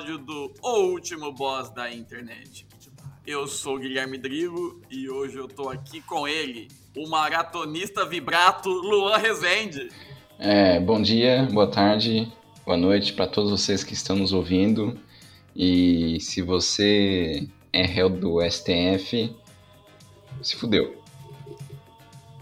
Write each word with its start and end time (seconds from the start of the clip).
Episódio 0.00 0.18
do 0.18 0.50
O 0.62 0.78
Último 0.92 1.32
Boss 1.32 1.68
da 1.70 1.92
Internet. 1.92 2.66
Eu 3.26 3.46
sou 3.46 3.76
o 3.76 3.78
Guilherme 3.78 4.16
Drigo 4.16 4.80
e 4.90 5.10
hoje 5.10 5.36
eu 5.36 5.46
tô 5.46 5.68
aqui 5.68 6.00
com 6.00 6.26
ele, 6.26 6.68
o 6.96 7.06
maratonista 7.08 8.06
vibrato 8.06 8.70
Luan 8.70 9.18
Rezende. 9.18 9.88
É, 10.38 10.80
bom 10.80 11.02
dia, 11.02 11.46
boa 11.52 11.70
tarde, 11.70 12.32
boa 12.64 12.78
noite 12.78 13.12
para 13.12 13.26
todos 13.26 13.50
vocês 13.50 13.84
que 13.84 13.92
estão 13.92 14.16
nos 14.16 14.32
ouvindo. 14.32 14.98
E 15.54 16.18
se 16.20 16.40
você 16.40 17.46
é 17.72 17.84
réu 17.84 18.08
do 18.08 18.38
STF, 18.48 19.34
se 20.40 20.56
fudeu. 20.56 20.98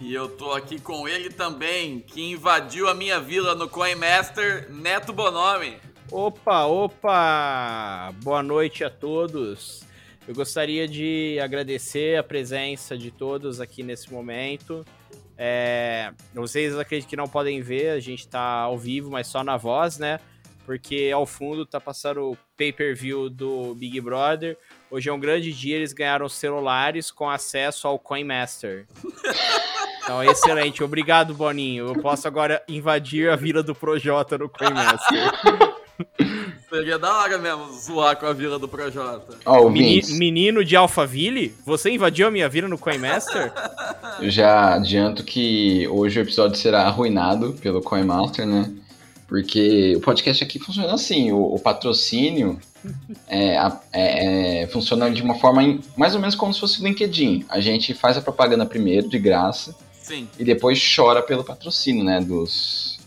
E 0.00 0.14
eu 0.14 0.28
tô 0.28 0.52
aqui 0.52 0.80
com 0.80 1.08
ele 1.08 1.28
também, 1.28 1.98
que 1.98 2.22
invadiu 2.22 2.88
a 2.88 2.94
minha 2.94 3.18
vila 3.18 3.56
no 3.56 3.68
Coinmaster, 3.68 4.70
Neto 4.70 5.12
Bonomi. 5.12 5.76
Opa, 6.10 6.64
opa! 6.64 8.14
Boa 8.22 8.42
noite 8.42 8.82
a 8.82 8.88
todos. 8.88 9.82
Eu 10.26 10.34
gostaria 10.34 10.88
de 10.88 11.38
agradecer 11.38 12.18
a 12.18 12.22
presença 12.22 12.96
de 12.96 13.10
todos 13.10 13.60
aqui 13.60 13.82
nesse 13.82 14.10
momento. 14.10 14.86
É, 15.36 16.10
vocês 16.34 16.78
acreditam 16.78 17.10
que 17.10 17.16
não 17.16 17.28
podem 17.28 17.60
ver, 17.60 17.90
a 17.90 18.00
gente 18.00 18.26
tá 18.26 18.40
ao 18.40 18.78
vivo, 18.78 19.10
mas 19.10 19.26
só 19.26 19.44
na 19.44 19.58
voz, 19.58 19.98
né? 19.98 20.18
Porque 20.64 21.10
ao 21.14 21.26
fundo 21.26 21.66
tá 21.66 21.78
passando 21.78 22.32
o 22.32 22.38
pay-per-view 22.56 23.28
do 23.28 23.74
Big 23.74 24.00
Brother. 24.00 24.56
Hoje 24.90 25.10
é 25.10 25.12
um 25.12 25.20
grande 25.20 25.52
dia, 25.52 25.76
eles 25.76 25.92
ganharam 25.92 26.28
celulares 26.28 27.10
com 27.10 27.28
acesso 27.28 27.86
ao 27.86 27.98
Coinmaster. 27.98 28.86
Então, 30.02 30.24
excelente. 30.24 30.82
Obrigado, 30.82 31.34
Boninho. 31.34 31.88
Eu 31.88 32.00
posso 32.00 32.26
agora 32.26 32.62
invadir 32.66 33.30
a 33.30 33.36
vila 33.36 33.62
do 33.62 33.74
Projota 33.74 34.38
no 34.38 34.48
Coinmaster. 34.48 35.32
Seria 36.68 36.98
da 36.98 37.12
hora 37.20 37.38
mesmo 37.38 37.72
zoar 37.72 38.16
com 38.16 38.26
a 38.26 38.32
vila 38.32 38.58
do 38.58 38.68
Projota. 38.68 39.36
Ó, 39.46 39.68
Meni- 39.68 40.02
menino 40.18 40.64
de 40.64 40.76
Alphaville? 40.76 41.54
Você 41.64 41.90
invadiu 41.90 42.28
a 42.28 42.30
minha 42.30 42.48
vila 42.48 42.68
no 42.68 42.76
Coinmaster? 42.78 43.52
eu 44.20 44.30
já 44.30 44.74
adianto 44.74 45.24
que 45.24 45.88
hoje 45.88 46.18
o 46.20 46.22
episódio 46.22 46.56
será 46.58 46.82
arruinado 46.82 47.54
pelo 47.62 47.80
Coinmaster, 47.80 48.46
né? 48.46 48.70
Porque 49.26 49.94
o 49.96 50.00
podcast 50.00 50.42
aqui 50.42 50.58
funciona 50.58 50.92
assim, 50.94 51.32
o, 51.32 51.54
o 51.54 51.58
patrocínio 51.58 52.58
é, 53.26 53.56
é- 53.92 54.62
é- 54.62 54.66
funciona 54.68 55.10
de 55.10 55.20
uma 55.22 55.34
forma 55.34 55.62
em- 55.62 55.80
mais 55.96 56.14
ou 56.14 56.20
menos 56.20 56.34
como 56.34 56.52
se 56.54 56.60
fosse 56.60 56.80
o 56.80 56.84
LinkedIn. 56.84 57.44
A 57.48 57.60
gente 57.60 57.92
faz 57.92 58.16
a 58.16 58.22
propaganda 58.22 58.64
primeiro, 58.64 59.08
de 59.08 59.18
graça, 59.18 59.74
Sim. 59.92 60.26
e 60.38 60.44
depois 60.44 60.80
chora 60.94 61.20
pelo 61.22 61.44
patrocínio, 61.44 62.02
né? 62.04 62.20
Dos, 62.20 62.97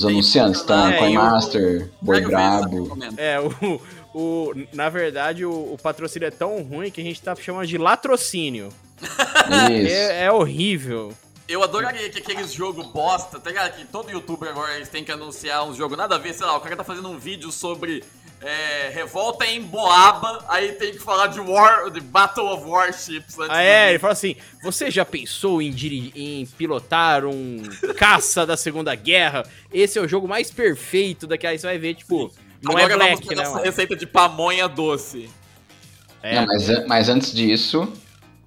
Tem 0.00 0.10
anunciantes, 0.10 0.62
tá? 0.62 0.92
É, 0.92 0.96
o- 0.96 0.98
Coinmaster, 1.00 1.90
Boi 2.00 2.16
o 2.16 2.20
Vesa, 2.20 2.28
Brabo. 2.30 2.98
É, 3.16 3.38
o, 3.40 3.80
o, 4.14 4.52
na 4.72 4.88
verdade, 4.88 5.44
o, 5.44 5.50
o 5.74 5.78
patrocínio 5.82 6.26
é 6.26 6.30
tão 6.30 6.62
ruim 6.62 6.90
que 6.90 7.00
a 7.00 7.04
gente 7.04 7.20
tá 7.20 7.34
chamando 7.36 7.66
de 7.66 7.76
latrocínio. 7.78 8.68
Isso. 9.02 9.92
É, 9.92 10.24
é 10.24 10.32
horrível. 10.32 11.12
Eu 11.48 11.62
adoraria 11.62 12.08
que 12.08 12.18
aqueles 12.20 12.52
jogos 12.52 12.86
bosta, 12.86 13.38
tá 13.38 13.50
ligado? 13.50 13.76
Que 13.76 13.84
todo 13.84 14.10
youtuber 14.10 14.48
agora 14.48 14.74
eles 14.76 14.88
têm 14.88 15.04
que 15.04 15.12
anunciar 15.12 15.64
um 15.68 15.74
jogo 15.74 15.96
nada 15.96 16.14
a 16.14 16.18
ver, 16.18 16.32
sei 16.32 16.46
lá, 16.46 16.56
o 16.56 16.60
cara 16.60 16.76
tá 16.76 16.84
fazendo 16.84 17.08
um 17.10 17.18
vídeo 17.18 17.50
sobre 17.52 18.02
é, 18.42 18.90
revolta 18.92 19.46
em 19.46 19.62
Boaba, 19.62 20.44
aí 20.48 20.72
tem 20.72 20.92
que 20.92 20.98
falar 20.98 21.28
de 21.28 21.38
War, 21.40 21.90
de 21.90 22.00
Battle 22.00 22.46
of 22.52 22.64
Warships 22.64 23.38
antes 23.38 23.50
Ah, 23.56 23.62
é, 23.62 23.90
ele 23.90 23.98
fala 23.98 24.12
assim: 24.12 24.34
você 24.62 24.90
já 24.90 25.04
pensou 25.04 25.62
em, 25.62 25.74
em 26.14 26.46
pilotar 26.46 27.24
um 27.24 27.62
caça 27.96 28.44
da 28.44 28.56
Segunda 28.56 28.94
Guerra? 28.94 29.44
Esse 29.72 29.98
é 29.98 30.02
o 30.02 30.08
jogo 30.08 30.26
mais 30.26 30.50
perfeito 30.50 31.26
daquela. 31.26 31.52
Aí 31.52 31.58
você 31.58 31.66
vai 31.66 31.78
ver, 31.78 31.94
tipo, 31.94 32.32
não 32.62 32.72
Agora 32.76 32.92
é 32.92 32.96
black, 32.96 33.34
né? 33.34 33.44
mano? 33.48 33.62
receita 33.62 33.94
de 33.96 34.06
pamonha 34.06 34.68
doce. 34.68 35.30
É, 36.22 36.36
Não, 36.36 36.46
mas, 36.46 36.86
mas 36.86 37.08
antes 37.08 37.32
disso, 37.32 37.92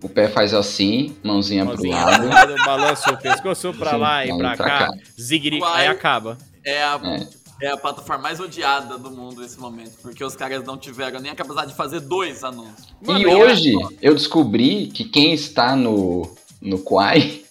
o 0.01 0.07
pé 0.09 0.27
faz 0.29 0.53
assim, 0.53 1.16
mãozinha 1.23 1.63
pro 1.66 1.73
mãozinha 1.73 1.95
lado. 2.06 2.19
pro 2.22 2.29
lado, 2.29 2.56
balança 2.66 3.12
o 3.12 3.17
pescoço 3.17 3.73
pra 3.73 3.95
lá 3.97 4.25
e 4.25 4.29
Sim, 4.29 4.38
pra 4.38 4.56
pra 4.56 4.66
cá, 4.66 4.79
cá. 4.88 4.91
zigri, 5.19 5.59
aí 5.63 5.88
acaba. 5.88 6.38
É 6.63 6.81
a, 6.83 7.00
é. 7.03 7.27
A 7.63 7.77
plataforma 7.77 8.23
mais 8.23 8.39
odiada 8.39 8.97
do 8.97 9.09
mundo 9.11 9.41
nesse 9.41 9.57
momento, 9.59 9.97
porque 10.01 10.23
os 10.23 10.35
caras 10.35 10.63
não 10.63 10.77
tiveram 10.77 11.19
nem 11.19 11.31
a 11.31 11.35
capacidade 11.35 11.71
de 11.71 11.77
fazer 11.77 12.01
dois 12.01 12.43
anúncios. 12.43 12.93
Mano, 13.01 13.19
e 13.19 13.23
eu- 13.23 13.39
hoje 13.39 13.73
eu 14.01 14.13
descobri 14.13 14.88
que 14.88 15.05
quem 15.05 15.33
está 15.33 15.75
no, 15.75 16.35
no 16.61 16.79
Quai 16.79 17.44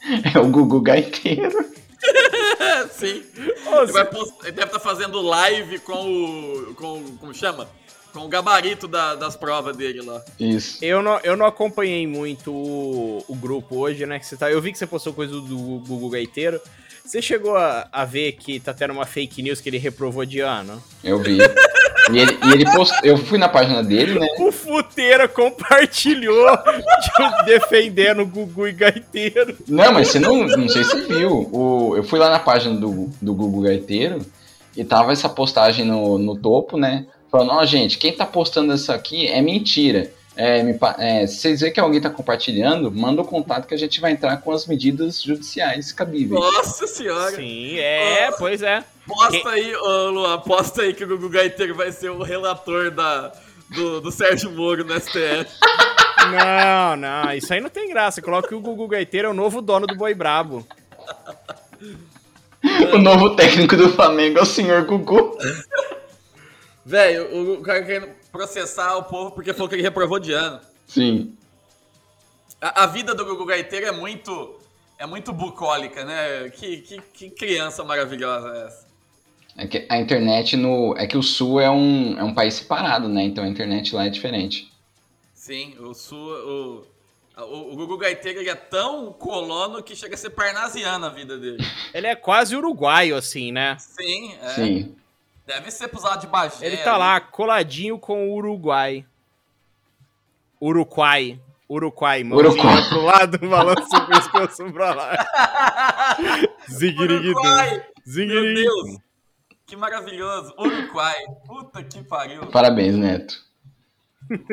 é 0.34 0.38
o 0.38 0.48
Gugu 0.48 0.80
Gaiteiro. 0.80 1.64
Sim. 2.92 3.22
Ô, 3.72 3.82
Ele, 3.82 3.92
vai 3.92 4.04
post- 4.04 4.34
ele 4.42 4.52
deve 4.52 4.66
estar 4.66 4.80
fazendo 4.80 5.20
live 5.22 5.78
com 5.80 5.92
o. 6.06 6.74
com. 6.74 7.02
como 7.18 7.34
chama? 7.34 7.68
Com 8.12 8.20
o 8.26 8.28
gabarito 8.28 8.86
da- 8.86 9.14
das 9.14 9.36
provas 9.36 9.76
dele 9.76 10.02
lá. 10.02 10.22
Isso. 10.38 10.84
Eu 10.84 11.02
não, 11.02 11.18
eu 11.20 11.36
não 11.36 11.46
acompanhei 11.46 12.06
muito 12.06 12.52
o, 12.52 13.24
o 13.26 13.34
grupo 13.34 13.76
hoje, 13.76 14.04
né? 14.04 14.18
Que 14.18 14.26
você 14.26 14.36
tá, 14.36 14.50
eu 14.50 14.60
vi 14.60 14.70
que 14.72 14.78
você 14.78 14.86
postou 14.86 15.12
coisa 15.14 15.32
do 15.32 15.56
Google 15.86 16.10
Gaiteiro. 16.10 16.60
Você 17.04 17.20
chegou 17.20 17.56
a, 17.56 17.86
a 17.92 18.04
ver 18.04 18.32
que 18.32 18.58
tá 18.60 18.72
tendo 18.72 18.92
uma 18.92 19.04
fake 19.04 19.42
news 19.42 19.60
que 19.60 19.68
ele 19.68 19.78
reprovou 19.78 20.24
de 20.24 20.40
ano? 20.40 20.82
Eu 21.02 21.18
vi. 21.18 21.38
E 22.12 22.18
ele, 22.18 22.38
e 22.44 22.52
ele 22.52 22.64
postou. 22.72 22.98
Eu 23.02 23.16
fui 23.18 23.38
na 23.38 23.48
página 23.48 23.82
dele, 23.82 24.18
né? 24.18 24.26
O 24.38 24.50
Futeira 24.50 25.28
compartilhou 25.28 26.46
de- 26.56 27.44
defendendo 27.44 28.22
o 28.22 28.26
Gugu 28.26 28.68
e 28.68 28.72
Gaiteiro. 28.72 29.56
Não, 29.68 29.92
mas 29.92 30.08
você 30.08 30.18
não. 30.18 30.46
Não 30.46 30.68
sei 30.68 30.84
se 30.84 30.90
você 30.90 31.06
viu. 31.14 31.48
O, 31.52 31.96
eu 31.96 32.02
fui 32.04 32.18
lá 32.18 32.30
na 32.30 32.38
página 32.38 32.74
do, 32.78 33.10
do 33.20 33.34
Gugu 33.34 33.62
Gaiteiro 33.62 34.24
e 34.76 34.84
tava 34.84 35.12
essa 35.12 35.28
postagem 35.28 35.84
no, 35.84 36.18
no 36.18 36.36
topo, 36.36 36.76
né? 36.76 37.06
Falando, 37.30 37.52
ó, 37.52 37.64
gente, 37.64 37.98
quem 37.98 38.12
tá 38.12 38.26
postando 38.26 38.74
isso 38.74 38.92
aqui 38.92 39.26
é 39.26 39.40
mentira. 39.42 40.10
É, 40.34 40.62
me 40.62 40.78
é, 40.98 41.26
se 41.26 41.36
vocês 41.36 41.60
verem 41.60 41.74
que 41.74 41.80
alguém 41.80 42.00
tá 42.00 42.08
compartilhando, 42.08 42.90
manda 42.90 43.20
o 43.20 43.24
contato 43.24 43.66
que 43.66 43.74
a 43.74 43.78
gente 43.78 44.00
vai 44.00 44.12
entrar 44.12 44.38
com 44.38 44.50
as 44.50 44.66
medidas 44.66 45.22
judiciais 45.22 45.92
cabíveis. 45.92 46.40
Nossa 46.40 46.86
senhora! 46.86 47.36
Sim, 47.36 47.78
é, 47.78 48.30
pois 48.38 48.62
é. 48.62 48.82
Posta 49.06 49.50
aí, 49.50 49.74
ô 49.74 50.10
Luan, 50.10 50.38
posta 50.40 50.82
aí 50.82 50.94
que 50.94 51.04
o 51.04 51.08
Gugu 51.08 51.28
Gaiteiro 51.28 51.74
vai 51.74 51.92
ser 51.92 52.10
o 52.10 52.22
relator 52.22 52.90
da, 52.90 53.32
do, 53.68 54.00
do 54.00 54.10
Sérgio 54.10 54.50
Moro 54.50 54.84
no 54.84 54.98
STF. 54.98 55.50
Não, 56.30 56.96
não, 56.96 57.32
isso 57.32 57.52
aí 57.52 57.60
não 57.60 57.68
tem 57.68 57.88
graça. 57.88 58.22
Coloca 58.22 58.48
que 58.48 58.54
o 58.54 58.60
Gugu 58.60 58.86
Gaiteiro 58.88 59.28
é 59.28 59.30
o 59.30 59.34
novo 59.34 59.60
dono 59.60 59.86
do 59.86 59.96
Boi 59.96 60.14
Brabo. 60.14 60.66
O 62.94 62.98
novo 62.98 63.34
técnico 63.34 63.76
do 63.76 63.90
Flamengo 63.90 64.38
é 64.38 64.42
o 64.42 64.46
senhor 64.46 64.84
Gugu. 64.84 65.36
Velho, 66.86 67.26
o, 67.34 67.54
o 67.54 67.62
cara 67.62 67.82
querendo 67.82 68.21
processar 68.32 68.96
o 68.96 69.04
povo 69.04 69.30
porque 69.30 69.52
falou 69.52 69.68
que 69.68 69.74
ele 69.74 69.82
reprovou 69.82 70.18
de 70.18 70.32
ano. 70.32 70.58
Sim. 70.86 71.36
A, 72.60 72.84
a 72.84 72.86
vida 72.86 73.14
do 73.14 73.24
Gugu 73.24 73.44
Gaiteiro 73.44 73.86
é 73.86 73.92
muito. 73.92 74.58
É 74.98 75.06
muito 75.06 75.32
bucólica, 75.32 76.04
né? 76.04 76.48
Que, 76.50 76.78
que, 76.78 77.02
que 77.12 77.30
criança 77.30 77.82
maravilhosa 77.82 78.48
é 78.54 78.66
essa. 78.66 78.86
É 79.56 79.66
que 79.66 79.86
a 79.88 79.98
internet 79.98 80.56
no. 80.56 80.94
É 80.96 81.06
que 81.06 81.16
o 81.16 81.22
Sul 81.22 81.60
é 81.60 81.70
um, 81.70 82.18
é 82.18 82.24
um 82.24 82.32
país 82.32 82.54
separado, 82.54 83.08
né? 83.08 83.22
Então 83.24 83.44
a 83.44 83.48
internet 83.48 83.94
lá 83.94 84.06
é 84.06 84.08
diferente. 84.08 84.72
Sim, 85.34 85.76
o 85.80 85.92
Sul. 85.92 86.18
O, 86.18 86.86
o, 87.36 87.72
o 87.72 87.76
Gugu 87.76 87.98
Gaiteiro 87.98 88.40
ele 88.40 88.48
é 88.48 88.54
tão 88.54 89.12
colono 89.12 89.82
que 89.82 89.96
chega 89.96 90.14
a 90.14 90.18
ser 90.18 90.30
parnasiano 90.30 91.04
a 91.04 91.08
vida 91.08 91.36
dele. 91.36 91.58
Ele 91.92 92.06
é 92.06 92.14
quase 92.14 92.54
uruguaio, 92.54 93.16
assim, 93.16 93.50
né? 93.50 93.76
Sim, 93.78 94.34
é. 94.40 94.48
Sim. 94.50 94.96
Deve 95.46 95.70
ser 95.70 95.88
pros 95.88 96.02
lados 96.04 96.20
de 96.20 96.26
Bagé. 96.28 96.64
Ele 96.66 96.76
tá 96.78 96.96
lá 96.96 97.20
coladinho 97.20 97.98
com 97.98 98.28
o 98.30 98.34
Uruguai. 98.34 99.04
Uruguai. 100.60 101.40
Uruguai, 101.68 102.22
mãozinha 102.22 102.50
Uruguai. 102.52 102.88
pro 102.90 103.02
lado, 103.02 103.38
balança 103.48 103.96
o 103.96 104.06
pescoço 104.06 104.72
pra 104.72 104.94
lá. 104.94 105.12
Ziguiriguidu. 106.70 107.30
Uruguai! 107.38 107.86
Meu 108.06 108.54
Deus! 108.54 108.98
Que 109.66 109.74
maravilhoso! 109.76 110.54
Uruguai! 110.58 111.14
Puta 111.46 111.82
que 111.82 112.02
pariu! 112.04 112.46
Parabéns, 112.48 112.94
Neto. 112.94 113.34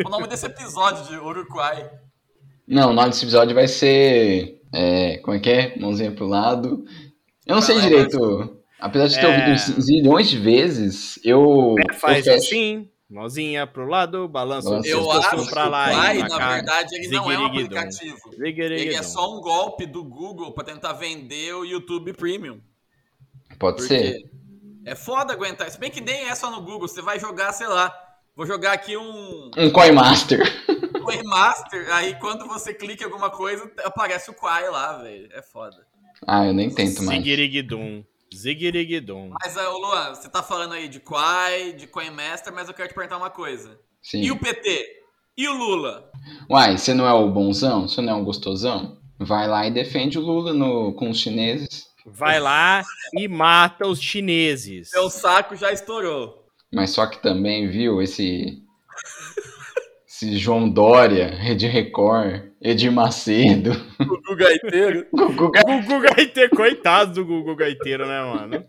O 0.05 0.09
nome 0.09 0.27
desse 0.27 0.45
episódio 0.45 1.03
de 1.05 1.17
Uruguai. 1.17 1.89
Não, 2.65 2.91
o 2.91 2.93
nome 2.93 3.09
desse 3.09 3.25
episódio 3.25 3.53
vai 3.53 3.67
ser. 3.67 4.61
é, 4.73 5.17
como 5.17 5.35
é 5.35 5.39
que 5.41 5.49
é? 5.49 5.77
Mãozinha 5.77 6.11
pro 6.13 6.25
lado. 6.25 6.85
Eu 7.45 7.55
não 7.55 7.61
Pra 7.61 7.61
sei 7.61 7.75
lá, 7.75 7.81
direito. 7.81 8.58
Apesar 8.79 9.07
de 9.07 9.15
ter 9.15 9.25
É. 9.25 9.27
ouvido 9.27 9.81
zilhões 9.81 10.29
de 10.29 10.37
vezes, 10.37 11.19
eu. 11.23 11.75
É, 11.89 11.93
faz 11.93 12.25
eu 12.25 12.35
assim, 12.35 12.89
mãozinha 13.09 13.67
pro 13.67 13.85
lado, 13.85 14.27
balança 14.27 14.67
o 14.67 14.71
Balança 14.71 14.87
Eu 14.89 15.11
acho 15.11 15.49
pra 15.49 15.67
o 15.67 15.69
lá 15.69 15.89
Quai, 15.89 16.17
e 16.17 16.19
pra 16.19 16.29
na 16.29 16.37
cá. 16.37 16.53
verdade, 16.53 16.95
ele 16.95 17.07
não 17.09 17.31
é 17.31 17.37
um 17.39 17.45
aplicativo. 17.45 18.17
Ele 18.37 18.93
é 18.95 19.03
só 19.03 19.37
um 19.37 19.41
golpe 19.41 19.85
do 19.85 20.03
Google 20.03 20.53
pra 20.53 20.63
tentar 20.63 20.93
vender 20.93 21.53
o 21.55 21.65
YouTube 21.65 22.13
Premium. 22.13 22.59
Pode 23.57 23.83
ser. 23.83 24.29
É 24.85 24.95
foda 24.95 25.33
aguentar. 25.33 25.69
Se 25.69 25.77
bem 25.77 25.91
que 25.91 25.99
nem 26.01 26.29
é 26.29 26.35
só 26.35 26.49
no 26.49 26.61
Google, 26.61 26.87
você 26.87 27.01
vai 27.01 27.19
jogar, 27.19 27.51
sei 27.51 27.67
lá. 27.67 27.93
Vou 28.35 28.45
jogar 28.45 28.71
aqui 28.71 28.95
um 28.95 29.51
Um 29.57 29.69
Coin 29.69 29.91
Master. 29.91 30.39
Coin 31.03 31.23
Master, 31.23 31.93
aí 31.93 32.15
quando 32.15 32.47
você 32.47 32.73
clica 32.73 33.03
em 33.03 33.05
alguma 33.05 33.29
coisa, 33.29 33.69
aparece 33.83 34.29
o 34.29 34.33
Quai 34.33 34.69
lá, 34.69 34.99
velho. 34.99 35.27
É 35.33 35.41
foda. 35.41 35.75
Ah, 36.25 36.45
eu 36.45 36.53
nem 36.53 36.69
tento 36.69 37.03
mais. 37.03 37.17
Ziguiriguidum. 37.19 38.03
Ziguiriguidum. 38.35 39.31
Mas, 39.41 39.57
ô 39.57 39.77
Luan, 39.77 40.13
você 40.13 40.29
tá 40.29 40.43
falando 40.43 40.73
aí 40.73 40.87
de 40.87 40.99
Quai, 40.99 41.73
de 41.73 41.87
Coin 41.87 42.11
Master, 42.11 42.53
mas 42.53 42.67
eu 42.67 42.73
quero 42.73 42.89
te 42.89 42.95
perguntar 42.95 43.17
uma 43.17 43.29
coisa. 43.29 43.79
Sim. 44.01 44.21
E 44.21 44.31
o 44.31 44.39
PT? 44.39 44.99
E 45.37 45.47
o 45.47 45.53
Lula? 45.53 46.11
Uai, 46.49 46.77
você 46.77 46.93
não 46.93 47.07
é 47.07 47.13
o 47.13 47.29
bonzão? 47.29 47.87
Você 47.87 48.01
não 48.01 48.13
é 48.13 48.15
um 48.15 48.23
gostosão? 48.23 48.97
Vai 49.17 49.47
lá 49.47 49.65
e 49.67 49.71
defende 49.71 50.17
o 50.17 50.21
Lula 50.21 50.53
no, 50.53 50.93
com 50.93 51.09
os 51.09 51.17
chineses. 51.19 51.87
Vai 52.05 52.39
lá 52.39 52.83
e 53.13 53.27
mata 53.27 53.87
os 53.87 54.01
chineses. 54.01 54.89
Seu 54.89 55.09
saco 55.09 55.55
já 55.55 55.71
estourou. 55.71 56.45
Mas 56.73 56.91
só 56.91 57.05
que 57.07 57.21
também, 57.21 57.69
viu, 57.69 58.01
esse. 58.01 58.61
Esse 60.21 60.37
João 60.37 60.69
Dória, 60.69 61.33
Rede 61.33 61.65
Record, 61.65 62.41
Edir 62.61 62.91
Macedo. 62.91 63.71
O 63.97 64.05
Gugu 64.05 64.35
Gaiteiro. 64.35 65.07
Gugu 65.15 65.49
Gugu 65.49 66.01
Gaiteiro, 66.01 66.49
coitado 66.53 67.13
do 67.13 67.25
Gugu 67.25 67.55
Gaiteiro, 67.55 68.05
né, 68.05 68.21
mano? 68.21 68.65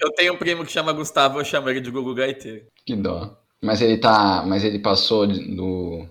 Eu 0.00 0.12
tenho 0.12 0.34
um 0.34 0.36
primo 0.36 0.64
que 0.64 0.70
chama 0.70 0.92
Gustavo, 0.92 1.40
eu 1.40 1.44
chamo 1.44 1.68
ele 1.68 1.80
de 1.80 1.90
Gugu 1.90 2.14
Gaiteiro. 2.14 2.64
Que 2.86 2.94
dó. 2.94 3.36
Mas 3.60 3.82
ele 3.82 3.98
tá. 3.98 4.44
Mas 4.46 4.62
ele 4.62 4.78
passou 4.78 5.26
do. 5.26 6.06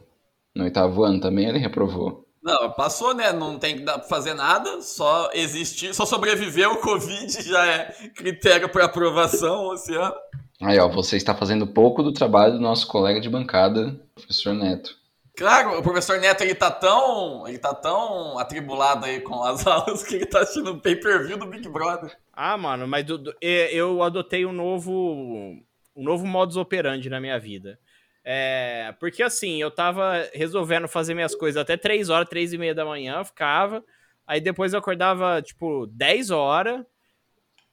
No 0.53 0.65
oitavo 0.65 1.03
ano 1.03 1.21
também, 1.21 1.47
ele 1.47 1.57
reprovou. 1.57 2.25
Não, 2.43 2.71
passou, 2.71 3.13
né? 3.13 3.31
Não 3.31 3.57
tem 3.57 3.77
que 3.77 3.83
dar 3.83 3.99
pra 3.99 4.09
fazer 4.09 4.33
nada, 4.33 4.81
só 4.81 5.29
existir, 5.33 5.95
só 5.95 6.05
sobreviver 6.05 6.67
ao 6.67 6.75
Covid 6.75 7.41
já 7.41 7.65
é 7.65 7.85
critério 8.13 8.67
para 8.67 8.83
aprovação 8.83 9.73
esse 9.73 9.95
ano. 9.95 10.13
Aí, 10.61 10.79
ó, 10.79 10.87
você 10.87 11.17
está 11.17 11.35
fazendo 11.35 11.67
pouco 11.67 12.01
do 12.03 12.13
trabalho 12.13 12.53
do 12.53 12.59
nosso 12.59 12.87
colega 12.87 13.19
de 13.19 13.29
bancada, 13.29 13.99
professor 14.15 14.53
Neto. 14.53 14.95
Claro, 15.35 15.79
o 15.79 15.81
professor 15.83 16.19
Neto 16.19 16.41
ele 16.43 16.53
tá 16.53 16.69
tão, 16.69 17.47
ele 17.47 17.57
tá 17.57 17.73
tão 17.73 18.37
atribulado 18.37 19.05
aí 19.05 19.19
com 19.19 19.43
as 19.43 19.65
aulas 19.67 20.03
que 20.03 20.15
ele 20.15 20.25
tá 20.27 20.41
assistindo 20.41 20.71
o 20.71 20.79
pay-per-view 20.79 21.37
do 21.37 21.47
Big 21.47 21.67
Brother. 21.67 22.15
Ah, 22.31 22.55
mano, 22.57 22.87
mas 22.87 23.03
do- 23.03 23.17
do- 23.17 23.35
e- 23.41 23.69
eu 23.71 24.03
adotei 24.03 24.45
um 24.45 24.51
novo, 24.53 24.91
um 25.95 26.03
novo 26.03 26.25
modus 26.25 26.55
operandi 26.55 27.09
na 27.09 27.19
minha 27.19 27.39
vida. 27.39 27.79
É, 28.23 28.93
porque 28.99 29.21
assim, 29.23 29.59
eu 29.61 29.69
tava 29.71 30.29
resolvendo 30.33 30.87
fazer 30.87 31.13
minhas 31.13 31.35
coisas 31.35 31.59
até 31.61 31.75
3 31.75 32.09
horas, 32.09 32.29
3 32.29 32.53
e 32.53 32.57
meia 32.57 32.73
da 32.75 32.85
manhã, 32.85 33.17
eu 33.17 33.25
ficava. 33.25 33.83
Aí 34.25 34.39
depois 34.39 34.71
eu 34.71 34.79
acordava, 34.79 35.41
tipo, 35.41 35.87
10 35.87 36.29
horas. 36.31 36.85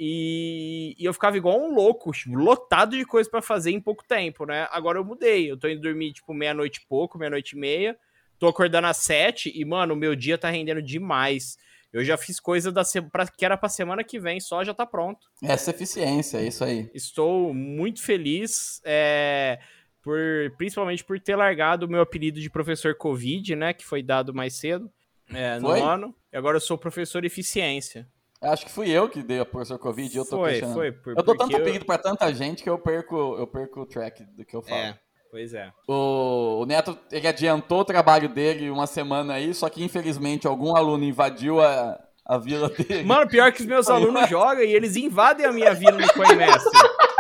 E, 0.03 0.97
e 0.99 1.05
eu 1.05 1.13
ficava 1.13 1.37
igual 1.37 1.61
um 1.61 1.75
louco, 1.75 2.11
tipo, 2.11 2.35
lotado 2.35 2.97
de 2.97 3.05
coisa 3.05 3.29
pra 3.29 3.43
fazer 3.43 3.71
em 3.71 3.79
pouco 3.79 4.03
tempo, 4.03 4.47
né? 4.47 4.67
Agora 4.71 4.99
eu 4.99 5.05
mudei. 5.05 5.51
Eu 5.51 5.59
tô 5.59 5.69
indo 5.69 5.83
dormir, 5.83 6.15
tipo, 6.15 6.33
meia-noite 6.33 6.81
e 6.83 6.89
pouco, 6.89 7.19
meia-noite 7.19 7.55
e 7.55 7.59
meia. 7.59 7.95
Tô 8.39 8.49
acordando 8.49 8.87
às 8.87 8.97
7 8.97 9.53
e, 9.55 9.63
mano, 9.63 9.93
o 9.93 9.97
meu 9.97 10.17
dia 10.17 10.39
tá 10.39 10.49
rendendo 10.49 10.81
demais. 10.81 11.59
Eu 11.93 12.03
já 12.03 12.17
fiz 12.17 12.41
coisa 12.41 12.73
da 12.73 12.83
se... 12.83 13.03
pra... 13.03 13.27
que 13.27 13.45
era 13.45 13.59
pra 13.59 13.69
semana 13.69 14.03
que 14.03 14.19
vem, 14.19 14.41
só 14.41 14.65
já 14.65 14.73
tá 14.73 14.87
pronto. 14.87 15.27
Essa 15.43 15.71
eficiência, 15.71 16.39
é 16.39 16.47
isso 16.47 16.65
aí. 16.65 16.91
Estou 16.95 17.53
muito 17.53 18.03
feliz, 18.03 18.81
é, 18.83 19.59
por, 20.01 20.19
principalmente 20.57 21.05
por 21.05 21.21
ter 21.21 21.37
largado 21.37 21.85
o 21.85 21.91
meu 21.91 22.01
apelido 22.01 22.41
de 22.41 22.49
professor 22.49 22.95
Covid, 22.95 23.55
né? 23.55 23.75
Que 23.75 23.85
foi 23.85 24.03
dado 24.03 24.33
mais 24.33 24.55
cedo 24.55 24.91
é, 25.29 25.59
no 25.59 25.69
ano. 25.69 26.17
E 26.33 26.39
agora 26.39 26.57
eu 26.57 26.61
sou 26.61 26.79
professor 26.79 27.23
Eficiência. 27.23 28.09
Acho 28.43 28.65
que 28.65 28.73
fui 28.73 28.91
eu 28.91 29.09
que 29.09 29.23
dei 29.23 29.39
a 29.39 29.45
professor 29.45 29.79
Covid 29.79 30.15
e 30.15 30.19
eu 30.19 30.25
tô 30.25 30.39
foi, 30.39 30.51
questionando. 30.51 30.75
foi. 30.75 30.93
Por, 30.93 31.15
Eu 31.17 31.23
dou 31.23 31.37
tanto 31.37 31.57
apelido 31.57 31.85
pra 31.85 31.99
tanta 31.99 32.33
gente 32.33 32.63
que 32.63 32.71
eu 32.71 32.79
perco, 32.79 33.37
eu 33.39 33.47
perco 33.47 33.81
o 33.81 33.87
track 33.87 34.25
do 34.25 34.45
que 34.47 34.57
eu 34.57 34.63
falo. 34.63 34.81
É, 34.81 34.99
pois 35.31 35.53
é. 35.53 35.71
O, 35.87 36.61
o 36.63 36.67
Neto, 36.67 36.99
ele 37.13 37.29
adiantou 37.29 37.81
o 37.81 37.85
trabalho 37.85 38.31
dele 38.31 38.71
uma 38.71 38.87
semana 38.87 39.35
aí, 39.35 39.53
só 39.53 39.69
que 39.69 39.85
infelizmente 39.85 40.47
algum 40.47 40.75
aluno 40.75 41.05
invadiu 41.05 41.61
a, 41.61 42.03
a 42.25 42.39
vila 42.39 42.71
dele. 42.71 43.05
Mano, 43.05 43.29
pior 43.29 43.53
que 43.53 43.61
os 43.61 43.67
meus 43.67 43.91
alunos 43.91 44.27
jogam 44.31 44.65
e 44.65 44.75
eles 44.75 44.97
invadem 44.97 45.45
a 45.45 45.53
minha 45.53 45.75
vida 45.75 45.93
no 45.93 46.13
Coinmaster. 46.13 46.73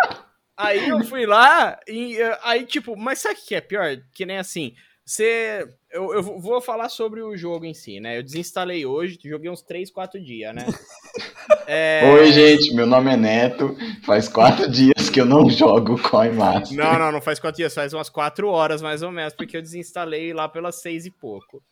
Aí 0.61 0.91
eu 0.91 1.03
fui 1.05 1.25
lá 1.25 1.81
e 1.89 2.21
eh, 2.21 2.39
aí, 2.43 2.67
tipo, 2.67 2.95
mas 2.95 3.19
sabe 3.19 3.41
o 3.41 3.47
que 3.47 3.55
é 3.55 3.63
pior? 3.63 3.97
Que 4.13 4.27
nem 4.27 4.37
assim, 4.37 4.75
você. 5.11 5.67
Eu, 5.91 6.15
eu 6.15 6.23
vou 6.23 6.61
falar 6.61 6.89
sobre 6.89 7.21
o 7.21 7.37
jogo 7.37 7.65
em 7.65 7.75
si, 7.75 7.99
né? 7.99 8.19
Eu 8.19 8.23
desinstalei 8.23 8.87
hoje, 8.87 9.19
joguei 9.25 9.51
uns 9.51 9.63
3, 9.63 9.91
4 9.91 10.21
dias, 10.23 10.55
né? 10.55 10.67
É, 11.73 12.03
Oi, 12.13 12.33
gente, 12.33 12.75
meu 12.75 12.87
nome 12.87 13.13
é 13.13 13.17
Neto. 13.17 13.77
Faz 14.05 14.29
quatro 14.29 14.69
dias 14.69 15.09
que 15.09 15.21
eu 15.21 15.25
não 15.25 15.49
jogo 15.49 16.01
Coin 16.01 16.33
Master. 16.33 16.77
Não, 16.77 16.99
não, 16.99 17.13
não 17.13 17.21
faz 17.21 17.39
quatro 17.39 17.59
dias, 17.59 17.73
faz 17.73 17.93
umas 17.93 18.09
quatro 18.09 18.49
horas 18.49 18.83
mais 18.83 19.03
ou 19.03 19.13
menos, 19.13 19.35
porque 19.35 19.57
eu 19.57 19.63
desinstalei 19.63 20.33
lá 20.33 20.49
pelas 20.49 20.81
seis 20.81 21.07
e 21.07 21.11
pouco. 21.13 21.63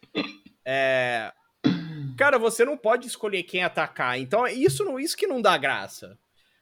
É... 0.65 1.33
Cara, 2.17 2.39
você 2.39 2.65
não 2.65 2.77
pode 2.77 3.09
escolher 3.09 3.43
quem 3.43 3.65
atacar, 3.65 4.19
então 4.19 4.47
é 4.47 4.53
isso, 4.53 4.85
não, 4.85 5.01
isso 5.01 5.17
que 5.17 5.27
não 5.27 5.43
dá 5.43 5.57
graça. 5.59 6.17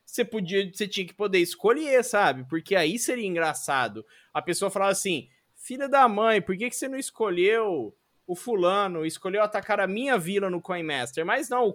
Você 0.04 0.24
podia, 0.24 0.70
você 0.72 0.88
tinha 0.88 1.06
que 1.06 1.14
poder 1.14 1.38
escolher, 1.38 2.02
sabe? 2.04 2.44
Porque 2.48 2.74
aí 2.74 2.98
seria 2.98 3.26
engraçado. 3.26 4.04
A 4.32 4.40
pessoa 4.40 4.70
falava 4.70 4.92
assim: 4.92 5.28
filha 5.66 5.88
da 5.88 6.08
mãe, 6.08 6.40
por 6.40 6.56
que, 6.56 6.70
que 6.70 6.76
você 6.76 6.88
não 6.88 6.98
escolheu 6.98 7.94
o 8.28 8.34
fulano, 8.34 9.06
escolheu 9.06 9.42
atacar 9.42 9.78
a 9.80 9.86
minha 9.86 10.18
vila 10.18 10.50
no 10.50 10.60
Coinmaster? 10.60 11.24
Mas 11.24 11.48
não, 11.48 11.74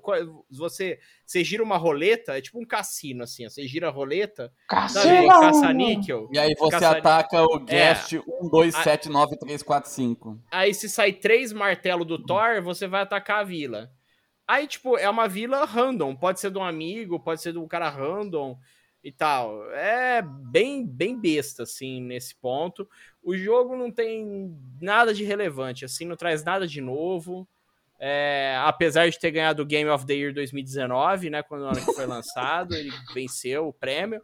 você, 0.49 0.99
você 1.25 1.43
gira 1.43 1.63
uma 1.63 1.77
roleta, 1.77 2.37
é 2.37 2.41
tipo 2.41 2.59
um 2.59 2.65
cassino, 2.65 3.23
assim, 3.23 3.47
você 3.47 3.65
gira 3.67 3.87
a 3.87 3.91
roleta, 3.91 4.51
sabe? 4.89 5.27
Caceta! 5.27 5.27
Caça-níquel. 5.39 6.29
E 6.31 6.39
aí 6.39 6.53
você 6.57 6.83
ataca 6.83 7.43
o 7.43 7.57
É. 7.57 7.59
guest 7.59 8.13
1, 8.13 8.49
2, 8.49 8.75
7, 8.75 9.09
9, 9.09 9.37
3, 9.37 9.63
4, 9.63 9.89
5. 9.89 10.39
Aí 10.51 10.73
se 10.73 10.89
sai 10.89 11.13
três 11.13 11.53
martelos 11.53 12.05
do 12.07 12.23
Thor, 12.23 12.61
você 12.61 12.87
vai 12.87 13.01
atacar 13.01 13.39
a 13.39 13.43
vila. 13.43 13.89
Aí, 14.47 14.67
tipo, 14.67 14.97
é 14.97 15.09
uma 15.09 15.29
vila 15.29 15.63
random. 15.63 16.13
Pode 16.13 16.41
ser 16.41 16.51
de 16.51 16.57
um 16.57 16.63
amigo, 16.63 17.17
pode 17.17 17.41
ser 17.41 17.53
de 17.53 17.57
um 17.59 17.67
cara 17.67 17.89
random 17.89 18.57
e 19.03 19.11
tal. 19.11 19.69
É 19.71 20.21
bem, 20.21 20.85
bem 20.85 21.19
besta, 21.19 21.63
assim, 21.63 22.01
nesse 22.01 22.35
ponto. 22.35 22.87
O 23.23 23.35
jogo 23.35 23.75
não 23.75 23.91
tem 23.91 24.55
nada 24.81 25.13
de 25.13 25.23
relevante, 25.23 25.85
assim, 25.85 26.05
não 26.05 26.15
traz 26.15 26.43
nada 26.43 26.67
de 26.67 26.81
novo. 26.81 27.47
É, 28.03 28.59
apesar 28.63 29.07
de 29.09 29.19
ter 29.19 29.29
ganhado 29.29 29.61
o 29.61 29.65
Game 29.65 29.87
of 29.87 30.07
the 30.07 30.13
Year 30.13 30.33
2019, 30.33 31.29
né, 31.29 31.43
quando 31.43 31.71
que 31.75 31.93
foi 31.93 32.07
lançado, 32.07 32.73
ele 32.73 32.89
venceu 33.13 33.67
o 33.67 33.73
prêmio, 33.73 34.19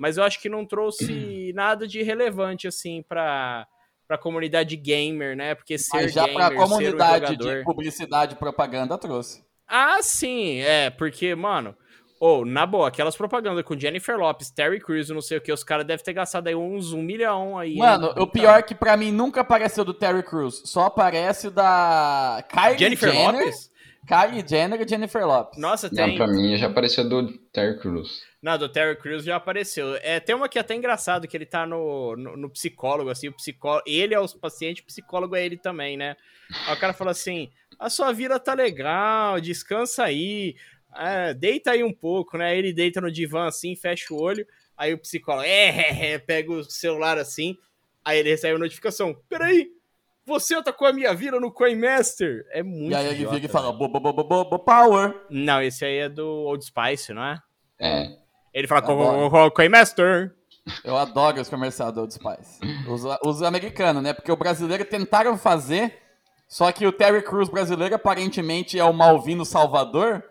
mas 0.00 0.16
eu 0.16 0.24
acho 0.24 0.40
que 0.40 0.48
não 0.48 0.66
trouxe 0.66 1.52
nada 1.54 1.86
de 1.86 2.02
relevante, 2.02 2.66
assim, 2.66 3.04
pra, 3.08 3.68
pra 4.08 4.18
comunidade 4.18 4.74
gamer, 4.74 5.36
né, 5.36 5.54
porque 5.54 5.78
ser 5.78 5.96
Mas 5.96 6.12
já 6.12 6.24
ser 6.24 6.32
um 6.32 6.56
comunidade 6.56 7.34
jogador... 7.34 7.58
de 7.58 7.64
publicidade 7.64 8.34
e 8.34 8.36
propaganda 8.36 8.98
trouxe. 8.98 9.44
Ah, 9.64 10.02
sim, 10.02 10.58
é, 10.62 10.90
porque, 10.90 11.32
mano, 11.36 11.76
ou, 12.20 12.44
na 12.44 12.66
boa, 12.66 12.86
aquelas 12.86 13.16
propagandas 13.16 13.64
com 13.64 13.76
Jennifer 13.78 14.18
Lopes, 14.18 14.50
Terry 14.50 14.78
Crews, 14.78 15.08
não 15.08 15.22
sei 15.22 15.38
o 15.38 15.40
que, 15.40 15.50
os 15.50 15.64
caras 15.64 15.86
devem 15.86 16.04
ter 16.04 16.12
gastado 16.12 16.48
aí 16.48 16.54
uns 16.54 16.92
um 16.92 17.00
milhão 17.00 17.58
aí. 17.58 17.76
Mano, 17.76 18.12
o 18.18 18.26
pior 18.26 18.58
é 18.58 18.62
que 18.62 18.74
pra 18.74 18.94
mim 18.94 19.10
nunca 19.10 19.40
apareceu 19.40 19.86
do 19.86 19.94
Terry 19.94 20.22
Crews, 20.22 20.62
só 20.66 20.84
aparece 20.84 21.46
o 21.46 21.50
da 21.50 22.44
Kylie 22.46 22.78
Jennifer 22.78 23.10
Jenner, 23.10 23.40
Lopes? 23.40 23.70
Kylie 24.06 24.44
Jenner 24.46 24.80
e 24.82 24.86
Jennifer 24.88 25.26
Lopes. 25.26 25.58
Nossa, 25.58 25.88
Não, 25.88 26.04
tem. 26.04 26.16
pra 26.16 26.26
mim 26.26 26.56
já 26.58 26.66
apareceu 26.66 27.08
do 27.08 27.32
Terry 27.52 27.78
Crews. 27.78 28.22
Não, 28.42 28.58
do 28.58 28.68
Terry 28.68 28.96
Crews 28.96 29.24
já 29.24 29.36
apareceu. 29.36 29.94
É, 30.02 30.20
tem 30.20 30.34
uma 30.34 30.48
que 30.48 30.58
é 30.58 30.60
até 30.60 30.74
engraçado, 30.74 31.26
que 31.26 31.36
ele 31.36 31.46
tá 31.46 31.66
no, 31.66 32.16
no, 32.16 32.36
no 32.36 32.50
psicólogo, 32.50 33.08
assim, 33.10 33.28
o 33.28 33.32
psicólogo. 33.32 33.84
Ele 33.86 34.14
é 34.14 34.20
o 34.20 34.28
paciente, 34.38 34.82
o 34.82 34.86
psicólogo 34.86 35.36
é 35.36 35.44
ele 35.44 35.56
também, 35.56 35.96
né? 35.96 36.16
Aí 36.66 36.74
o 36.74 36.80
cara 36.80 36.92
fala 36.92 37.12
assim: 37.12 37.50
a 37.78 37.88
sua 37.88 38.12
vida 38.12 38.38
tá 38.38 38.52
legal, 38.54 39.40
descansa 39.40 40.04
aí. 40.04 40.56
É, 40.96 41.34
deita 41.34 41.72
aí 41.72 41.82
um 41.84 41.92
pouco, 41.92 42.36
né? 42.38 42.56
Ele 42.56 42.72
deita 42.72 43.00
no 43.00 43.10
divã 43.10 43.46
assim, 43.46 43.74
fecha 43.76 44.12
o 44.12 44.20
olho. 44.20 44.46
Aí 44.76 44.94
o 44.94 44.98
psicólogo, 44.98 45.44
é, 45.44 45.68
é, 45.68 46.12
é, 46.12 46.18
pega 46.18 46.52
o 46.52 46.64
celular 46.64 47.18
assim. 47.18 47.56
Aí 48.04 48.18
ele 48.18 48.30
recebe 48.30 48.56
a 48.56 48.58
notificação: 48.58 49.14
peraí, 49.28 49.70
você 50.24 50.54
atacou 50.54 50.86
a 50.86 50.92
minha 50.92 51.12
vida 51.14 51.40
no 51.40 51.52
Coinmaster? 51.52 52.46
É 52.50 52.62
muito 52.62 52.92
E 52.92 52.94
aí 52.94 53.06
ele 53.08 53.26
vira 53.26 53.44
e 53.44 53.48
fala, 53.48 53.72
bo, 53.72 53.88
bo, 53.88 54.00
bo, 54.00 54.12
bo, 54.12 54.44
bo, 54.44 54.58
power. 54.58 55.14
Não, 55.28 55.60
esse 55.60 55.84
aí 55.84 55.98
é 55.98 56.08
do 56.08 56.26
Old 56.26 56.64
Spice, 56.64 57.12
não 57.12 57.24
é? 57.24 57.38
É. 57.78 58.16
Ele 58.54 58.66
fala 58.66 58.82
com 58.82 58.92
Adoro. 58.92 59.46
o 59.46 59.50
Coinmaster. 59.50 60.34
Eu 60.84 60.96
adoro 60.96 61.40
os 61.40 61.48
comerciais 61.48 61.92
do 61.92 62.00
Old 62.00 62.14
Spice. 62.14 62.60
Os, 62.88 63.02
os 63.24 63.42
americanos, 63.42 64.02
né? 64.02 64.12
Porque 64.12 64.30
o 64.30 64.36
brasileiro 64.36 64.84
tentaram 64.84 65.36
fazer, 65.36 65.98
só 66.46 66.70
que 66.70 66.86
o 66.86 66.92
Terry 66.92 67.22
Crews 67.22 67.48
brasileiro 67.48 67.94
aparentemente 67.94 68.78
é 68.78 68.84
o 68.84 68.92
Malvino 68.92 69.44
Salvador, 69.44 70.22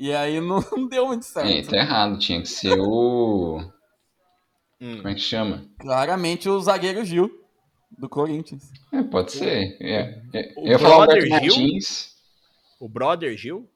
e 0.00 0.14
aí 0.14 0.40
não, 0.40 0.64
não 0.74 0.88
deu 0.88 1.06
muito 1.06 1.26
certo. 1.26 1.48
É, 1.48 1.62
tá 1.62 1.76
errado. 1.76 2.18
Tinha 2.18 2.40
que 2.40 2.48
ser 2.48 2.78
o. 2.80 3.60
Hum. 4.82 4.96
Como 4.96 5.08
é 5.08 5.14
que 5.14 5.20
chama? 5.20 5.62
Claramente 5.78 6.48
o 6.48 6.58
zagueiro 6.58 7.04
Gil, 7.04 7.30
do 7.98 8.08
Corinthians. 8.08 8.72
É, 8.90 9.02
pode 9.02 9.30
ser. 9.30 9.76
É. 9.78 10.22
É, 10.32 10.52
Eu 10.56 10.68
ia 10.68 10.78
falar 10.78 10.96
o 10.96 11.00
Alberto 11.02 11.26
Gil? 11.26 11.30
Martins. 11.32 12.16
O 12.80 12.88
Brother 12.88 13.36
Gil? 13.36 13.68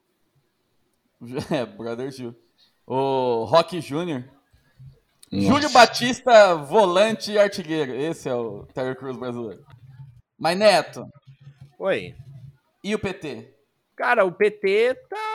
É, 1.51 1.63
Brother 1.63 2.11
Gil. 2.11 2.35
O 2.87 3.43
Rock 3.43 3.79
Júnior. 3.81 4.23
Júlio 5.31 5.69
Batista, 5.69 6.55
volante 6.55 7.33
e 7.33 7.37
artilheiro. 7.37 7.93
Esse 7.93 8.27
é 8.27 8.33
o 8.33 8.65
Terry 8.73 8.95
Crews 8.95 9.17
brasileiro. 9.17 9.63
Mas, 10.39 10.57
Neto, 10.57 11.05
Oi. 11.77 12.15
e 12.83 12.95
o 12.95 12.99
PT? 12.99 13.53
Cara, 13.95 14.25
o 14.25 14.31
PT 14.31 14.95
tá, 15.07 15.34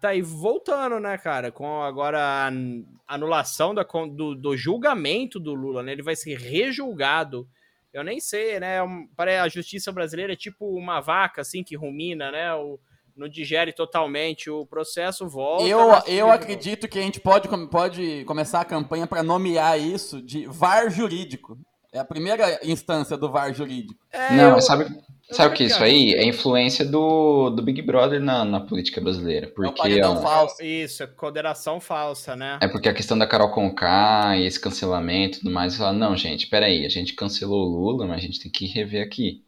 tá 0.00 0.08
aí 0.08 0.22
voltando, 0.22 0.98
né, 1.00 1.16
cara? 1.18 1.50
Com 1.52 1.82
agora 1.82 2.18
a 2.18 2.48
an- 2.48 2.84
anulação 3.06 3.74
da, 3.74 3.82
do, 3.82 4.34
do 4.34 4.56
julgamento 4.56 5.38
do 5.40 5.54
Lula, 5.54 5.82
né? 5.82 5.92
Ele 5.92 6.02
vai 6.02 6.16
ser 6.16 6.36
rejulgado. 6.38 7.46
Eu 7.92 8.02
nem 8.02 8.20
sei, 8.20 8.58
né? 8.58 8.78
Parece 9.16 9.38
a 9.38 9.48
justiça 9.48 9.92
brasileira 9.92 10.32
é 10.32 10.36
tipo 10.36 10.66
uma 10.76 11.00
vaca, 11.00 11.42
assim, 11.42 11.62
que 11.62 11.76
rumina, 11.76 12.30
né? 12.30 12.54
O, 12.54 12.78
não 13.14 13.28
digere 13.28 13.72
totalmente 13.72 14.48
o 14.48 14.64
processo, 14.64 15.28
volta. 15.28 15.64
Eu, 15.64 15.88
mas- 15.88 16.04
eu 16.08 16.30
acredito 16.30 16.88
que 16.88 16.98
a 16.98 17.02
gente 17.02 17.20
pode, 17.20 17.46
pode 17.68 18.24
começar 18.24 18.60
a 18.62 18.64
campanha 18.64 19.06
para 19.06 19.22
nomear 19.22 19.78
isso 19.78 20.22
de 20.22 20.46
VAR 20.46 20.90
jurídico. 20.90 21.58
É 21.92 21.98
a 21.98 22.04
primeira 22.06 22.58
instância 22.66 23.18
do 23.18 23.30
VAR 23.30 23.52
jurídico. 23.52 24.00
É, 24.10 24.32
Não, 24.34 24.54
eu- 24.54 24.62
sabe, 24.62 24.86
sabe 25.32 25.54
o 25.54 25.56
que 25.56 25.62
é 25.64 25.66
isso 25.66 25.82
aí? 25.82 26.14
É 26.14 26.20
a 26.20 26.26
influência 26.26 26.84
do, 26.84 27.50
do 27.50 27.62
Big 27.62 27.80
Brother 27.82 28.20
na, 28.20 28.44
na 28.44 28.60
política 28.60 29.00
brasileira. 29.00 29.46
É 29.46 29.50
Porque, 29.50 29.80
paredão 29.82 30.16
ó, 30.16 30.22
falso. 30.22 30.62
Isso, 30.62 31.02
é 31.02 31.06
condenação 31.06 31.80
falsa, 31.80 32.34
né? 32.36 32.58
é 32.60 32.68
porque 32.68 32.88
a 32.88 32.94
questão 32.94 33.18
da 33.18 33.26
Carol 33.26 33.50
Conká 33.50 34.36
e 34.36 34.46
esse 34.46 34.60
cancelamento 34.60 35.38
e 35.38 35.40
tudo 35.40 35.52
mais, 35.52 35.76
fala, 35.76 35.92
não, 35.92 36.16
gente, 36.16 36.46
peraí, 36.46 36.84
a 36.84 36.88
gente 36.88 37.14
cancelou 37.14 37.66
o 37.66 37.68
Lula, 37.68 38.06
mas 38.06 38.18
a 38.18 38.26
gente 38.26 38.40
tem 38.40 38.50
que 38.50 38.66
rever 38.66 39.04
aqui. 39.04 39.42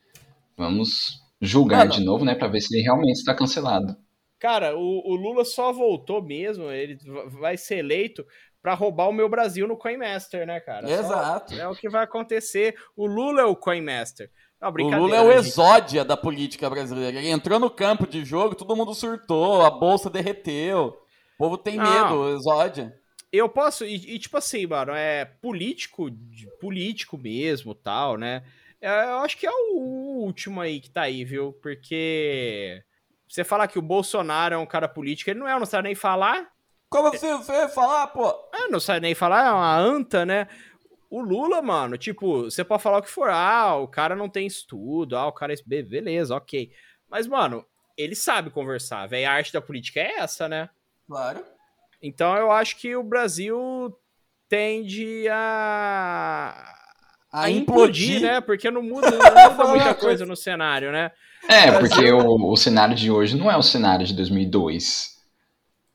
Vamos 0.57 1.21
julgar 1.41 1.79
Mano. 1.87 1.91
de 1.91 2.05
novo, 2.05 2.25
né, 2.25 2.35
pra 2.35 2.49
ver 2.49 2.61
se 2.61 2.75
ele 2.75 2.83
realmente 2.83 3.17
está 3.19 3.35
cancelado. 3.35 3.97
Cara, 4.39 4.77
o, 4.77 5.03
o 5.11 5.15
Lula 5.15 5.45
só 5.45 5.73
voltou 5.73 6.23
mesmo, 6.23 6.71
ele 6.71 6.99
vai 7.41 7.57
ser 7.57 7.79
eleito 7.79 8.25
pra 8.65 8.73
roubar 8.75 9.09
o 9.09 9.13
meu 9.13 9.29
Brasil 9.29 9.69
no 9.69 9.77
Coinmaster, 9.77 10.47
né, 10.47 10.59
cara? 10.59 10.87
Só- 10.89 10.95
Exato. 10.95 11.55
é 11.55 11.69
o 11.69 11.75
que 11.75 11.89
vai 11.89 12.03
acontecer. 12.05 12.75
O 12.97 13.07
Lula 13.07 13.43
é 13.43 13.45
o 13.45 13.55
Coinmaster. 13.55 14.31
Não, 14.65 14.99
O. 14.99 15.03
Lula 15.03 15.17
é 15.17 15.21
o 15.21 15.33
gente? 15.33 15.49
exódia 15.49 16.05
da 16.05 16.17
política 16.17 16.69
brasileira. 16.71 17.19
Ele 17.19 17.29
entrou 17.29 17.59
no 17.59 17.71
campo 17.71 18.07
de 18.07 18.25
jogo, 18.25 18.55
todo 18.55 18.77
mundo 18.77 18.95
surtou, 18.95 19.63
a 19.65 19.71
bolsa 19.71 20.09
derreteu. 20.11 20.97
O 21.35 21.39
povo 21.39 21.59
tem 21.59 21.77
Não. 21.77 21.85
medo, 21.85 22.37
exódia. 22.37 22.95
Eu 23.33 23.49
posso, 23.49 23.85
e, 23.85 24.15
e, 24.15 24.19
tipo 24.19 24.37
assim, 24.37 24.65
mano, 24.67 24.93
é 24.93 25.25
político, 25.25 26.09
político 26.61 27.19
mesmo, 27.19 27.75
tal, 27.75 28.17
né? 28.17 28.45
É, 28.81 29.05
Eu 29.05 29.19
acho 29.19 29.37
que 29.37 29.47
é 29.47 29.51
o 29.51 29.77
último 30.21 30.61
aí 30.61 30.81
que 30.81 30.91
tá 30.91 31.03
aí, 31.03 31.25
viu? 31.25 31.53
Porque 31.61 32.83
você 33.29 33.43
falar 33.43 33.67
que 33.67 33.79
o 33.79 33.83
Bolsonaro 33.83 34.55
é 34.55 34.59
um 34.59 34.67
cara 34.67 34.87
político, 34.89 35.31
ele 35.31 35.41
não 35.41 35.49
é, 35.49 35.59
não 35.59 35.67
sabe 35.67 35.89
nem 35.89 35.95
falar. 35.97 36.49
Como 36.89 37.11
você 37.11 37.37
vai 37.39 37.69
falar, 37.69 38.07
pô? 38.09 38.29
Ah, 38.53 38.69
não 38.71 38.79
sabe 38.79 39.01
nem 39.01 39.15
falar, 39.17 39.49
é 39.49 39.51
uma 39.51 39.77
anta, 39.77 40.25
né? 40.25 40.47
O 41.17 41.21
Lula, 41.23 41.63
mano, 41.63 41.97
tipo, 41.97 42.43
você 42.45 42.65
pode 42.65 42.83
falar 42.83 42.99
o 42.99 43.03
que 43.03 43.11
for, 43.11 43.31
ah, 43.31 43.77
o 43.77 43.87
cara 43.87 44.17
não 44.17 44.29
tem 44.29 44.47
estudo, 44.49 45.17
ah, 45.17 45.29
o 45.29 45.33
cara 45.33 45.53
é. 45.53 45.57
be- 45.65 45.83
Beleza, 45.85 46.35
ok. 46.35 46.73
Mas, 47.09 47.27
mano, 47.29 47.65
ele 47.97 48.17
sabe 48.17 48.51
conversar, 48.51 49.07
velho. 49.07 49.29
A 49.29 49.33
arte 49.33 49.53
da 49.53 49.61
política 49.61 50.01
é 50.01 50.19
essa, 50.19 50.49
né? 50.49 50.69
Claro. 51.07 51.45
Então 52.03 52.37
eu 52.37 52.51
acho 52.51 52.77
que 52.79 52.97
o 52.97 53.03
Brasil 53.05 53.97
tende 54.49 55.29
a. 55.29 56.75
A, 57.33 57.43
a 57.45 57.51
implodir, 57.51 58.17
implodir, 58.17 58.21
né? 58.23 58.41
Porque 58.41 58.71
não 58.71 58.83
muda, 58.83 59.09
não 59.13 59.51
muda 59.53 59.69
muita 59.69 59.95
coisa 59.95 60.27
no 60.27 60.37
cenário, 60.37 60.91
né? 60.91 61.13
É, 61.49 61.71
Brasil- 61.71 61.81
porque 61.81 62.13
o, 62.13 62.51
o 62.51 62.57
cenário 62.57 62.95
de 62.97 63.11
hoje 63.11 63.37
não 63.37 63.49
é 63.51 63.57
o 63.57 63.63
cenário 63.63 64.05
de 64.05 64.15
2002. 64.15 65.15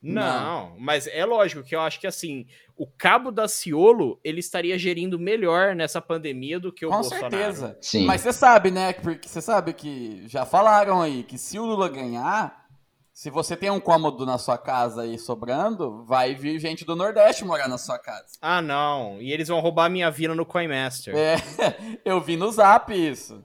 Não, 0.02 0.76
mas 0.80 1.08
é 1.08 1.26
lógico 1.26 1.62
que 1.62 1.76
eu 1.76 1.82
acho 1.82 2.00
que 2.00 2.08
assim, 2.08 2.48
o 2.80 2.88
cabo 2.88 3.30
da 3.30 3.46
Ciolo, 3.46 4.18
ele 4.24 4.40
estaria 4.40 4.78
gerindo 4.80 5.20
melhor 5.20 5.76
nessa 5.76 6.00
pandemia 6.02 6.58
do 6.58 6.72
que 6.72 6.86
o 6.86 6.90
Com 6.90 6.96
Bolsonaro. 7.02 7.30
certeza. 7.30 7.78
Sim. 7.82 8.06
Mas 8.06 8.22
você 8.22 8.32
sabe, 8.32 8.72
né? 8.72 8.94
Porque 8.94 9.28
você 9.28 9.42
sabe 9.42 9.74
que 9.74 10.24
já 10.30 10.46
falaram 10.46 11.02
aí 11.02 11.24
que 11.24 11.38
se 11.38 11.60
o 11.60 11.66
Lula 11.66 11.90
ganhar, 11.90 12.68
se 13.12 13.30
você 13.30 13.58
tem 13.58 13.70
um 13.70 13.82
cômodo 13.82 14.26
na 14.26 14.38
sua 14.38 14.58
casa 14.58 15.02
aí 15.02 15.20
sobrando, 15.20 16.06
vai 16.06 16.34
vir 16.34 16.58
gente 16.58 16.86
do 16.86 16.96
Nordeste 16.96 17.44
morar 17.44 17.68
na 17.68 17.78
sua 17.78 18.00
casa. 18.00 18.38
Ah, 18.42 18.62
não. 18.62 19.18
E 19.20 19.34
eles 19.34 19.50
vão 19.50 19.60
roubar 19.60 19.90
minha 19.90 20.10
vila 20.10 20.34
no 20.34 20.46
Coinmaster. 20.46 21.14
É, 21.14 21.34
É, 21.34 22.00
eu 22.06 22.22
vi 22.22 22.38
no 22.38 22.50
zap 22.50 22.94
isso. 22.94 23.44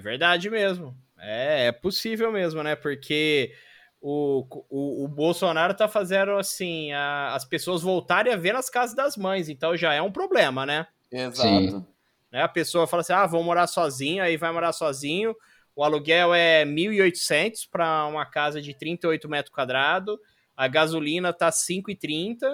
verdade 0.00 0.48
mesmo. 0.48 0.94
É, 1.18 1.66
é 1.66 1.72
possível 1.72 2.30
mesmo, 2.30 2.62
né? 2.62 2.76
Porque 2.76 3.52
o, 4.00 4.46
o, 4.70 5.04
o 5.04 5.08
Bolsonaro 5.08 5.74
tá 5.74 5.86
fazendo 5.88 6.32
assim, 6.38 6.92
a- 6.92 7.34
as 7.34 7.44
pessoas 7.44 7.82
voltarem 7.82 8.32
a 8.32 8.36
ver 8.36 8.52
nas 8.54 8.70
casas 8.70 8.96
das 8.96 9.16
mães. 9.16 9.48
Então 9.48 9.76
já 9.76 9.92
é 9.92 10.00
um 10.00 10.10
problema, 10.12 10.64
né? 10.64 10.86
Exato. 11.12 11.48
Sim. 11.48 11.86
né? 12.32 12.42
A 12.42 12.48
pessoa 12.48 12.86
fala 12.86 13.02
assim: 13.02 13.12
ah, 13.12 13.26
vou 13.26 13.42
morar 13.42 13.66
sozinho, 13.66 14.22
aí 14.22 14.36
vai 14.36 14.52
morar 14.52 14.72
sozinho. 14.72 15.34
O 15.76 15.84
aluguel 15.84 16.34
é 16.34 16.64
1.800 16.64 17.68
para 17.70 18.06
uma 18.06 18.26
casa 18.26 18.60
de 18.60 18.74
38 18.74 19.28
metros 19.28 19.54
quadrados. 19.54 20.18
A 20.56 20.66
gasolina 20.68 21.32
tá 21.32 21.50
5,30. 21.50 22.46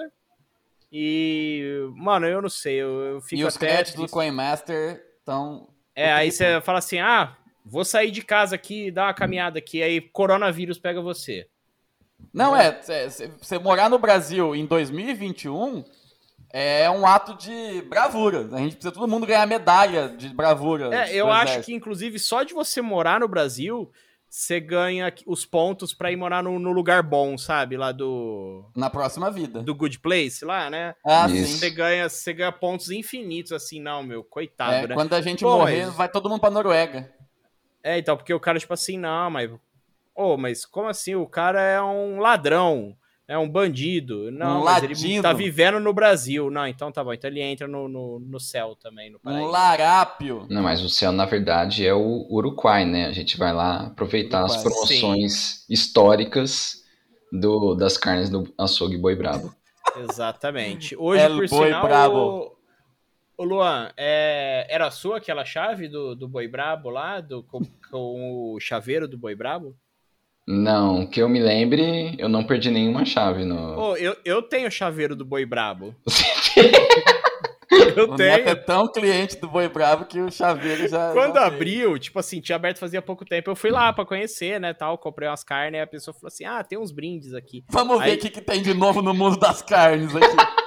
E, 0.91 1.85
mano, 1.95 2.25
eu 2.27 2.41
não 2.41 2.49
sei, 2.49 2.75
eu, 2.75 3.01
eu 3.01 3.21
fico 3.21 3.41
E 3.41 3.45
os 3.45 3.55
até 3.57 3.67
créditos 3.67 4.05
do. 4.05 4.09
Coinmaster 4.09 5.03
estão. 5.19 5.67
É, 5.93 6.11
aí 6.13 6.31
você 6.31 6.61
fala 6.61 6.79
assim: 6.79 6.99
ah, 6.99 7.35
vou 7.69 7.83
sair 7.85 8.11
de 8.11 8.21
casa 8.21 8.55
aqui, 8.55 8.89
dar 8.91 9.05
uma 9.07 9.13
caminhada 9.13 9.59
aqui, 9.59 9.81
aí 9.83 10.01
coronavírus 10.01 10.79
pega 10.79 11.01
você. 11.01 11.47
Não, 12.33 12.55
é. 12.55 12.79
Você 13.39 13.59
morar 13.59 13.89
no 13.89 13.99
Brasil 13.99 14.55
em 14.55 14.65
2021 14.65 15.83
é 16.51 16.89
um 16.89 17.05
ato 17.05 17.35
de 17.35 17.81
bravura. 17.83 18.47
A 18.53 18.57
gente 18.59 18.75
precisa 18.75 18.91
todo 18.91 19.07
mundo 19.07 19.25
ganhar 19.27 19.45
medalha 19.45 20.09
de 20.09 20.29
bravura. 20.29 20.93
É, 20.95 21.13
eu 21.13 21.29
acho 21.31 21.43
exército. 21.53 21.65
que, 21.65 21.73
inclusive, 21.73 22.17
só 22.19 22.43
de 22.43 22.53
você 22.53 22.81
morar 22.81 23.19
no 23.19 23.27
Brasil, 23.27 23.91
você 24.29 24.59
ganha 24.59 25.13
os 25.25 25.45
pontos 25.45 25.93
pra 25.93 26.11
ir 26.11 26.15
morar 26.15 26.41
no, 26.41 26.57
no 26.57 26.71
lugar 26.71 27.03
bom, 27.03 27.37
sabe? 27.37 27.77
Lá 27.77 27.91
do. 27.91 28.65
Na 28.75 28.89
próxima 28.89 29.29
vida. 29.29 29.61
do 29.61 29.75
Good 29.75 29.99
Place 29.99 30.43
lá, 30.43 30.69
né? 30.69 30.95
Ah, 31.05 31.27
sim. 31.29 31.45
Você 31.45 31.69
ganha, 31.69 32.09
você 32.09 32.33
ganha 32.33 32.51
pontos 32.51 32.89
infinitos, 32.89 33.51
assim, 33.51 33.79
não, 33.81 34.01
meu, 34.03 34.23
coitado, 34.23 34.73
É, 34.73 34.87
né? 34.87 34.95
quando 34.95 35.13
a 35.13 35.21
gente 35.21 35.43
Pô, 35.43 35.57
morrer, 35.59 35.85
mas- 35.85 35.95
vai 35.95 36.09
todo 36.09 36.29
mundo 36.29 36.39
pra 36.41 36.49
Noruega. 36.49 37.13
É, 37.83 37.97
então, 37.97 38.17
porque 38.17 38.33
o 38.33 38.39
cara, 38.39 38.59
tipo 38.59 38.73
assim, 38.73 38.97
não, 38.97 39.29
mas. 39.29 39.49
Ô, 40.15 40.35
mas 40.37 40.65
como 40.65 40.87
assim? 40.87 41.15
O 41.15 41.27
cara 41.27 41.61
é 41.61 41.81
um 41.81 42.19
ladrão, 42.19 42.95
é 43.27 43.37
um 43.37 43.47
bandido. 43.47 44.31
Não, 44.31 44.61
Um 44.61 44.63
mas 44.65 44.83
ele 44.83 45.21
tá 45.21 45.31
vivendo 45.31 45.79
no 45.79 45.93
Brasil. 45.93 46.49
Não, 46.49 46.65
então 46.67 46.91
tá 46.91 47.03
bom. 47.03 47.13
Então 47.13 47.29
ele 47.29 47.41
entra 47.41 47.67
no, 47.67 47.87
no, 47.87 48.19
no 48.19 48.39
céu 48.39 48.75
também, 48.75 49.11
no 49.11 49.17
Um 49.17 49.21
paraíso. 49.21 49.51
larápio. 49.51 50.47
Não, 50.49 50.63
mas 50.63 50.81
o 50.83 50.89
céu, 50.89 51.11
na 51.11 51.25
verdade, 51.25 51.85
é 51.85 51.93
o 51.93 52.25
Uruguai, 52.29 52.83
né? 52.83 53.05
A 53.05 53.11
gente 53.11 53.37
vai 53.37 53.53
lá 53.53 53.87
aproveitar 53.87 54.43
as 54.43 54.53
Uruguai, 54.53 54.71
promoções 54.73 55.65
históricas 55.69 56.77
do, 57.31 57.75
das 57.75 57.95
carnes 57.95 58.29
do 58.29 58.51
açougue 58.57 58.97
Boi 58.97 59.15
Brabo. 59.15 59.53
Exatamente. 60.09 60.95
Hoje, 60.97 61.23
El 61.23 61.37
por 61.37 61.49
Boi 61.49 61.67
sinal, 61.67 61.81
Brabo. 61.87 62.17
o, 62.17 62.56
o 63.37 63.43
Luan, 63.43 63.91
é, 63.95 64.65
era 64.69 64.89
sua 64.91 65.17
aquela 65.17 65.45
chave 65.45 65.87
do, 65.87 66.15
do 66.15 66.27
Boi 66.27 66.47
Brabo 66.47 66.89
lá, 66.89 67.21
do, 67.21 67.43
com, 67.43 67.61
com 67.91 68.53
o 68.55 68.59
chaveiro 68.59 69.07
do 69.07 69.17
Boi 69.17 69.35
Brabo? 69.35 69.75
Não, 70.47 71.05
que 71.05 71.21
eu 71.21 71.27
me 71.27 71.39
lembre, 71.41 72.15
eu 72.17 72.29
não 72.29 72.43
perdi 72.43 72.71
nenhuma 72.71 73.03
chave 73.05 73.43
no. 73.43 73.77
Ô, 73.77 73.97
eu, 73.97 74.15
eu 74.23 74.41
tenho 74.41 74.71
chaveiro 74.71 75.15
do 75.15 75.25
Boi 75.25 75.45
Brabo. 75.45 75.93
O 77.69 77.99
Eu 77.99 78.07
Neto 78.15 78.21
é 78.49 78.55
tenho. 78.55 78.65
tão 78.65 78.87
cliente 78.91 79.37
do 79.37 79.47
Boi 79.49 79.67
Bravo 79.67 80.05
que 80.05 80.19
o 80.19 80.31
chaveiro 80.31 80.87
já. 80.87 81.11
Quando 81.13 81.33
já 81.35 81.45
abriu, 81.47 81.97
tipo 81.99 82.17
assim, 82.19 82.39
tinha 82.39 82.55
aberto 82.55 82.77
fazia 82.79 83.01
pouco 83.01 83.25
tempo, 83.25 83.49
eu 83.49 83.55
fui 83.55 83.71
lá 83.71 83.91
pra 83.91 84.05
conhecer, 84.05 84.59
né, 84.59 84.73
tal, 84.73 84.97
comprei 84.97 85.27
umas 85.27 85.43
carnes, 85.43 85.77
e 85.79 85.81
a 85.81 85.87
pessoa 85.87 86.13
falou 86.13 86.27
assim, 86.27 86.45
ah, 86.45 86.63
tem 86.63 86.77
uns 86.77 86.91
brindes 86.91 87.33
aqui. 87.33 87.63
Vamos 87.69 87.97
ver 87.99 88.11
Aí- 88.11 88.15
o 88.15 88.19
que, 88.19 88.29
que 88.29 88.41
tem 88.41 88.61
de 88.61 88.73
novo 88.73 89.01
no 89.01 89.13
mundo 89.13 89.37
das 89.39 89.61
carnes 89.61 90.15
aqui. 90.15 90.27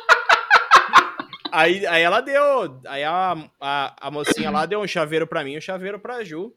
Aí, 1.53 1.87
aí 1.87 2.03
ela 2.03 2.21
deu, 2.21 2.81
aí 2.87 3.05
a, 3.05 3.51
a, 3.61 4.09
a 4.09 4.11
mocinha 4.11 4.51
lá 4.51 4.67
deu 4.67 4.81
um 4.81 4.87
chaveiro 4.87 5.27
pra 5.27 5.45
mim 5.45 5.53
e 5.55 5.59
um 5.59 5.61
chaveiro 5.61 5.99
pra 5.99 6.25
Ju. 6.25 6.55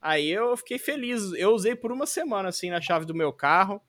Aí 0.00 0.30
eu 0.30 0.56
fiquei 0.56 0.78
feliz, 0.78 1.32
eu 1.34 1.50
usei 1.50 1.74
por 1.76 1.92
uma 1.92 2.06
semana, 2.06 2.48
assim, 2.48 2.70
na 2.70 2.80
chave 2.80 3.04
do 3.04 3.14
meu 3.14 3.32
carro. 3.32 3.80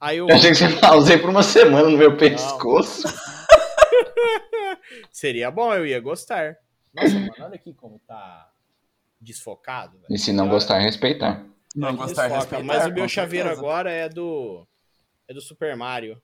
Aí 0.00 0.18
eu. 0.18 0.28
Eu 0.28 0.36
achei 0.36 0.50
que 0.50 0.56
você 0.56 0.68
falou, 0.78 0.98
usei 0.98 1.18
por 1.18 1.30
uma 1.30 1.42
semana 1.42 1.88
no 1.88 1.96
meu 1.96 2.16
pescoço. 2.16 3.08
Seria 5.10 5.50
bom, 5.50 5.72
eu 5.72 5.86
ia 5.86 6.00
gostar. 6.00 6.56
Nossa, 6.92 7.14
mano, 7.14 7.32
olha 7.40 7.54
aqui 7.54 7.72
como 7.72 7.98
tá 8.00 8.50
desfocado. 9.20 9.98
velho. 9.98 10.06
E 10.10 10.18
se 10.18 10.32
não 10.32 10.48
gostar, 10.48 10.78
respeitar. 10.78 11.44
Não 11.74 11.96
gostar, 11.96 12.28
desfoca, 12.28 12.56
respeitar, 12.56 12.64
Mas 12.64 12.86
o 12.86 12.92
meu 12.92 13.08
chaveiro 13.08 13.48
certeza. 13.48 13.66
agora 13.66 13.90
é 13.90 14.08
do. 14.08 14.66
É 15.26 15.34
do 15.34 15.40
Super 15.40 15.76
Mario. 15.76 16.20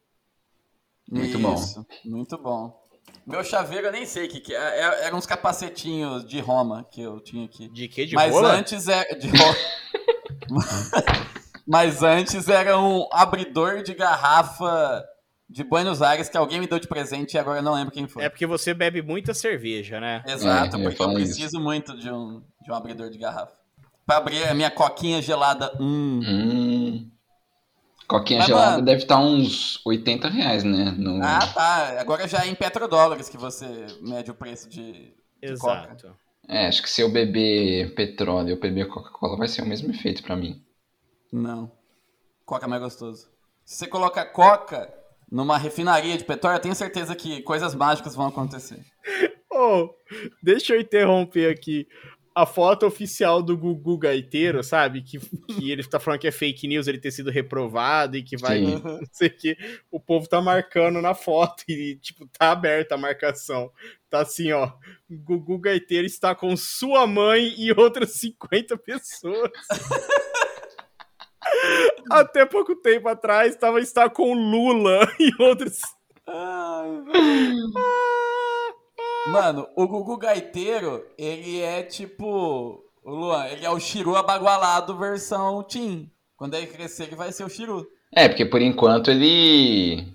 Muito 1.11 1.39
bom. 1.39 1.55
Isso, 1.55 1.87
Muito 2.05 2.39
bom. 2.39 2.80
Meu 3.31 3.45
chaveiro 3.45 3.87
eu 3.87 3.93
nem 3.93 4.05
sei 4.07 4.27
o 4.27 4.29
que, 4.29 4.41
que 4.41 4.55
é. 4.55 4.59
É- 4.59 5.05
Eram 5.07 5.19
uns 5.19 5.27
capacetinhos 5.27 6.25
de 6.27 6.41
Roma 6.41 6.87
que 6.91 7.01
eu 7.01 7.21
tinha 7.21 7.45
aqui. 7.45 7.69
De 7.69 7.89
que? 7.89 8.07
De 8.07 8.15
Mas 8.15 8.33
rola? 8.33 8.53
antes 8.53 8.89
era. 8.89 9.15
De 9.17 9.29
Roma. 9.29 9.57
Mas 11.67 12.03
antes 12.03 12.49
era 12.49 12.79
um 12.79 13.07
abridor 13.13 13.83
de 13.83 13.95
garrafa 13.95 15.05
de 15.49 15.63
Buenos 15.65 16.03
Aires 16.03 16.29
que 16.29 16.37
alguém 16.37 16.61
me 16.61 16.67
deu 16.67 16.79
de 16.79 16.89
presente 16.89 17.35
e 17.35 17.39
agora 17.39 17.59
eu 17.59 17.63
não 17.63 17.75
lembro 17.75 17.93
quem 17.93 18.09
foi. 18.09 18.25
É 18.25 18.29
porque 18.29 18.47
você 18.47 18.75
bebe 18.75 19.03
muita 19.03 19.35
cerveja, 19.35 20.01
né? 20.01 20.23
Exato, 20.27 20.77
É, 20.77 20.83
porque 20.83 21.03
eu 21.03 21.15
preciso 21.15 21.61
muito 21.61 21.97
de 21.97 22.11
um, 22.11 22.43
de 22.63 22.71
um 22.71 22.75
abridor 22.75 23.11
de 23.11 23.19
garrafa. 23.19 23.53
Pra 24.07 24.17
abrir 24.17 24.43
a 24.49 24.55
minha 24.55 24.71
coquinha 24.71 25.23
gelada. 25.23 25.73
Hum. 25.81 26.21
Hum. 26.25 27.11
Coquinha 28.11 28.41
Mas, 28.41 28.49
gelada 28.49 28.71
mano- 28.73 28.85
deve 28.85 29.03
estar 29.03 29.19
uns 29.21 29.81
80 29.87 30.29
reais, 30.29 30.65
né? 30.65 30.93
No... 30.99 31.23
Ah, 31.23 31.47
tá. 31.47 32.01
Agora 32.01 32.27
já 32.27 32.45
é 32.45 32.49
em 32.49 32.57
petrodólares 32.57 33.29
que 33.29 33.37
você 33.39 33.87
mede 34.01 34.33
o 34.33 34.35
preço 34.35 34.69
de, 34.69 35.15
de 35.41 35.57
coca. 35.61 35.93
Exato. 35.93 36.17
É, 36.49 36.67
acho 36.67 36.83
que 36.83 36.91
se 36.91 37.01
eu 37.01 37.09
beber 37.09 37.95
petróleo 37.95 38.49
e 38.49 38.51
eu 38.51 38.59
beber 38.59 38.89
Coca-Cola, 38.89 39.37
vai 39.37 39.47
ser 39.47 39.63
o 39.63 39.67
mesmo 39.67 39.91
efeito 39.93 40.25
pra 40.25 40.35
mim. 40.35 40.61
Não. 41.33 41.71
Coca 42.45 42.67
é 42.67 42.69
mais 42.69 42.83
gostoso. 42.83 43.29
Se 43.65 43.77
você 43.77 43.87
coloca 43.87 44.25
coca 44.27 44.93
numa 45.31 45.57
refinaria 45.57 46.19
de 46.19 46.25
petróleo, 46.25 46.57
eu 46.57 46.61
tenho 46.63 46.75
certeza 46.75 47.15
que 47.15 47.43
coisas 47.43 47.77
mágicas 47.77 48.17
vão 48.17 48.27
acontecer. 48.27 48.85
Oh, 49.53 49.91
deixa 50.41 50.75
eu 50.75 50.81
interromper 50.81 51.51
aqui. 51.51 51.87
A 52.35 52.47
foto 52.47 52.87
oficial 52.87 53.43
do 53.43 53.57
Gugu 53.57 53.99
Gaiteiro, 53.99 54.63
sabe? 54.63 55.03
Que, 55.03 55.19
que 55.19 55.71
ele 55.71 55.83
tá 55.83 55.99
falando 55.99 56.21
que 56.21 56.29
é 56.29 56.33
fake 56.33 56.69
news, 56.69 56.87
ele 56.87 56.99
ter 56.99 57.11
sido 57.11 57.31
reprovado 57.31 58.17
e 58.17 58.23
que 58.23 58.37
vai. 58.37 58.65
Sim. 58.65 58.81
Não 58.85 59.01
sei 59.13 59.29
o 59.29 59.37
que. 59.37 59.57
O 59.91 60.01
povo 60.01 60.29
tá 60.29 60.41
marcando 60.41 61.03
na 61.03 61.13
foto 61.15 61.65
e, 61.69 61.97
tipo, 61.97 62.27
tá 62.29 62.53
aberta 62.53 62.95
a 62.95 62.99
marcação. 62.99 63.71
Tá 64.09 64.23
assim, 64.23 64.53
ó. 64.53 64.73
Gugu 65.11 65.59
Gaiteiro 65.59 66.07
está 66.07 66.35
com 66.35 66.57
sua 66.57 67.07
mãe 67.07 67.55
e 67.59 67.73
outras 67.73 68.13
50 68.13 68.77
pessoas. 68.79 69.51
Até 72.11 72.45
pouco 72.45 72.75
tempo 72.77 73.09
atrás, 73.09 73.57
tava 73.57 73.81
está 73.81 74.09
com 74.09 74.35
Lula 74.35 75.11
e 75.19 75.31
outros. 75.43 75.81
Mano, 79.29 79.69
o 79.77 79.87
Gugu 79.87 80.17
Gaiteiro, 80.17 81.05
ele 81.19 81.61
é 81.61 81.83
tipo. 81.83 82.85
O 83.03 83.11
Luan, 83.11 83.47
ele 83.47 83.65
é 83.65 83.71
o 83.71 83.81
Shiru 83.81 84.17
abagualado 84.17 84.97
versão 84.97 85.63
Team. 85.63 86.07
Quando 86.37 86.55
ele 86.55 86.67
crescer, 86.67 87.05
ele 87.05 87.17
vai 87.17 87.33
ser 87.33 87.45
o 87.45 87.49
Shiru. 87.49 87.87
É, 88.13 88.29
porque 88.29 88.45
por 88.45 88.61
enquanto 88.61 89.11
ele. 89.11 90.07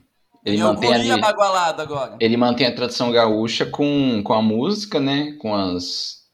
Ele 0.44 0.60
é 0.60 0.64
mantém 0.64 0.94
ali. 0.94 1.12
abagualado 1.12 1.82
agora. 1.82 2.18
Ele 2.20 2.38
mantém 2.38 2.68
a 2.68 2.76
tradição 2.76 3.12
gaúcha 3.12 3.66
com, 3.66 4.22
com 4.24 4.34
a 4.34 4.42
música, 4.42 5.00
né? 5.00 5.34
Com 5.40 5.56
as, 5.56 6.28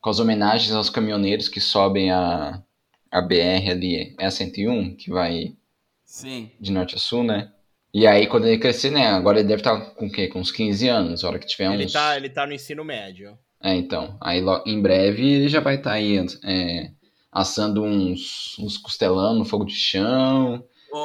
com 0.00 0.10
as 0.10 0.18
homenagens 0.18 0.74
aos 0.74 0.90
caminhoneiros 0.90 1.48
que 1.48 1.60
sobem 1.60 2.10
a, 2.10 2.62
a 3.10 3.20
BR 3.22 3.70
ali, 3.70 4.14
é 4.18 4.26
a 4.26 4.30
101, 4.30 4.96
que 4.96 5.10
vai 5.10 5.56
Sim. 6.04 6.50
de 6.60 6.70
norte 6.70 6.96
a 6.96 6.98
sul, 6.98 7.24
né? 7.24 7.53
E 7.94 8.08
aí, 8.08 8.26
quando 8.26 8.48
ele 8.48 8.58
crescer, 8.58 8.90
né? 8.90 9.06
Agora 9.06 9.38
ele 9.38 9.46
deve 9.46 9.60
estar 9.60 9.80
com 9.94 10.06
o 10.06 10.10
quê? 10.10 10.26
Com 10.26 10.40
uns 10.40 10.50
15 10.50 10.88
anos, 10.88 11.22
a 11.22 11.28
hora 11.28 11.38
que 11.38 11.46
tiver 11.46 11.70
uns. 11.70 11.74
Ele 11.74 11.92
tá, 11.92 12.16
ele 12.16 12.28
tá 12.28 12.44
no 12.44 12.52
ensino 12.52 12.84
médio. 12.84 13.38
É, 13.62 13.72
então. 13.72 14.18
Aí 14.20 14.42
em 14.66 14.82
breve 14.82 15.24
ele 15.24 15.48
já 15.48 15.60
vai 15.60 15.76
estar 15.76 15.92
aí 15.92 16.18
é, 16.44 16.90
assando 17.30 17.84
uns, 17.84 18.58
uns 18.58 18.76
costelão 18.76 19.36
no 19.36 19.44
fogo 19.44 19.64
de 19.64 19.74
chão. 19.74 20.64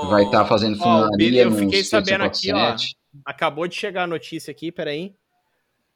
Vai 0.09 0.23
estar 0.23 0.45
fazendo 0.45 0.77
Ó, 0.81 1.03
fumaria 1.03 1.43
eu 1.43 1.51
nos 1.51 1.59
fiquei 1.59 1.83
sabendo 1.83 2.23
aqui, 2.23 2.51
ó. 2.51 2.75
147. 2.75 2.95
Acabou 3.23 3.67
de 3.67 3.75
chegar 3.75 4.03
a 4.03 4.07
notícia 4.07 4.49
aqui, 4.49 4.71
peraí. 4.71 5.13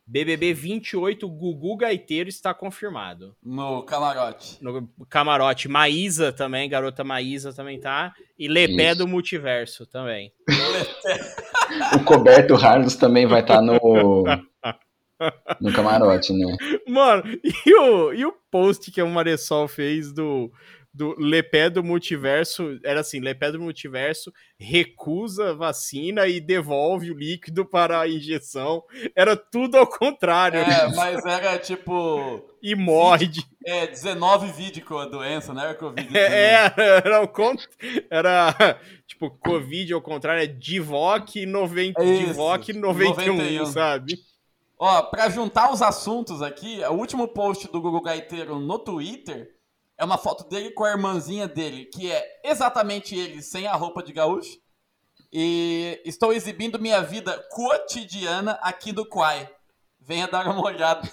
BBB 0.05 0.53
28, 0.53 1.29
Gugu 1.29 1.77
Gaiteiro 1.77 2.27
está 2.27 2.53
confirmado. 2.53 3.35
No 3.41 3.83
camarote. 3.83 4.57
No 4.61 4.89
camarote, 5.09 5.69
Maísa 5.69 6.33
também, 6.33 6.69
garota 6.69 7.03
Maísa 7.03 7.53
também 7.53 7.79
tá. 7.79 8.13
E 8.37 8.47
Lepé 8.47 8.89
Isso. 8.89 8.97
do 8.97 9.07
Multiverso 9.07 9.85
também. 9.85 10.33
O 11.95 12.03
Coberto 12.03 12.55
Harlos 12.55 12.95
também 12.95 13.25
vai 13.25 13.41
estar 13.41 13.61
no, 13.61 13.79
no 15.61 15.73
camarote, 15.73 16.33
né? 16.33 16.55
Mano, 16.87 17.23
e 17.65 17.73
o, 17.73 18.13
e 18.13 18.25
o 18.25 18.33
post 18.51 18.91
que 18.91 19.01
o 19.01 19.09
Maressol 19.09 19.67
fez 19.67 20.11
do, 20.11 20.51
do 20.93 21.15
Lepé 21.17 21.69
do 21.69 21.83
Multiverso? 21.83 22.79
Era 22.83 22.99
assim: 22.99 23.19
Lepé 23.19 23.51
do 23.51 23.59
Multiverso 23.59 24.31
recusa 24.57 25.55
vacina 25.55 26.27
e 26.27 26.39
devolve 26.39 27.11
o 27.11 27.17
líquido 27.17 27.65
para 27.65 28.01
a 28.01 28.07
injeção. 28.07 28.83
Era 29.15 29.35
tudo 29.35 29.77
ao 29.77 29.87
contrário. 29.87 30.59
É, 30.59 30.93
mas 30.95 31.25
era 31.25 31.57
tipo. 31.57 32.47
E 32.61 32.75
morre 32.75 33.27
de. 33.27 33.45
É, 33.65 33.87
19 33.87 34.51
vídeos 34.51 34.87
com 34.87 34.97
a 34.97 35.05
doença, 35.05 35.53
né? 35.53 35.73
Covid. 35.73 36.15
É, 36.15 36.53
era, 36.53 36.73
era, 36.77 37.21
o 37.21 37.27
cont... 37.27 37.65
era 38.09 38.79
tipo 39.07 39.31
Covid 39.31 39.93
ao 39.93 40.01
contrário, 40.01 40.43
é 40.43 40.47
Divoc 40.47 41.35
90, 41.45 42.01
É 42.01 42.05
isso, 42.05 42.27
Divoc 42.27 42.69
91, 42.69 43.37
91. 43.37 43.65
sabe? 43.67 44.19
Ó, 44.77 45.01
pra 45.03 45.29
juntar 45.29 45.71
os 45.71 45.81
assuntos 45.81 46.41
aqui, 46.41 46.81
o 46.89 46.93
último 46.93 47.27
post 47.27 47.71
do 47.71 47.81
Google 47.81 48.01
Gaiteiro 48.01 48.59
no 48.59 48.77
Twitter 48.77 49.49
é 49.97 50.03
uma 50.05 50.17
foto 50.17 50.47
dele 50.49 50.71
com 50.71 50.83
a 50.83 50.91
irmãzinha 50.91 51.47
dele, 51.47 51.85
que 51.85 52.11
é 52.11 52.41
exatamente 52.43 53.15
ele 53.17 53.41
sem 53.41 53.67
a 53.67 53.73
roupa 53.75 54.01
de 54.03 54.11
gaúcho. 54.13 54.57
E 55.31 55.99
estou 56.05 56.31
exibindo 56.31 56.79
minha 56.79 57.01
vida 57.01 57.37
cotidiana 57.49 58.53
aqui 58.61 58.91
do 58.91 59.05
Quai. 59.05 59.49
Venha 59.99 60.27
dar 60.27 60.47
uma 60.47 60.63
olhada. 60.63 61.09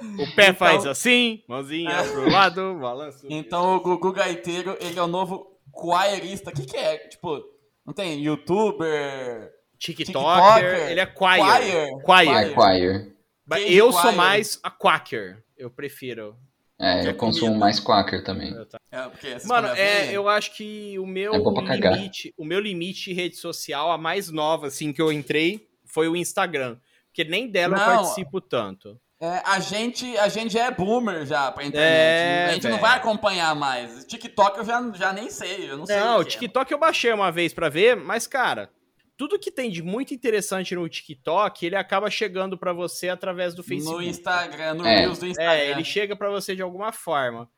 O 0.00 0.34
pé 0.36 0.44
Então- 0.48 0.54
faz 0.54 0.86
assim, 0.86 1.42
mãozinha 1.48 1.90
É. 1.90 2.02
pro 2.12 2.30
lado, 2.30 2.78
balanço. 2.80 3.26
Então 3.28 3.76
o 3.76 3.80
Gugu 3.80 4.12
Gaiteiro, 4.12 4.76
ele 4.80 4.98
é 4.98 5.02
o 5.02 5.06
novo 5.08 5.58
quairista. 5.72 6.50
O 6.50 6.54
que 6.54 6.64
que 6.66 6.76
é? 6.76 6.98
Tipo, 7.08 7.42
não 7.84 7.92
tem 7.92 8.20
youtuber... 8.22 9.52
TikToker, 9.78 10.06
TikToker, 10.06 10.90
ele 10.90 11.00
é 11.00 11.06
choir. 11.16 11.38
choir, 11.40 12.00
Choir. 12.04 12.54
choir. 12.54 13.16
Cage 13.48 13.74
Eu 13.76 13.92
sou 13.92 14.02
choir. 14.02 14.16
mais 14.16 14.58
a 14.62 14.70
Quacker, 14.70 15.42
eu 15.56 15.70
prefiro. 15.70 16.36
É, 16.80 17.02
Que 17.02 17.08
eu 17.08 17.14
consumo 17.14 17.46
comida. 17.46 17.58
mais 17.60 17.80
Quacker 17.80 18.22
também. 18.22 18.54
É, 18.92 19.02
porque 19.08 19.26
essas 19.26 19.48
Mano, 19.48 19.68
é, 19.68 20.02
bem- 20.06 20.12
eu 20.14 20.28
acho 20.28 20.54
que 20.54 20.96
o 20.98 21.06
meu 21.06 21.34
É 21.34 21.76
limite, 21.76 22.32
o 22.36 22.44
meu 22.44 22.60
limite 22.60 23.06
de 23.06 23.12
rede 23.14 23.36
social, 23.36 23.90
a 23.90 23.98
mais 23.98 24.30
nova 24.30 24.68
assim 24.68 24.92
que 24.92 25.02
eu 25.02 25.10
entrei, 25.12 25.66
foi 25.84 26.06
o 26.08 26.14
Instagram, 26.16 26.76
porque 27.08 27.24
nem 27.24 27.48
dela 27.50 27.74
eu 27.74 27.78
Não. 27.80 27.86
participo 27.96 28.40
tanto. 28.40 28.96
É, 29.20 29.42
a 29.44 29.58
gente, 29.58 30.16
a 30.18 30.28
gente 30.28 30.52
já 30.52 30.66
é 30.66 30.70
boomer 30.70 31.26
já 31.26 31.50
pra 31.50 31.64
internet. 31.64 31.82
É, 31.90 32.46
a 32.50 32.52
gente 32.54 32.62
não 32.68 32.70
velho. 32.76 32.82
vai 32.82 32.96
acompanhar 32.96 33.52
mais. 33.56 34.04
TikTok 34.04 34.58
eu 34.58 34.64
já, 34.64 34.92
já 34.94 35.12
nem 35.12 35.28
sei. 35.28 35.68
Eu 35.68 35.76
não 35.78 35.84
sei. 35.86 35.96
Não, 35.98 36.18
o 36.18 36.20
o 36.20 36.24
que 36.24 36.28
é. 36.28 36.38
TikTok 36.38 36.70
eu 36.72 36.78
baixei 36.78 37.12
uma 37.12 37.32
vez 37.32 37.52
pra 37.52 37.68
ver, 37.68 37.96
mas 37.96 38.28
cara, 38.28 38.70
tudo 39.18 39.38
que 39.38 39.50
tem 39.50 39.68
de 39.68 39.82
muito 39.82 40.14
interessante 40.14 40.74
no 40.76 40.88
TikTok, 40.88 41.66
ele 41.66 41.74
acaba 41.76 42.08
chegando 42.08 42.56
pra 42.56 42.72
você 42.72 43.08
através 43.10 43.52
do 43.52 43.58
No 43.58 43.64
Facebook. 43.64 44.06
Instagram, 44.06 44.74
no 44.74 44.86
É. 44.86 45.00
Reels 45.00 45.18
do 45.18 45.26
Instagram. 45.26 45.52
É, 45.52 45.70
ele 45.72 45.84
chega 45.84 46.14
pra 46.16 46.30
você 46.30 46.54
de 46.54 46.62
alguma 46.62 46.92
forma. 46.92 47.50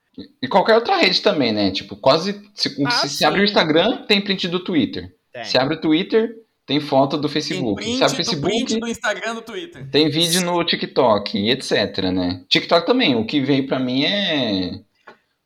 E 0.42 0.48
qualquer 0.48 0.74
outra 0.74 0.96
rede 0.96 1.20
também, 1.22 1.52
né? 1.52 1.70
Tipo, 1.70 1.94
quase. 1.96 2.42
Se, 2.54 2.74
Ah, 2.84 2.90
se, 2.90 3.10
se 3.10 3.24
abre 3.24 3.42
o 3.42 3.44
Instagram, 3.44 4.06
tem 4.06 4.20
print 4.24 4.48
do 4.48 4.64
Twitter. 4.64 5.14
Tem. 5.32 5.44
Se 5.44 5.56
abre 5.58 5.74
o 5.76 5.80
Twitter, 5.80 6.34
tem 6.66 6.80
foto 6.80 7.16
do 7.16 7.28
Tem 7.28 7.30
Facebook. 7.34 7.82
print 7.82 7.98
se 7.98 8.04
abre 8.04 8.14
o 8.14 8.16
do 8.18 8.24
Facebook, 8.24 8.56
print 8.56 8.80
do 8.80 8.88
Instagram 8.88 9.34
do 9.34 9.42
Twitter. 9.42 9.90
tem 9.90 10.08
vídeo 10.10 10.40
no 10.44 10.64
TikTok, 10.64 11.38
e 11.38 11.50
etc, 11.50 12.10
né? 12.12 12.42
TikTok 12.48 12.86
também. 12.86 13.14
O 13.14 13.24
que 13.26 13.40
veio 13.40 13.66
pra 13.66 13.78
mim 13.78 14.02
é 14.04 14.80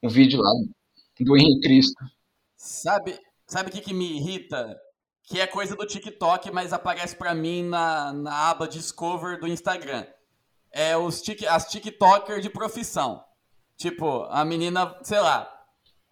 um 0.02 0.08
vídeo 0.08 0.40
lá 0.40 0.50
do 1.20 1.36
Henrique 1.36 1.60
Cristo. 1.60 2.02
Sabe 2.56 3.18
sabe 3.46 3.68
o 3.68 3.72
que, 3.72 3.80
que 3.80 3.92
me 3.92 4.16
irrita? 4.16 4.74
Que 5.24 5.40
é 5.40 5.46
coisa 5.46 5.74
do 5.74 5.86
TikTok, 5.86 6.50
mas 6.50 6.72
aparece 6.72 7.16
pra 7.16 7.34
mim 7.34 7.64
na, 7.64 8.12
na 8.12 8.50
aba 8.50 8.68
Discover 8.68 9.40
do 9.40 9.48
Instagram. 9.48 10.06
É 10.70 10.96
os 10.96 11.22
tic, 11.22 11.44
as 11.44 11.66
TikTokers 11.66 12.42
de 12.42 12.50
profissão. 12.50 13.24
Tipo, 13.76 14.24
a 14.24 14.44
menina, 14.44 14.96
sei 15.02 15.20
lá, 15.20 15.50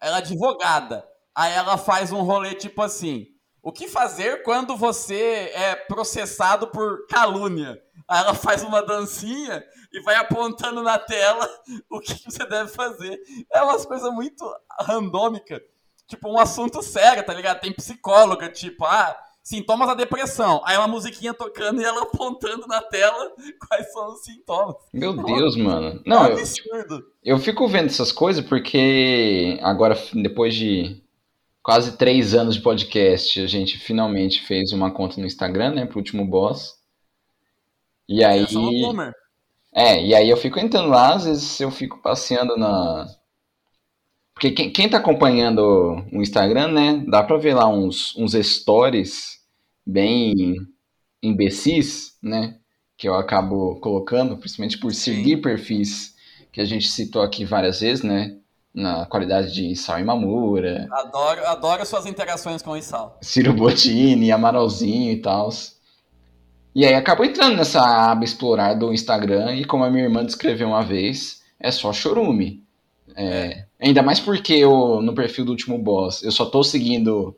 ela 0.01 0.17
é 0.17 0.19
advogada. 0.19 1.07
Aí 1.35 1.51
ela 1.53 1.77
faz 1.77 2.11
um 2.11 2.21
rolê 2.21 2.53
tipo 2.55 2.81
assim: 2.81 3.27
o 3.61 3.71
que 3.71 3.87
fazer 3.87 4.43
quando 4.43 4.75
você 4.75 5.51
é 5.53 5.75
processado 5.75 6.67
por 6.67 7.07
calúnia? 7.07 7.81
Aí 8.07 8.19
ela 8.19 8.33
faz 8.33 8.61
uma 8.61 8.81
dancinha 8.81 9.63
e 9.91 10.01
vai 10.01 10.15
apontando 10.15 10.83
na 10.83 10.99
tela 10.99 11.49
o 11.89 11.99
que 11.99 12.13
você 12.25 12.45
deve 12.45 12.69
fazer. 12.69 13.17
É 13.51 13.61
umas 13.61 13.85
coisas 13.85 14.11
muito 14.13 14.43
randômicas. 14.81 15.61
Tipo, 16.07 16.29
um 16.29 16.39
assunto 16.39 16.81
sério, 16.81 17.25
tá 17.25 17.33
ligado? 17.33 17.61
Tem 17.61 17.71
psicóloga, 17.71 18.49
tipo, 18.49 18.85
ah, 18.85 19.17
sintomas 19.43 19.87
da 19.87 19.93
depressão. 19.93 20.61
Aí 20.65 20.77
uma 20.77 20.87
musiquinha 20.87 21.33
tocando 21.33 21.81
e 21.81 21.83
ela 21.83 22.03
apontando 22.03 22.65
na 22.67 22.81
tela 22.81 23.31
quais 23.67 23.91
são 23.91 24.13
os 24.13 24.23
sintomas. 24.23 24.75
Meu 24.93 25.13
Não, 25.13 25.23
Deus, 25.23 25.55
mano. 25.55 26.01
É 26.05 26.09
Não, 26.09 26.23
um 26.23 26.27
eu, 26.27 26.33
absurdo. 26.33 27.05
eu 27.23 27.37
fico 27.37 27.67
vendo 27.67 27.87
essas 27.87 28.11
coisas 28.11 28.45
porque 28.45 29.59
agora, 29.61 29.97
depois 30.13 30.55
de 30.55 31.01
quase 31.61 31.97
três 31.97 32.33
anos 32.33 32.55
de 32.55 32.61
podcast, 32.61 33.39
a 33.39 33.47
gente 33.47 33.77
finalmente 33.77 34.41
fez 34.41 34.71
uma 34.71 34.91
conta 34.91 35.19
no 35.19 35.27
Instagram, 35.27 35.71
né, 35.71 35.85
pro 35.85 35.97
último 35.97 36.25
boss. 36.25 36.75
E 38.07 38.23
aí. 38.23 38.45
Eu 38.51 38.59
um 38.59 38.69
boomer. 38.69 39.13
É, 39.73 40.03
e 40.05 40.13
aí 40.13 40.29
eu 40.29 40.37
fico 40.37 40.59
entrando 40.59 40.89
lá, 40.89 41.15
às 41.15 41.25
vezes 41.25 41.59
eu 41.59 41.71
fico 41.71 42.01
passeando 42.01 42.55
na. 42.57 43.07
Porque 44.33 44.51
quem, 44.51 44.71
quem 44.71 44.89
tá 44.89 44.97
acompanhando 44.97 45.61
o 46.11 46.21
Instagram, 46.21 46.69
né, 46.69 47.03
dá 47.07 47.23
pra 47.23 47.37
ver 47.37 47.53
lá 47.53 47.67
uns, 47.67 48.15
uns 48.17 48.33
stories 48.33 49.39
bem 49.85 50.55
imbecis, 51.21 52.17
né, 52.21 52.57
que 52.97 53.07
eu 53.07 53.15
acabo 53.15 53.79
colocando, 53.79 54.37
principalmente 54.37 54.77
por 54.77 54.93
seguir 54.93 55.37
perfis 55.37 56.13
que 56.51 56.61
a 56.61 56.65
gente 56.65 56.87
citou 56.87 57.21
aqui 57.21 57.45
várias 57.45 57.81
vezes, 57.81 58.03
né, 58.03 58.37
na 58.73 59.05
qualidade 59.05 59.53
de 59.53 59.75
Sal 59.75 59.99
Imamura, 59.99 60.87
Adoro, 60.91 61.45
adoro 61.45 61.85
suas 61.85 62.05
interações 62.07 62.61
com 62.61 62.71
o 62.71 62.77
Isal. 62.77 63.17
Ciro 63.21 63.53
Bottini, 63.53 64.31
Amaralzinho 64.31 65.11
e 65.11 65.21
tal. 65.21 65.49
E 66.75 66.83
aí 66.83 66.95
acabo 66.95 67.23
entrando 67.23 67.55
nessa 67.55 67.81
aba 68.11 68.23
explorar 68.23 68.73
do 68.73 68.91
Instagram 68.91 69.55
e 69.55 69.63
como 69.63 69.83
a 69.83 69.91
minha 69.91 70.05
irmã 70.05 70.25
descreveu 70.25 70.69
uma 70.69 70.83
vez, 70.83 71.43
é 71.59 71.69
só 71.69 71.93
chorume. 71.93 72.62
É, 73.15 73.65
ainda 73.79 74.01
mais 74.01 74.19
porque 74.19 74.53
eu, 74.53 75.01
no 75.01 75.13
perfil 75.13 75.45
do 75.45 75.51
último 75.51 75.77
boss, 75.77 76.23
eu 76.23 76.31
só 76.31 76.45
tô 76.45 76.63
seguindo 76.63 77.35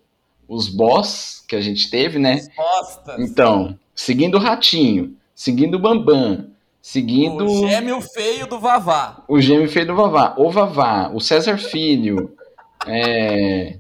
os 0.48 0.70
boss 0.70 1.44
que 1.48 1.56
a 1.56 1.62
gente 1.62 1.90
teve, 1.90 2.20
né? 2.20 2.34
Respostas. 2.36 3.20
Então, 3.20 3.78
seguindo 3.94 4.36
o 4.36 4.40
Ratinho, 4.40 5.16
seguindo 5.34 5.76
o 5.76 5.80
Bambam, 5.80 6.48
seguindo 6.82 7.46
O 7.46 7.68
gêmeo 7.68 8.00
feio 8.02 8.48
do 8.48 8.60
Vavá. 8.60 9.24
o 9.28 9.42
gêmeo 9.42 9.70
feio 9.70 9.88
do 9.88 9.96
Vavá, 9.96 10.36
o 10.38 10.50
Vavá, 10.52 11.10
o 11.14 11.20
César 11.20 11.58
Filho, 11.58 12.36
é... 12.86 13.78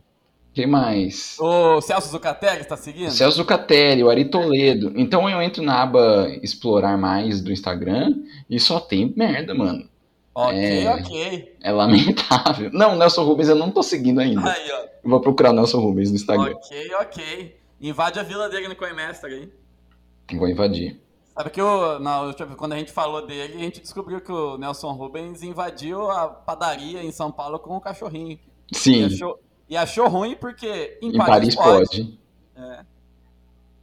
Quem 0.53 0.65
mais? 0.65 1.35
O 1.37 1.81
Celso 1.81 2.07
Zucatelli 2.07 2.63
tá 2.63 2.77
seguindo? 2.77 3.09
O 3.09 3.11
Celso 3.11 3.35
Zucatelli, 3.37 4.01
o 4.01 4.09
Ari 4.09 4.23
Toledo. 4.23 4.93
Então 4.95 5.29
eu 5.29 5.41
entro 5.41 5.61
na 5.61 5.81
aba 5.81 6.29
explorar 6.41 6.97
mais 6.97 7.41
do 7.41 7.51
Instagram 7.51 8.15
e 8.49 8.57
só 8.57 8.79
tem 8.79 9.13
merda, 9.17 9.53
mano. 9.53 9.85
Ok, 10.35 10.83
É. 10.85 10.89
ok. 10.93 11.55
É 11.63 11.71
lamentável. 11.71 12.69
Não, 12.73 12.95
Nelson 12.97 13.23
Rubens 13.23 13.47
eu 13.47 13.55
não 13.55 13.71
tô 13.71 13.81
seguindo 13.81 14.19
ainda. 14.19 14.51
Aí, 14.51 14.69
ó. 14.71 14.85
Eu 15.03 15.09
vou 15.09 15.21
procurar 15.21 15.53
Nelson 15.53 15.79
Rubens 15.79 16.09
no 16.09 16.17
Instagram. 16.17 16.51
Ok, 16.55 16.93
ok. 16.95 17.57
Invade 17.79 18.19
a 18.19 18.23
vila 18.23 18.49
dele 18.49 18.67
no 18.67 18.75
Coimestre 18.75 19.33
aí. 19.33 20.37
Vou 20.37 20.47
invadir. 20.49 20.99
Sabe 21.33 21.49
que 21.49 21.61
o, 21.61 21.99
na 21.99 22.21
última- 22.21 22.55
quando 22.55 22.73
a 22.73 22.77
gente 22.77 22.91
falou 22.91 23.25
dele, 23.25 23.53
a 23.55 23.57
gente 23.59 23.79
descobriu 23.81 24.19
que 24.21 24.31
o 24.31 24.57
Nelson 24.57 24.91
Rubens 24.93 25.41
invadiu 25.43 26.09
a 26.11 26.27
padaria 26.27 27.01
em 27.03 27.11
São 27.11 27.31
Paulo 27.31 27.57
com 27.59 27.75
um 27.77 27.79
cachorrinho. 27.79 28.37
E 28.71 28.77
Sim, 28.77 29.05
achou, 29.05 29.39
e 29.69 29.77
achou 29.77 30.07
ruim 30.07 30.35
porque 30.35 30.97
em, 31.01 31.09
em 31.09 31.17
Paris 31.17 31.55
pode. 31.55 32.17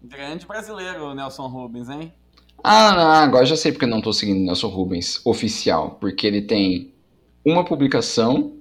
Grande 0.02 0.46
brasileiro 0.46 1.04
o 1.06 1.14
Nelson 1.14 1.46
Rubens, 1.46 1.88
hein? 1.88 2.12
Ah, 2.62 2.92
não, 2.94 3.10
agora 3.10 3.44
já 3.44 3.56
sei 3.56 3.72
porque 3.72 3.84
eu 3.84 3.88
não 3.88 4.00
tô 4.00 4.12
seguindo 4.12 4.44
Nelson 4.44 4.68
Rubens 4.68 5.20
oficial. 5.24 5.96
Porque 6.00 6.26
ele 6.26 6.42
tem 6.42 6.92
uma 7.44 7.64
publicação 7.64 8.56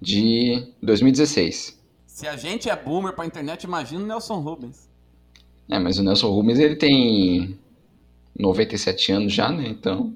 de 0.00 0.66
2016. 0.82 1.78
Se 2.06 2.26
a 2.26 2.36
gente 2.36 2.68
é 2.68 2.74
boomer 2.76 3.14
pra 3.14 3.24
internet, 3.24 3.62
imagina 3.64 4.02
o 4.02 4.06
Nelson 4.06 4.40
Rubens. 4.40 4.88
É, 5.70 5.78
mas 5.78 5.98
o 5.98 6.02
Nelson 6.02 6.30
Rubens 6.30 6.58
ele 6.58 6.76
tem 6.76 7.58
97 8.38 9.12
anos 9.12 9.32
já, 9.32 9.50
né? 9.50 9.68
Então 9.68 10.14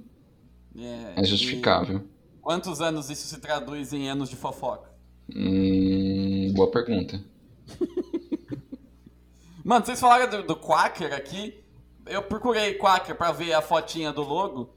É, 0.77 1.17
é 1.17 1.25
justificável. 1.25 2.03
quantos 2.41 2.81
anos 2.83 3.09
isso 3.11 3.27
se 3.27 3.41
traduz 3.41 3.93
em 3.93 4.09
anos 4.09 4.29
de 4.29 4.37
fofoca? 4.37 4.91
Hum, 5.35 6.53
boa 6.55 6.71
pergunta. 6.71 7.21
Mano, 9.65 9.85
vocês 9.85 10.01
falaram 10.01 10.29
do, 10.31 10.43
do 10.47 10.57
Quaker 10.57 11.13
aqui. 11.15 11.62
Eu 12.07 12.23
procurei 12.23 12.75
Quaker 12.75 13.15
pra 13.15 13.33
ver 13.33 13.53
a 13.53 13.63
fotinha 13.63 14.13
do 14.13 14.23
logo. 14.23 14.75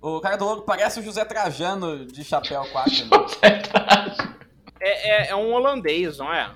O 0.00 0.20
cara 0.20 0.36
do 0.36 0.44
logo 0.44 0.62
parece 0.62 1.00
o 1.00 1.02
José 1.02 1.24
Trajano 1.24 2.06
de 2.06 2.22
chapéu 2.22 2.62
Quaker. 2.72 3.06
né? 3.10 4.38
É, 4.80 5.26
é, 5.26 5.30
é 5.30 5.34
um 5.34 5.52
holandês, 5.52 6.18
não 6.18 6.32
é? 6.32 6.54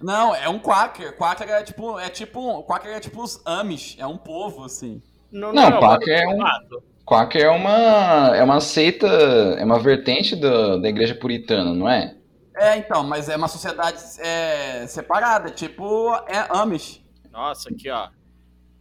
Não, 0.00 0.34
é 0.34 0.48
um 0.48 0.60
Quaker. 0.60 1.16
Quaker 1.16 1.48
é 1.48 1.62
tipo, 1.64 1.98
é 1.98 2.08
tipo, 2.08 2.62
Quaker 2.62 2.92
é 2.92 3.00
tipo 3.00 3.20
os 3.20 3.44
Amish, 3.44 3.96
é 3.98 4.06
um 4.06 4.16
povo 4.16 4.64
assim. 4.64 5.02
Não, 5.32 5.52
Não, 5.52 5.68
não, 5.68 5.80
Quaker 5.80 6.14
é 6.14 6.28
um-. 6.28 6.44
Quaker 7.04 7.42
é 7.42 7.50
uma, 7.50 8.36
é 8.36 8.42
uma 8.44 8.60
seita, 8.60 9.06
é 9.58 9.64
uma 9.64 9.80
vertente 9.80 10.36
da, 10.36 10.76
da 10.76 10.88
igreja 10.88 11.14
puritana, 11.14 11.74
não 11.74 11.88
é? 11.88 12.14
É, 12.56 12.76
então, 12.76 13.02
mas 13.02 13.28
é 13.28 13.36
uma 13.36 13.48
sociedade 13.48 13.98
é, 14.20 14.86
separada, 14.86 15.50
tipo 15.50 16.14
é 16.28 16.46
Amish. 16.50 17.04
Nossa, 17.32 17.70
aqui 17.70 17.90
ó. 17.90 18.08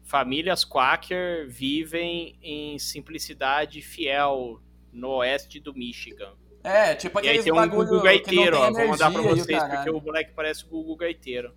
Famílias 0.09 0.65
Quaker 0.65 1.47
vivem 1.47 2.35
em 2.41 2.79
simplicidade 2.79 3.79
fiel 3.79 4.59
no 4.91 5.09
oeste 5.17 5.59
do 5.59 5.71
Michigan. 5.71 6.31
É, 6.63 6.95
tipo 6.95 7.19
E 7.19 7.21
aí 7.21 7.27
aqueles 7.27 7.43
tem 7.43 7.53
um 7.53 7.55
bagulho 7.55 7.87
Gugu 7.87 8.01
que 8.01 8.05
Gaiteiro, 8.07 8.57
ó. 8.57 8.65
tem 8.65 8.73
Vou 8.73 8.87
mandar 8.87 9.11
pra 9.11 9.21
energia 9.21 9.43
o 9.43 9.45
vocês 9.45 9.63
porque 9.63 9.89
o 9.91 10.01
moleque 10.01 10.31
parece 10.35 10.65
o 10.65 10.69
Gugu 10.69 10.95
Gaiteiro. 10.95 11.53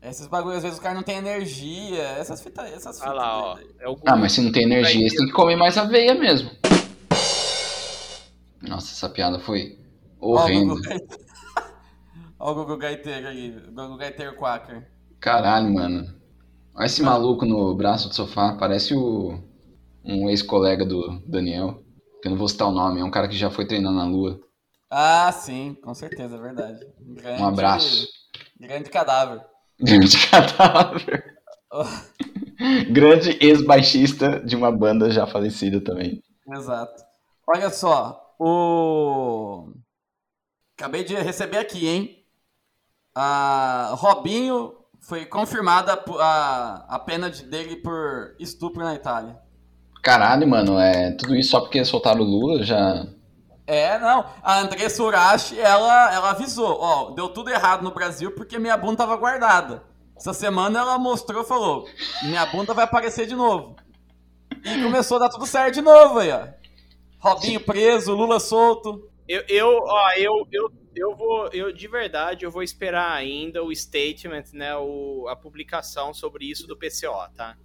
Esses 0.00 0.28
bagulhos, 0.28 0.58
às 0.58 0.62
vezes 0.62 0.78
o 0.78 0.80
cara 0.80 0.94
não 0.94 1.02
tem 1.02 1.16
energia, 1.16 2.00
essas 2.00 2.40
fitas, 2.40 2.72
essas 2.72 2.96
fitas. 2.96 3.10
Olha 3.10 3.20
lá, 3.20 3.38
ó. 3.42 3.58
É 3.80 3.88
o 3.88 3.96
Gugu. 3.96 4.08
Ah, 4.08 4.14
mas 4.14 4.30
se 4.30 4.40
não 4.40 4.52
tem 4.52 4.62
energia, 4.62 5.10
você 5.10 5.16
tem 5.16 5.26
que 5.26 5.32
comer 5.32 5.56
mais 5.56 5.76
aveia 5.76 6.14
mesmo. 6.14 6.48
Nossa, 8.62 8.92
essa 8.92 9.08
piada 9.08 9.40
foi 9.40 9.76
horrenda. 10.20 10.74
Ó 12.38 12.52
o 12.52 12.54
Gugu 12.54 12.76
Gaiteiro 12.78 13.26
aí, 13.26 13.50
o 13.66 13.72
Gugu 13.72 13.96
Gaiteiro 13.96 14.36
Quaker. 14.36 14.88
Caralho, 15.18 15.74
mano. 15.74 16.14
Olha 16.76 16.84
esse 16.84 17.02
maluco 17.02 17.46
no 17.46 17.74
braço 17.74 18.06
do 18.10 18.14
sofá, 18.14 18.54
parece 18.54 18.94
o 18.94 19.40
um 20.04 20.28
ex-colega 20.28 20.84
do 20.84 21.20
Daniel. 21.26 21.82
Que 22.20 22.28
eu 22.28 22.32
não 22.32 22.38
vou 22.38 22.48
citar 22.48 22.68
o 22.68 22.72
nome, 22.72 23.00
é 23.00 23.04
um 23.04 23.10
cara 23.10 23.28
que 23.28 23.36
já 23.36 23.50
foi 23.50 23.66
treinar 23.66 23.92
na 23.92 24.04
lua. 24.04 24.38
Ah, 24.90 25.32
sim, 25.32 25.74
com 25.82 25.94
certeza, 25.94 26.36
é 26.36 26.38
verdade. 26.38 26.86
Grande, 27.00 27.42
Um 27.42 27.46
abraço. 27.46 28.06
Grande 28.60 28.90
cadáver. 28.90 29.40
Grande 29.80 30.28
cadáver. 30.28 31.38
Grande 32.90 33.38
ex-baixista 33.40 34.40
de 34.40 34.54
uma 34.54 34.70
banda 34.70 35.10
já 35.10 35.26
falecida 35.26 35.80
também. 35.80 36.22
Exato. 36.46 37.02
Olha 37.46 37.70
só, 37.70 38.34
o. 38.38 39.72
Acabei 40.78 41.04
de 41.04 41.14
receber 41.14 41.58
aqui, 41.58 41.88
hein? 41.88 42.24
A 43.14 43.94
Robinho 43.96 44.75
foi 45.06 45.24
confirmada 45.24 46.02
a, 46.18 46.84
a, 46.88 46.98
pena 46.98 47.30
de- 47.30 47.44
dele 47.44 47.76
por 47.76 48.34
estupro 48.40 48.82
na 48.82 48.94
Itália. 48.94 49.38
Caralho, 50.02 50.46
mano, 50.48 50.78
é 50.78 51.12
tudo 51.12 51.36
isso 51.36 51.50
só 51.50 51.60
porque 51.60 51.84
soltaram 51.84 52.20
o 52.20 52.24
Lula 52.24 52.64
já. 52.64 53.06
É, 53.66 53.98
não. 53.98 54.24
A 54.42 54.58
Andressa 54.58 55.02
Urashi, 55.02 55.58
ela, 55.60 56.12
ela 56.12 56.30
avisou. 56.30 56.78
Ó, 56.80 57.10
deu 57.10 57.28
tudo 57.28 57.50
errado 57.50 57.82
no 57.82 57.92
Brasil 57.92 58.32
porque 58.32 58.58
minha 58.58 58.76
bunda 58.76 58.98
tava 58.98 59.16
guardada. 59.16 59.84
Essa 60.16 60.32
semana 60.32 60.80
ela 60.80 60.98
mostrou 60.98 61.42
e 61.42 61.46
falou: 61.46 61.86
minha 62.24 62.44
bunda 62.46 62.74
vai 62.74 62.84
aparecer 62.84 63.26
de 63.26 63.34
novo. 63.34 63.76
E 64.64 64.82
começou 64.82 65.16
a 65.16 65.20
dar 65.20 65.28
tudo 65.28 65.46
certo 65.46 65.74
de 65.74 65.82
novo 65.82 66.18
aí, 66.18 66.32
ó. 66.32 66.48
Robinho 67.18 67.60
preso, 67.60 68.14
Lula 68.14 68.40
solto. 68.40 69.08
Eu, 69.28 69.42
eu, 69.48 69.68
ó, 69.84 70.10
eu, 70.12 70.46
eu, 70.52 70.72
eu 70.96 71.14
vou, 71.14 71.48
eu 71.52 71.72
de 71.72 71.86
verdade, 71.86 72.44
eu 72.44 72.50
vou 72.50 72.62
esperar 72.62 73.12
ainda 73.12 73.62
o 73.62 73.74
statement, 73.74 74.44
né, 74.52 74.74
o, 74.76 75.26
a 75.28 75.36
publicação 75.36 76.14
sobre 76.14 76.46
isso 76.46 76.66
do 76.66 76.76
PCO, 76.76 77.28
tá? 77.36 77.56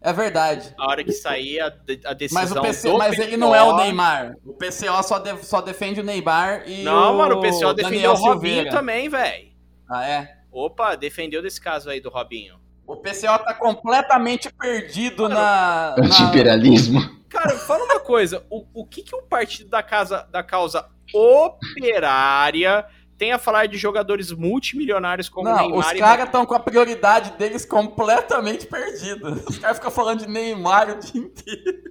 É 0.00 0.12
verdade. 0.12 0.74
A 0.78 0.90
hora 0.90 1.02
que 1.02 1.12
sair 1.12 1.60
a, 1.60 1.66
a 2.04 2.12
decisão 2.12 2.42
Mas, 2.42 2.52
o 2.52 2.60
PC, 2.60 2.90
do 2.90 2.98
mas 2.98 3.18
ele 3.18 3.28
PCO 3.32 3.38
não 3.38 3.54
é 3.54 3.62
o 3.62 3.76
Neymar. 3.76 4.36
O 4.44 4.52
PCO 4.52 5.02
só, 5.02 5.18
de- 5.18 5.44
só 5.44 5.60
defende 5.60 6.00
o 6.00 6.04
Neymar 6.04 6.68
e 6.68 6.82
Não, 6.82 7.14
o 7.14 7.18
mano, 7.18 7.36
o 7.36 7.40
PCO 7.40 7.72
defendeu 7.72 8.12
Daniel 8.12 8.12
o 8.12 8.16
Robinho 8.16 8.70
também, 8.70 9.08
velho. 9.08 9.48
Ah, 9.88 10.06
é? 10.06 10.36
Opa, 10.52 10.94
defendeu 10.94 11.42
desse 11.42 11.60
caso 11.60 11.88
aí 11.88 12.00
do 12.00 12.10
Robinho. 12.10 12.60
O 12.86 12.96
PCO 12.96 13.38
tá 13.44 13.54
completamente 13.54 14.52
perdido 14.52 15.28
na... 15.28 15.94
na... 15.98 16.06
Anti-imperialismo. 16.06 17.00
Cara, 17.28 17.56
fala 17.58 17.84
uma 17.84 17.98
coisa, 17.98 18.44
o, 18.48 18.64
o 18.72 18.86
que 18.86 19.02
que 19.02 19.14
o 19.14 19.22
partido 19.22 19.68
da, 19.68 19.82
casa, 19.82 20.26
da 20.30 20.42
causa 20.42 20.88
operária 21.14 22.84
tem 23.18 23.32
a 23.32 23.38
falar 23.38 23.66
de 23.66 23.78
jogadores 23.78 24.30
multimilionários 24.30 25.28
como 25.28 25.48
Não, 25.48 25.56
Neymar 25.56 25.78
os 25.78 25.92
caras 25.98 26.26
estão 26.26 26.44
com 26.44 26.54
a 26.54 26.60
prioridade 26.60 27.32
deles 27.38 27.64
completamente 27.64 28.66
perdida. 28.66 29.30
Os 29.48 29.58
caras 29.58 29.78
ficam 29.78 29.90
falando 29.90 30.20
de 30.20 30.28
Neymar 30.28 30.90
o 30.90 31.00
dia 31.00 31.20
inteiro. 31.20 31.82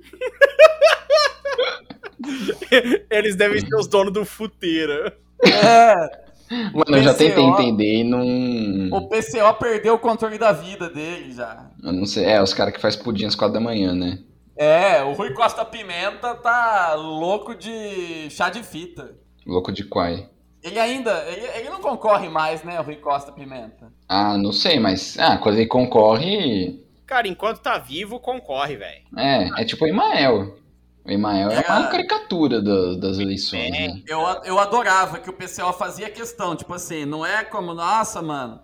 Eles 3.10 3.36
devem 3.36 3.60
ser 3.60 3.76
os 3.76 3.88
donos 3.88 4.14
do 4.14 4.26
futeira. 4.26 5.18
É. 5.44 6.26
Mano, 6.74 6.98
eu 6.98 7.04
já 7.04 7.14
tentei 7.14 7.44
PCO. 7.44 7.62
entender 7.62 7.94
e 8.00 8.04
não. 8.04 8.98
O 8.98 9.10
PCO 9.10 9.54
perdeu 9.60 9.96
o 9.96 10.00
controle 10.00 10.38
da 10.38 10.52
vida 10.52 10.90
dele 10.90 11.34
já. 11.34 11.72
Eu 11.84 11.92
não 11.92 12.06
sei. 12.06 12.26
É, 12.26 12.42
os 12.42 12.54
caras 12.54 12.74
que 12.74 12.80
faz 12.80 12.96
pudim 12.96 13.26
às 13.26 13.36
quatro 13.36 13.56
da 13.56 13.60
manhã, 13.60 13.94
né? 13.94 14.20
É, 14.58 15.04
o 15.04 15.14
Rui 15.14 15.34
Costa 15.34 15.66
Pimenta 15.66 16.34
tá 16.36 16.94
louco 16.96 17.54
de 17.56 18.30
chá 18.30 18.50
de 18.50 18.64
fita. 18.64 19.16
Louco 19.46 19.72
de 19.72 19.84
quai. 19.84 20.30
Ele 20.64 20.80
ainda, 20.80 21.12
ele, 21.28 21.46
ele 21.60 21.70
não 21.70 21.80
concorre 21.82 22.28
mais, 22.30 22.64
né, 22.64 22.80
o 22.80 22.84
Rui 22.84 22.96
Costa 22.96 23.32
Pimenta? 23.32 23.92
Ah, 24.10 24.38
não 24.38 24.52
sei, 24.52 24.80
mas. 24.80 25.18
Ah, 25.20 25.38
quando 25.38 25.58
ele 25.58 25.68
concorre. 25.68 26.84
Cara, 27.06 27.28
enquanto 27.28 27.60
tá 27.60 27.78
vivo, 27.78 28.20
concorre, 28.20 28.76
velho. 28.78 29.04
É, 29.18 29.62
é 29.62 29.66
tipo 29.66 29.86
o 29.86 29.88
Emael. 29.88 30.58
O 31.06 31.12
Emael 31.12 31.52
é, 31.52 31.64
É. 31.68 31.72
uma 31.72 31.88
caricatura 31.88 32.60
da- 32.60 32.96
das 32.96 33.20
eleições, 33.20 33.70
né? 33.70 34.02
Eu, 34.08 34.20
eu 34.44 34.58
adorava 34.58 35.20
que 35.20 35.30
o 35.30 35.34
PCO 35.34 35.72
fazia 35.74 36.10
questão, 36.10 36.56
tipo 36.56 36.74
assim, 36.74 37.06
não 37.06 37.24
é 37.24 37.44
como, 37.44 37.76
nossa, 37.76 38.24
mano, 38.24 38.60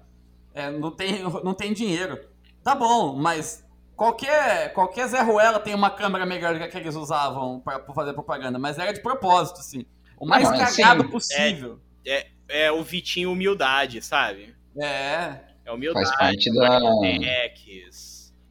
é, 0.55 0.71
não, 0.71 0.89
tem, 0.89 1.21
não 1.43 1.53
tem 1.53 1.71
dinheiro. 1.71 2.17
Tá 2.63 2.73
bom, 2.73 3.15
mas 3.15 3.63
qualquer, 3.95 4.73
qualquer 4.73 5.07
Zé 5.07 5.21
Ruela 5.21 5.59
tem 5.59 5.73
uma 5.73 5.89
câmera 5.89 6.25
melhor 6.25 6.53
do 6.53 6.59
que 6.59 6.65
a 6.65 6.69
que 6.69 6.77
eles 6.77 6.95
usavam 6.95 7.59
pra, 7.59 7.79
pra 7.79 7.93
fazer 7.93 8.13
propaganda, 8.13 8.57
mas 8.57 8.77
era 8.79 8.91
de 8.91 9.01
propósito, 9.01 9.59
assim. 9.59 9.85
O 10.17 10.25
mais 10.25 10.43
Não, 10.43 10.53
é 10.53 10.59
cagado 10.59 11.03
sim. 11.03 11.09
possível. 11.09 11.79
É 12.47 12.71
o 12.71 12.83
Vitinho 12.83 13.31
humildade, 13.31 14.01
sabe? 14.01 14.53
É. 14.79 15.39
É 15.65 15.71
humildade. 15.71 16.05
Faz 16.05 16.17
parte 16.17 16.53
da. 16.53 16.79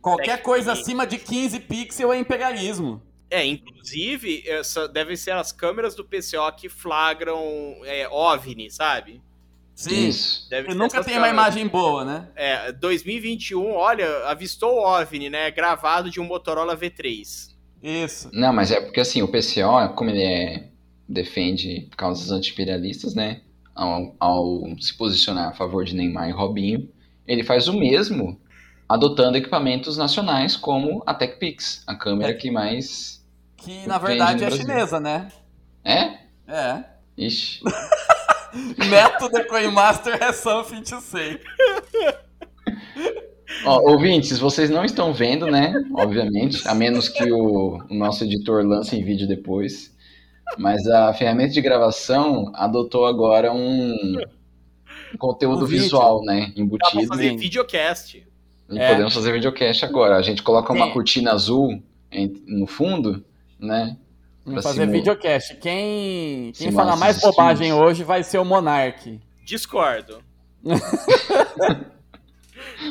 Qualquer 0.01 0.43
coisa 0.43 0.73
acima 0.73 1.07
de 1.07 1.19
15 1.19 1.61
pixels 1.61 2.15
é 2.15 2.19
imperialismo. 2.19 3.03
É, 3.31 3.45
inclusive, 3.45 4.43
essa 4.47 4.89
devem 4.89 5.15
ser 5.15 5.33
as 5.33 5.53
câmeras 5.53 5.95
do 5.95 6.05
PCO 6.05 6.51
que 6.57 6.69
flagram 6.69 7.39
é, 7.85 8.09
OVNI, 8.09 8.71
sabe? 8.71 9.23
Sim. 9.81 10.09
Isso. 10.09 10.47
Deve 10.51 10.75
nunca 10.75 11.03
tem 11.03 11.17
uma 11.17 11.31
imagem 11.31 11.67
boa, 11.67 12.05
né? 12.05 12.29
É, 12.37 12.71
2021, 12.73 13.73
olha, 13.73 14.27
avistou 14.27 14.75
o 14.75 14.83
OVNI, 14.87 15.31
né? 15.31 15.51
Gravado 15.51 16.11
de 16.11 16.21
um 16.21 16.25
Motorola 16.25 16.77
V3. 16.77 17.49
Isso. 17.83 18.29
Não, 18.31 18.53
mas 18.53 18.71
é 18.71 18.79
porque 18.79 19.01
assim, 19.01 19.23
o 19.23 19.29
PCO, 19.29 19.95
como 19.95 20.11
ele 20.11 20.23
é, 20.23 20.69
defende 21.09 21.89
causas 21.97 22.31
anti-imperialistas, 22.31 23.15
né? 23.15 23.41
Ao, 23.75 24.15
ao 24.21 24.77
se 24.79 24.93
posicionar 24.99 25.49
a 25.49 25.55
favor 25.55 25.83
de 25.87 25.95
Neymar 25.97 26.29
e 26.29 26.33
Robinho, 26.33 26.87
ele 27.27 27.43
faz 27.43 27.67
o 27.67 27.73
mesmo 27.73 28.39
adotando 28.87 29.39
equipamentos 29.39 29.97
nacionais 29.97 30.57
como 30.57 31.03
a 31.07 31.15
TechPix, 31.15 31.85
a 31.87 31.95
câmera 31.95 32.33
É. 32.33 32.35
que 32.35 32.51
mais. 32.51 33.25
Que 33.57 33.87
na 33.87 33.97
verdade 33.97 34.45
é 34.45 34.47
Brasil. 34.47 34.67
chinesa, 34.67 35.01
né? 35.01 35.33
É? 35.83 36.19
É. 36.47 36.85
Ixi. 37.17 37.61
Método 38.89 39.45
Coinmaster 39.47 40.19
é 40.23 40.33
something 40.33 40.83
to 40.83 41.01
say. 41.01 41.41
Ó, 43.65 43.91
ouvintes, 43.93 44.39
vocês 44.39 44.71
não 44.71 44.85
estão 44.85 45.13
vendo, 45.13 45.47
né? 45.51 45.73
Obviamente, 45.95 46.67
a 46.67 46.75
menos 46.75 47.09
que 47.09 47.31
o, 47.33 47.79
o 47.91 47.95
nosso 47.95 48.25
editor 48.25 48.65
lance 48.65 48.97
em 48.97 49.03
vídeo 49.05 49.27
depois. 49.27 49.95
Mas 50.59 50.87
a 50.87 51.13
ferramenta 51.15 51.53
de 51.53 51.61
gravação 51.61 52.51
adotou 52.55 53.07
agora 53.07 53.53
um 53.53 54.17
conteúdo 55.19 55.65
Um 55.65 55.69
visual, 55.69 56.23
né? 56.25 56.47
Dá 56.47 56.53
pra 56.55 56.63
Embutido. 56.63 57.07
fazer 57.07 57.31
Sim. 57.31 57.37
videocast. 57.37 58.15
E 58.71 58.79
É. 58.79 58.89
podemos 58.89 59.15
fazer 59.15 59.33
videocast 59.33 59.85
agora. 59.85 60.17
A 60.17 60.23
gente 60.23 60.43
coloca 60.43 60.73
uma 60.73 60.87
Sim. 60.87 60.93
cortina 60.93 61.33
azul 61.33 61.83
em- 62.11 62.43
no 62.47 62.67
fundo, 62.67 63.25
né? 63.59 63.97
Pra 64.53 64.61
Vamos 64.61 64.65
fazer 64.65 64.81
simu- 64.81 64.93
videocast. 64.93 65.55
Quem, 65.57 66.53
quem 66.53 66.73
falar 66.73 66.97
mais 66.97 67.17
esses 67.17 67.29
bobagem 67.29 67.73
hoje 67.73 68.05
vai 68.05 68.23
ser 68.23 68.39
o 68.39 68.45
Monark. 68.45 69.21
Discordo. 69.45 70.19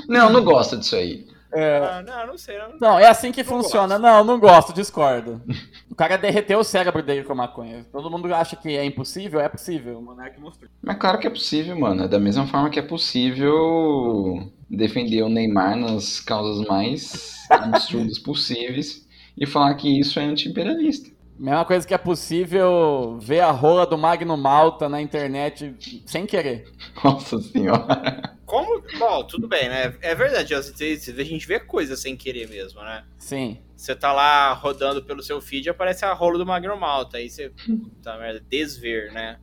Não, 0.07 0.29
não 0.31 0.43
gosto 0.43 0.77
disso 0.77 0.95
aí. 0.95 1.27
Ah, 1.51 2.03
não, 2.05 2.27
não 2.27 2.37
sei. 2.37 2.57
Não. 2.57 2.77
Não, 2.79 2.99
é 2.99 3.07
assim 3.07 3.31
que 3.31 3.41
Não 3.43 3.49
funciona. 3.49 3.97
Não, 3.97 4.23
não 4.23 4.39
gosto, 4.39 4.71
discordo. 4.73 5.41
O 5.89 5.95
cara 5.95 6.15
derreteu 6.17 6.59
o 6.59 6.63
cérebro 6.63 7.01
dele 7.01 7.23
com 7.23 7.33
a 7.33 7.35
maconha. 7.35 7.85
Todo 7.91 8.09
mundo 8.09 8.31
acha 8.33 8.55
que 8.55 8.69
é 8.77 8.85
impossível, 8.85 9.39
é 9.39 9.49
possível. 9.49 9.97
O 9.97 10.01
Monark 10.01 10.39
mostrou. 10.39 10.69
Mas 10.81 10.97
claro 10.97 11.17
que 11.19 11.25
é 11.27 11.29
possível, 11.29 11.77
mano. 11.79 12.03
É 12.03 12.07
da 12.07 12.19
mesma 12.19 12.45
forma 12.45 12.69
que 12.69 12.77
é 12.79 12.83
possível 12.83 14.51
defender 14.69 15.23
o 15.23 15.29
Neymar 15.29 15.75
nas 15.75 16.19
causas 16.19 16.65
mais 16.67 17.35
absurdas 17.49 18.19
possíveis 18.19 19.07
e 19.35 19.45
falar 19.47 19.73
que 19.75 19.99
isso 19.99 20.19
é 20.19 20.23
anti-imperialista. 20.25 21.09
Mesma 21.39 21.63
coisa 21.63 21.87
que 21.87 21.93
é 21.93 21.97
possível 21.97 23.17
ver 23.17 23.39
a 23.39 23.49
rola 23.49 23.87
do 23.87 23.97
Magno 23.97 24.35
Malta 24.35 24.89
na 24.89 25.01
internet 25.01 25.73
sem 26.05 26.25
querer. 26.25 26.69
Nossa 27.01 27.39
senhora. 27.41 28.37
Como? 28.45 28.83
Bom, 28.99 29.23
tudo 29.23 29.47
bem, 29.47 29.69
né? 29.69 29.95
É 30.01 30.13
verdade, 30.13 30.53
às 30.53 30.69
vezes 30.71 31.17
a 31.17 31.23
gente 31.23 31.47
vê 31.47 31.57
coisas 31.57 32.01
sem 32.01 32.17
querer 32.17 32.49
mesmo, 32.49 32.81
né? 32.81 33.05
Sim. 33.17 33.63
Você 33.73 33.95
tá 33.95 34.11
lá 34.11 34.51
rodando 34.51 35.01
pelo 35.01 35.23
seu 35.23 35.39
feed 35.39 35.67
e 35.67 35.69
aparece 35.69 36.03
a 36.03 36.11
rola 36.11 36.37
do 36.37 36.45
Magno 36.45 36.75
Malta. 36.75 37.15
Aí 37.15 37.29
você. 37.29 37.49
Puta 37.51 38.17
merda, 38.17 38.43
desver, 38.49 39.13
né? 39.13 39.39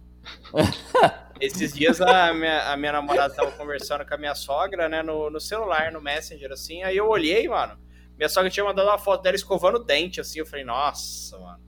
Esses 1.40 1.72
dias 1.72 1.98
a 2.02 2.34
minha, 2.34 2.72
a 2.72 2.76
minha 2.76 2.92
namorada 2.92 3.32
tava 3.32 3.52
conversando 3.52 4.04
com 4.04 4.12
a 4.12 4.18
minha 4.18 4.34
sogra, 4.34 4.86
né, 4.86 5.02
no, 5.02 5.30
no 5.30 5.40
celular, 5.40 5.90
no 5.92 6.02
Messenger, 6.02 6.52
assim. 6.52 6.82
Aí 6.82 6.98
eu 6.98 7.08
olhei, 7.08 7.48
mano. 7.48 7.78
Minha 8.18 8.28
sogra 8.28 8.50
tinha 8.50 8.64
mandado 8.64 8.86
uma 8.86 8.98
foto 8.98 9.22
dela 9.22 9.36
escovando 9.36 9.76
o 9.76 9.84
dente, 9.84 10.20
assim. 10.20 10.40
Eu 10.40 10.46
falei, 10.46 10.64
nossa, 10.64 11.38
mano. 11.38 11.65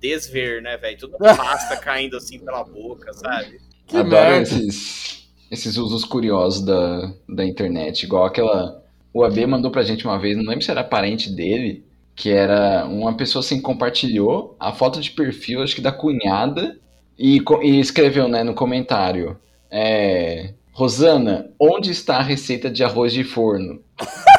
Desver, 0.00 0.62
né, 0.62 0.76
velho? 0.76 0.98
Tudo 0.98 1.18
pasta 1.18 1.76
caindo 1.76 2.16
assim 2.16 2.38
pela 2.38 2.64
boca, 2.64 3.12
sabe? 3.12 3.60
Que 3.86 3.96
Adoro 3.96 4.12
merda. 4.12 4.42
esses, 4.42 5.28
esses 5.50 5.76
usos 5.76 6.04
curiosos 6.04 6.64
da, 6.64 7.12
da 7.28 7.44
internet. 7.44 8.02
Igual 8.02 8.24
aquela. 8.24 8.82
O 9.12 9.24
AB 9.24 9.46
mandou 9.46 9.70
pra 9.70 9.82
gente 9.82 10.04
uma 10.04 10.18
vez, 10.18 10.36
não 10.36 10.44
lembro 10.44 10.62
se 10.62 10.70
era 10.70 10.84
parente 10.84 11.30
dele, 11.30 11.84
que 12.14 12.30
era 12.30 12.84
uma 12.86 13.16
pessoa 13.16 13.40
assim 13.40 13.60
compartilhou 13.60 14.54
a 14.60 14.72
foto 14.72 15.00
de 15.00 15.10
perfil, 15.10 15.62
acho 15.62 15.74
que 15.74 15.80
da 15.80 15.90
cunhada, 15.90 16.78
e, 17.18 17.42
e 17.62 17.80
escreveu 17.80 18.28
né, 18.28 18.42
no 18.42 18.54
comentário: 18.54 19.38
é, 19.70 20.52
Rosana, 20.72 21.50
onde 21.58 21.90
está 21.90 22.18
a 22.18 22.22
receita 22.22 22.70
de 22.70 22.84
arroz 22.84 23.12
de 23.12 23.24
forno? 23.24 23.80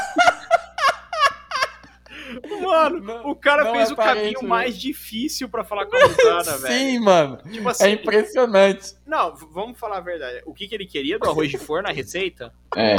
Mano, 2.83 3.29
o 3.29 3.35
cara 3.35 3.63
não 3.63 3.73
fez 3.73 3.89
é 3.89 3.93
o 3.93 3.95
caminho 3.95 4.41
né? 4.41 4.47
mais 4.47 4.77
difícil 4.77 5.49
pra 5.49 5.63
falar 5.63 5.85
com 5.85 5.95
a 5.95 5.99
Rosana, 6.05 6.57
velho. 6.59 6.73
Sim, 6.79 6.99
mano. 6.99 7.37
Tipo 7.51 7.69
assim, 7.69 7.83
É 7.85 7.89
impressionante. 7.91 8.95
não, 9.05 9.35
vamos 9.35 9.79
falar 9.79 9.97
a 9.97 10.01
verdade. 10.01 10.41
O 10.45 10.53
que, 10.53 10.67
que 10.67 10.75
ele 10.75 10.85
queria 10.85 11.17
do 11.19 11.29
arroz 11.29 11.49
de 11.49 11.57
forno, 11.57 11.87
a 11.89 11.91
receita? 11.91 12.53
É, 12.75 12.95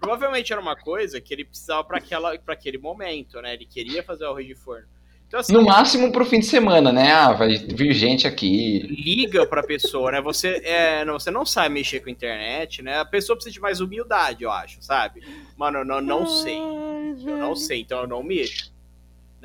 Provavelmente 0.00 0.52
era 0.52 0.60
uma 0.60 0.76
coisa 0.76 1.18
que 1.18 1.32
ele 1.32 1.46
precisava 1.46 1.82
pra, 1.82 1.96
aquela, 1.96 2.38
pra 2.38 2.52
aquele 2.52 2.76
momento, 2.76 3.40
né? 3.40 3.54
Ele 3.54 3.64
queria 3.64 4.02
fazer 4.02 4.24
o 4.24 4.28
arroz 4.28 4.46
de 4.46 4.54
forno. 4.54 4.84
Então, 5.26 5.40
assim, 5.40 5.52
no 5.54 5.62
máximo 5.64 6.12
pro 6.12 6.26
fim 6.26 6.40
de 6.40 6.46
semana, 6.46 6.92
né? 6.92 7.10
Ah, 7.10 7.32
vai 7.32 7.48
vir 7.56 7.94
gente 7.94 8.26
aqui. 8.26 8.80
liga 8.80 9.46
pra 9.46 9.62
pessoa, 9.62 10.12
né? 10.12 10.20
Você, 10.20 10.60
é, 10.62 11.04
não, 11.06 11.18
você 11.18 11.30
não 11.30 11.46
sabe 11.46 11.70
mexer 11.74 12.00
com 12.00 12.10
a 12.10 12.12
internet, 12.12 12.82
né? 12.82 12.98
A 12.98 13.04
pessoa 13.06 13.34
precisa 13.34 13.52
de 13.54 13.60
mais 13.60 13.80
humildade, 13.80 14.44
eu 14.44 14.50
acho, 14.50 14.82
sabe? 14.82 15.22
Mano, 15.56 15.78
eu 15.78 15.84
não, 15.86 16.00
não 16.02 16.26
sei. 16.26 16.58
Eu 16.58 17.38
não 17.38 17.56
sei, 17.56 17.80
então 17.80 18.00
eu 18.02 18.06
não 18.06 18.22
mexo. 18.22 18.73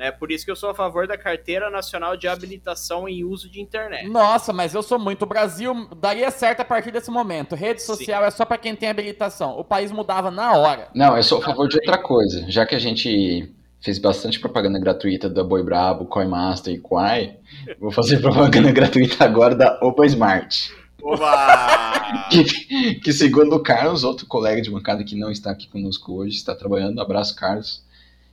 Né? 0.00 0.10
Por 0.10 0.32
isso 0.32 0.46
que 0.46 0.50
eu 0.50 0.56
sou 0.56 0.70
a 0.70 0.74
favor 0.74 1.06
da 1.06 1.18
Carteira 1.18 1.68
Nacional 1.68 2.16
de 2.16 2.26
Habilitação 2.26 3.06
em 3.06 3.22
Uso 3.22 3.50
de 3.50 3.60
Internet. 3.60 4.08
Nossa, 4.08 4.50
mas 4.50 4.72
eu 4.72 4.82
sou 4.82 4.98
muito 4.98 5.26
Brasil, 5.26 5.74
daria 5.94 6.30
certo 6.30 6.60
a 6.60 6.64
partir 6.64 6.90
desse 6.90 7.10
momento. 7.10 7.54
Rede 7.54 7.82
social 7.82 8.24
é 8.24 8.30
só 8.30 8.46
pra 8.46 8.56
quem 8.56 8.74
tem 8.74 8.88
habilitação. 8.88 9.58
O 9.58 9.62
país 9.62 9.92
mudava 9.92 10.30
na 10.30 10.56
hora. 10.56 10.88
Não, 10.94 11.14
eu 11.18 11.22
sou 11.22 11.36
a 11.36 11.42
favor 11.42 11.68
de 11.68 11.76
outra 11.76 11.98
coisa. 11.98 12.50
Já 12.50 12.64
que 12.64 12.74
a 12.74 12.78
gente 12.78 13.54
fez 13.78 13.98
bastante 13.98 14.40
propaganda 14.40 14.78
gratuita 14.78 15.28
da 15.28 15.44
Boi 15.44 15.62
Brabo, 15.62 16.06
Coinmaster 16.06 16.72
e 16.72 16.78
Quai, 16.78 17.36
vou 17.78 17.90
fazer 17.90 18.20
propaganda 18.24 18.72
gratuita 18.72 19.22
agora 19.22 19.54
da 19.54 19.78
Opa 19.82 20.06
Smart. 20.06 20.72
Oba! 21.02 21.90
Que, 22.28 22.94
que 22.94 23.12
segundo 23.12 23.54
o 23.54 23.62
Carlos, 23.62 24.02
outro 24.02 24.26
colega 24.26 24.60
de 24.60 24.68
bancada 24.68 25.04
que 25.04 25.14
não 25.14 25.30
está 25.30 25.52
aqui 25.52 25.68
conosco 25.68 26.14
hoje, 26.14 26.34
está 26.34 26.56
trabalhando. 26.56 27.00
Abraço, 27.00 27.36
Carlos. 27.36 27.84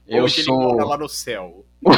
Eu 0.08 0.24
Hoje 0.24 0.42
ele 0.42 0.52
mora 0.52 0.82
sou. 0.82 0.90
lá 0.90 0.98
no 0.98 1.10
céu. 1.10 1.66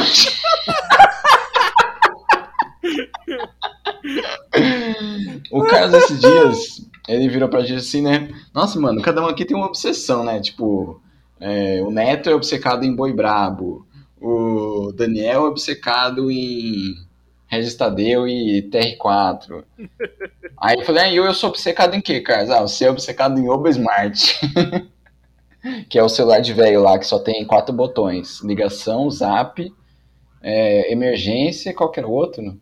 O 5.50 5.62
Carlos, 5.64 5.94
esses 6.04 6.20
dias, 6.20 6.90
ele 7.08 7.28
virou 7.28 7.48
pra 7.48 7.62
gente 7.62 7.78
assim, 7.78 8.02
né? 8.02 8.28
Nossa, 8.54 8.78
mano, 8.80 9.02
cada 9.02 9.22
um 9.22 9.26
aqui 9.26 9.44
tem 9.44 9.56
uma 9.56 9.66
obsessão, 9.66 10.24
né? 10.24 10.40
Tipo, 10.40 11.00
é, 11.40 11.82
o 11.82 11.90
Neto 11.90 12.30
é 12.30 12.34
obcecado 12.34 12.84
em 12.84 12.94
Boi 12.94 13.12
Brabo, 13.12 13.86
o 14.20 14.92
Daniel 14.92 15.46
é 15.46 15.48
obcecado 15.48 16.30
em 16.30 16.94
Regis 17.46 17.74
Tadeu 17.74 18.28
e 18.28 18.62
TR4. 18.70 19.64
Aí 20.60 20.76
eu 20.78 20.84
falei, 20.84 21.02
ah, 21.04 21.12
eu, 21.12 21.24
eu 21.24 21.34
sou 21.34 21.50
obcecado 21.50 21.94
em 21.94 22.00
quê, 22.00 22.20
Carlos? 22.20 22.50
Ah, 22.50 22.60
você 22.60 22.84
é 22.84 22.90
obcecado 22.90 23.40
em 23.40 23.48
Oba 23.48 23.70
Smart. 23.70 24.40
que 25.88 25.98
é 25.98 26.02
o 26.02 26.08
celular 26.08 26.40
de 26.40 26.52
velho 26.52 26.82
lá, 26.82 26.98
que 26.98 27.06
só 27.06 27.18
tem 27.18 27.44
quatro 27.44 27.74
botões. 27.74 28.40
Ligação, 28.42 29.10
zap, 29.10 29.72
é, 30.42 30.92
emergência, 30.92 31.74
qualquer 31.74 32.04
outro. 32.06 32.58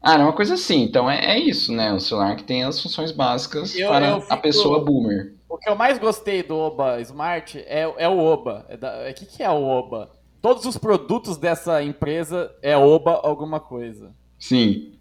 Ah, 0.00 0.14
é 0.14 0.18
uma 0.18 0.32
coisa 0.32 0.54
assim. 0.54 0.82
Então 0.82 1.08
é, 1.10 1.36
é 1.36 1.38
isso, 1.38 1.72
né? 1.72 1.92
O 1.92 2.00
celular 2.00 2.34
que 2.36 2.42
tem 2.44 2.64
as 2.64 2.80
funções 2.80 3.12
básicas 3.12 3.74
Eu- 3.76 3.88
para 3.90 4.08
eu 4.08 4.16
a 4.16 4.20
fico- 4.20 4.42
pessoa 4.42 4.84
boomer. 4.84 5.34
O 5.48 5.58
que 5.58 5.68
eu 5.68 5.76
mais 5.76 5.98
gostei 5.98 6.42
do 6.42 6.56
Oba 6.56 6.98
Smart 7.02 7.58
é, 7.68 7.82
é 7.98 8.08
o 8.08 8.18
Oba. 8.18 8.66
O 8.68 8.86
é, 9.06 9.12
que, 9.12 9.26
que 9.26 9.42
é 9.42 9.50
o 9.50 9.62
Oba? 9.62 10.10
Todos 10.40 10.64
os 10.64 10.76
produtos 10.76 11.36
dessa 11.36 11.82
empresa 11.84 12.50
é 12.62 12.76
Oba 12.76 13.20
alguma 13.22 13.60
coisa. 13.60 14.10
Sim. 14.38 14.94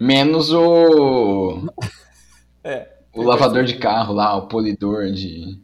Menos 0.00 0.52
o. 0.52 1.68
É. 2.64 2.88
O 3.12 3.22
lavador 3.22 3.64
de 3.64 3.74
carro 3.76 4.14
lá, 4.14 4.36
o 4.36 4.46
polidor 4.46 5.10
de. 5.10 5.60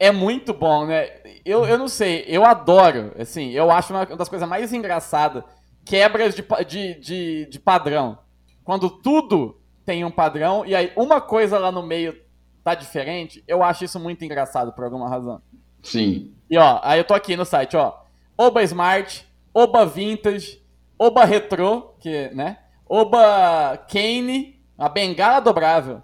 É 0.00 0.10
muito 0.10 0.54
bom, 0.54 0.86
né? 0.86 1.10
Eu, 1.44 1.66
eu 1.66 1.76
não 1.76 1.86
sei, 1.86 2.24
eu 2.26 2.42
adoro. 2.46 3.12
Assim, 3.18 3.50
eu 3.50 3.70
acho 3.70 3.92
uma 3.92 4.06
das 4.06 4.30
coisas 4.30 4.48
mais 4.48 4.72
engraçadas. 4.72 5.44
Quebras 5.84 6.34
de, 6.34 6.42
de, 6.66 6.94
de, 6.98 7.46
de 7.50 7.58
padrão. 7.60 8.18
Quando 8.64 8.88
tudo 8.88 9.60
tem 9.84 10.02
um 10.02 10.10
padrão 10.10 10.64
e 10.64 10.74
aí 10.74 10.90
uma 10.96 11.20
coisa 11.20 11.58
lá 11.58 11.70
no 11.70 11.82
meio 11.82 12.18
tá 12.64 12.74
diferente, 12.74 13.44
eu 13.46 13.62
acho 13.62 13.84
isso 13.84 14.00
muito 14.00 14.24
engraçado 14.24 14.72
por 14.72 14.84
alguma 14.84 15.06
razão. 15.06 15.42
Sim. 15.82 16.32
E 16.48 16.56
ó, 16.56 16.80
aí 16.82 16.98
eu 16.98 17.04
tô 17.04 17.12
aqui 17.12 17.36
no 17.36 17.44
site, 17.44 17.76
ó. 17.76 17.92
Oba 18.38 18.62
Smart, 18.62 19.28
Oba 19.52 19.84
Vintage, 19.84 20.62
Oba 20.98 21.26
Retro, 21.26 21.94
que, 22.00 22.30
né? 22.34 22.58
Oba 22.88 23.76
Kane, 23.86 24.58
a 24.78 24.88
bengala 24.88 25.40
dobrável. 25.40 26.02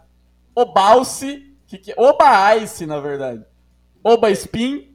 Obalce, 0.54 1.56
que, 1.66 1.78
que, 1.78 1.94
Oba 1.96 2.56
Ice, 2.56 2.84
na 2.84 3.00
verdade. 3.00 3.42
Oba 4.06 4.30
Spin, 4.30 4.86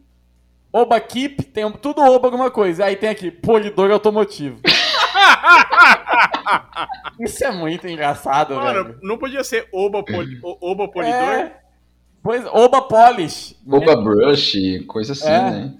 Oba 0.72 1.00
Keep, 1.02 1.44
tem 1.44 1.66
um- 1.66 1.72
tudo 1.72 2.02
Oba 2.02 2.28
alguma 2.28 2.50
coisa. 2.50 2.86
Aí 2.86 2.96
tem 2.96 3.10
aqui, 3.10 3.30
polidor 3.30 3.92
automotivo. 3.92 4.62
Isso 7.20 7.44
é 7.44 7.52
muito 7.52 7.88
engraçado, 7.88 8.56
Mano, 8.56 8.84
velho. 8.86 9.00
não 9.02 9.18
podia 9.18 9.44
ser 9.44 9.68
Oba, 9.72 10.04
poli, 10.04 10.40
o- 10.44 10.58
Oba 10.72 10.88
Polidor? 10.88 11.14
É. 11.14 11.58
Pois, 12.24 12.46
Oba 12.46 12.82
Polish. 12.84 13.56
Oba 13.68 13.96
Brush, 13.98 14.54
coisa 14.88 15.14
assim, 15.14 15.28
É. 15.28 15.42
né? 15.52 15.74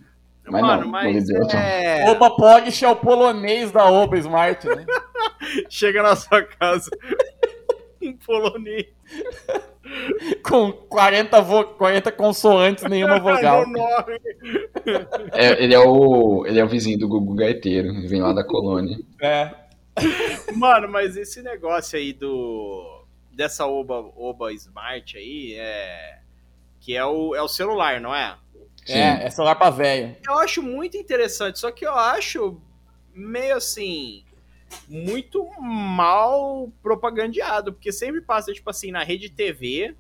Mas 0.48 0.62
Mano, 0.64 0.82
não, 0.84 0.90
mas 0.90 1.26
polidor 1.26 1.56
é... 1.56 2.10
Oba 2.10 2.32
Polish 2.32 2.84
é 2.84 2.90
o 2.90 2.96
polonês 2.96 3.72
da 3.72 3.86
Oba 3.90 4.18
Smart, 4.18 4.68
né? 4.68 4.86
Chega 5.70 6.04
na 6.04 6.16
sua 6.16 6.44
casa 6.44 6.90
um 8.04 8.14
polonês. 8.18 8.88
com 10.44 10.72
40, 10.72 11.42
vo 11.42 11.64
40 11.66 12.12
consoantes, 12.12 12.84
nenhuma 12.86 13.20
vogal. 13.20 13.64
É, 15.34 15.64
ele, 15.64 15.74
é 15.74 15.80
o, 15.80 16.46
ele 16.46 16.60
é 16.60 16.64
o 16.64 16.68
vizinho 16.68 17.00
do 17.00 17.08
Gugu 17.08 17.36
Gaiteiro, 17.36 18.08
vem 18.08 18.22
lá 18.22 18.34
da 18.34 18.44
colônia. 18.44 18.98
É. 19.22 19.52
Mano, 20.56 20.88
mas 20.90 21.18
esse 21.18 21.42
negócio 21.42 21.98
aí 21.98 22.14
do. 22.14 23.06
Dessa 23.32 23.66
Oba, 23.66 24.12
Oba 24.16 24.52
Smart 24.54 25.18
aí, 25.18 25.56
é. 25.58 26.20
Que 26.80 26.96
é 26.96 27.06
o, 27.06 27.36
é 27.36 27.42
o 27.42 27.48
celular, 27.48 28.02
não 28.02 28.14
é? 28.14 28.36
Sim. 28.86 28.94
É, 28.94 29.26
é 29.26 29.30
celular 29.30 29.56
pra 29.56 29.70
velho. 29.70 30.16
Eu 30.26 30.40
acho 30.40 30.62
muito 30.62 30.98
interessante, 30.98 31.60
só 31.60 31.72
que 31.72 31.86
eu 31.86 31.94
acho 31.94 32.60
meio 33.14 33.56
assim. 33.56 34.24
Muito 34.88 35.48
mal 35.60 36.72
propagandeado, 36.82 37.74
porque 37.74 37.92
sempre 37.92 38.22
passa, 38.22 38.54
tipo 38.54 38.70
assim, 38.70 38.92
na 38.92 39.04
rede 39.04 39.30
TV 39.30 39.96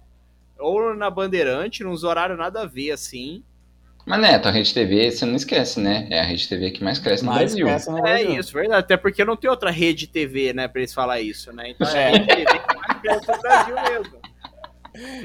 ou 0.59 0.93
na 0.95 1.09
Bandeirante, 1.09 1.83
nos 1.83 2.03
horários 2.03 2.37
nada 2.37 2.61
a 2.61 2.65
ver, 2.65 2.91
assim. 2.91 3.43
Mas 4.05 4.19
Neto, 4.19 4.47
a 4.47 4.51
Rede 4.51 4.73
TV, 4.73 5.11
você 5.11 5.25
não 5.25 5.35
esquece, 5.35 5.79
né? 5.79 6.07
É 6.09 6.19
a 6.19 6.23
Rede 6.23 6.47
TV 6.49 6.71
que 6.71 6.83
mais 6.83 6.97
cresce 6.97 7.23
no 7.23 7.29
Mas 7.31 7.37
Brasil. 7.53 7.67
essa 7.67 7.91
não 7.91 7.99
É 7.99 8.01
vai 8.23 8.35
isso, 8.37 8.53
verdade. 8.53 8.79
Até 8.79 8.97
porque 8.97 9.23
não 9.23 9.35
tem 9.37 9.49
outra 9.49 9.69
rede 9.69 10.07
TV, 10.07 10.53
né, 10.53 10.67
pra 10.67 10.81
eles 10.81 10.93
falar 10.93 11.21
isso, 11.21 11.53
né? 11.53 11.69
Então 11.69 11.87
é 11.87 12.05
a 12.05 12.09
É. 12.09 12.11
rede 12.13 12.25
TV 12.27 12.45
que 12.59 12.75
mais 12.75 12.99
cresce 13.01 13.31
no 13.31 13.41
Brasil 13.41 13.75
mesmo. 13.75 14.20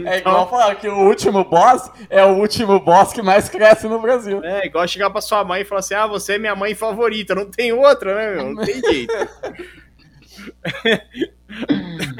É 0.04 0.18
igual 0.18 0.48
falar 0.48 0.74
que 0.76 0.88
o 0.88 1.08
último 1.08 1.44
boss 1.44 1.90
é 2.08 2.24
o 2.24 2.36
último 2.36 2.78
boss 2.78 3.12
que 3.12 3.22
mais 3.22 3.48
cresce 3.48 3.88
no 3.88 4.00
Brasil. 4.00 4.42
É, 4.44 4.66
igual 4.66 4.86
chegar 4.86 5.10
pra 5.10 5.20
sua 5.20 5.44
mãe 5.44 5.62
e 5.62 5.64
falar 5.64 5.80
assim: 5.80 5.94
ah, 5.94 6.06
você 6.06 6.34
é 6.34 6.38
minha 6.38 6.54
mãe 6.54 6.74
favorita, 6.74 7.34
não 7.34 7.50
tem 7.50 7.72
outra, 7.72 8.14
né, 8.14 8.34
meu? 8.34 8.54
Não 8.54 8.64
tem 8.64 8.80
jeito. 8.80 9.12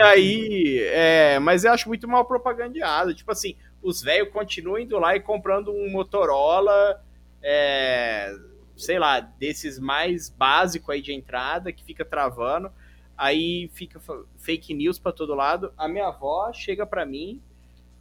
Aí, 0.01 0.81
é, 0.91 1.39
mas 1.39 1.65
eu 1.65 1.73
acho 1.73 1.89
muito 1.89 2.09
mal 2.09 2.25
propagandeado. 2.25 3.15
Tipo 3.15 3.33
assim, 3.33 3.57
os 3.83 4.03
velhos 4.03 4.33
continuam 4.33 4.79
indo 4.79 4.99
lá 4.99 5.15
e 5.15 5.21
comprando 5.21 5.73
um 5.73 5.91
Motorola, 5.91 7.03
é, 7.43 8.35
sei 8.77 8.99
lá, 8.99 9.21
desses 9.21 9.79
mais 9.79 10.29
básico 10.29 10.91
aí 10.91 11.01
de 11.01 11.13
entrada, 11.13 11.73
que 11.73 11.85
fica 11.85 12.05
travando. 12.05 12.71
Aí 13.17 13.71
fica 13.73 13.99
fa- 13.99 14.23
fake 14.39 14.75
news 14.75 14.99
pra 14.99 15.13
todo 15.13 15.35
lado. 15.35 15.73
A 15.77 15.89
minha 15.89 16.07
avó 16.09 16.53
chega 16.53 16.85
pra 16.87 17.07
mim, 17.07 17.41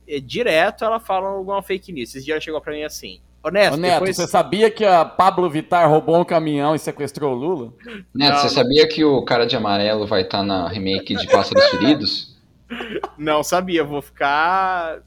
é, 0.07 0.19
direto 0.19 0.83
ela 0.83 0.99
fala 0.99 1.29
alguma 1.29 1.61
fake 1.61 1.91
news. 1.91 2.09
Esses 2.09 2.25
dias 2.25 2.35
ela 2.35 2.41
chegou 2.41 2.59
pra 2.61 2.73
mim 2.73 2.83
assim: 2.83 3.19
Honesto, 3.43 3.75
Ô, 3.75 3.77
Neto, 3.77 3.93
depois... 3.99 4.15
você 4.17 4.27
sabia 4.27 4.69
que 4.69 4.83
a 4.83 5.05
Pablo 5.05 5.49
Vittar 5.49 5.89
roubou 5.89 6.19
um 6.19 6.25
caminhão 6.25 6.75
e 6.75 6.79
sequestrou 6.79 7.33
o 7.33 7.35
Lula? 7.35 7.73
Neto, 8.13 8.33
Não, 8.33 8.35
você 8.37 8.43
não. 8.43 8.49
sabia 8.49 8.87
que 8.87 9.03
o 9.05 9.23
cara 9.23 9.45
de 9.45 9.55
amarelo 9.55 10.05
vai 10.05 10.21
estar 10.23 10.43
na 10.43 10.67
remake 10.67 11.15
de 11.15 11.27
Pássaros 11.27 11.63
Feridos? 11.69 12.35
Não 13.17 13.43
sabia, 13.43 13.83
vou 13.83 14.01
ficar 14.01 15.01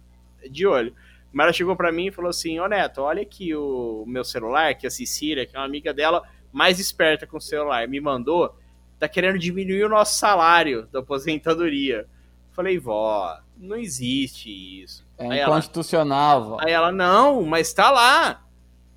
de 0.49 0.67
olho. 0.67 0.95
Mas 1.33 1.45
ela 1.45 1.53
chegou 1.53 1.77
pra 1.77 1.91
mim 1.93 2.07
e 2.07 2.11
falou 2.13 2.31
assim: 2.31 2.59
Ô 2.61 2.67
Neto, 2.69 3.03
olha 3.03 3.21
aqui 3.23 3.55
o 3.55 4.05
meu 4.07 4.25
celular, 4.25 4.75
que 4.75 4.87
a 4.87 4.91
Cecília, 4.91 5.45
que 5.45 5.55
é 5.57 5.59
uma 5.59 5.67
amiga 5.67 5.93
dela, 5.93 6.23
mais 6.53 6.79
esperta 6.81 7.27
com 7.27 7.37
o 7.37 7.41
celular, 7.41 7.87
me 7.89 8.01
mandou, 8.01 8.55
tá 8.99 9.09
querendo 9.09 9.39
diminuir 9.39 9.85
o 9.85 9.89
nosso 9.89 10.19
salário 10.19 10.87
da 10.93 11.01
aposentadoria. 11.01 12.07
Falei, 12.53 12.79
vó, 12.79 13.39
não 13.57 13.77
existe 13.77 14.49
isso. 14.83 15.07
É 15.17 15.25
Aí 15.31 15.39
ela- 15.39 15.53
inconstitucional, 15.57 16.45
vó. 16.45 16.57
Aí 16.61 16.73
ela, 16.73 16.91
não, 16.91 17.43
mas 17.45 17.73
tá 17.73 17.91
lá. 17.91 18.45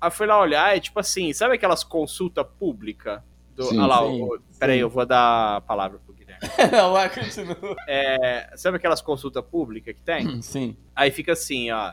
Aí 0.00 0.10
fui 0.10 0.26
lá 0.26 0.40
olhar, 0.40 0.76
é 0.76 0.80
tipo 0.80 0.98
assim, 0.98 1.32
sabe 1.32 1.54
aquelas 1.54 1.84
consulta 1.84 2.44
pública? 2.44 3.24
Do, 3.54 3.64
Sim, 3.64 3.78
ah 3.78 3.86
lá, 3.86 3.98
sim, 4.06 4.22
o- 4.22 4.40
peraí, 4.58 4.78
eu 4.80 4.88
vou 4.90 5.04
dar 5.06 5.56
a 5.56 5.60
palavra 5.60 5.98
pro 6.04 6.12
Guilherme. 6.14 6.40
Não, 6.72 6.92
vai, 6.92 7.08
continua. 7.08 7.76
É, 7.86 8.50
sabe 8.56 8.78
aquelas 8.78 9.00
consulta 9.02 9.42
pública 9.42 9.92
que 9.94 10.00
tem? 10.02 10.40
Sim. 10.42 10.76
Aí 10.96 11.10
fica 11.10 11.32
assim, 11.32 11.70
ó. 11.70 11.92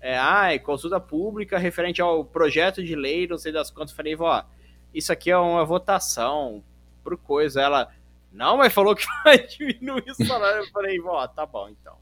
É, 0.00 0.16
ai, 0.16 0.58
consulta 0.58 0.98
pública 0.98 1.58
referente 1.58 2.00
ao 2.00 2.24
projeto 2.24 2.82
de 2.82 2.94
lei, 2.94 3.26
não 3.26 3.36
sei 3.36 3.52
das 3.52 3.70
quantas. 3.70 3.92
Falei, 3.94 4.16
vó, 4.16 4.42
isso 4.94 5.12
aqui 5.12 5.30
é 5.30 5.36
uma 5.36 5.64
votação 5.64 6.62
por 7.00 7.16
coisa. 7.16 7.60
Ela, 7.60 7.88
não, 8.32 8.56
mas 8.56 8.72
falou 8.72 8.94
que 8.94 9.04
vai 9.24 9.38
diminuir 9.38 10.10
o 10.10 10.24
salário. 10.24 10.62
Eu 10.62 10.70
falei, 10.70 11.00
vó, 11.00 11.26
tá 11.26 11.44
bom 11.46 11.68
então. 11.68 11.94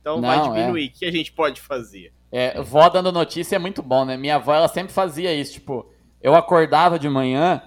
Então 0.00 0.20
vai 0.20 0.36
Não, 0.36 0.54
é. 0.54 0.60
diminuir. 0.60 0.88
O 0.88 0.92
que 0.92 1.04
a 1.06 1.12
gente 1.12 1.32
pode 1.32 1.60
fazer? 1.60 2.12
É, 2.30 2.60
vó 2.60 2.88
dando 2.88 3.12
notícia 3.12 3.56
é 3.56 3.58
muito 3.58 3.82
bom, 3.82 4.04
né? 4.04 4.16
Minha 4.16 4.36
avó, 4.36 4.54
ela 4.54 4.68
sempre 4.68 4.92
fazia 4.92 5.32
isso, 5.32 5.54
tipo, 5.54 5.88
eu 6.20 6.34
acordava 6.34 6.98
de 6.98 7.08
manhã, 7.08 7.62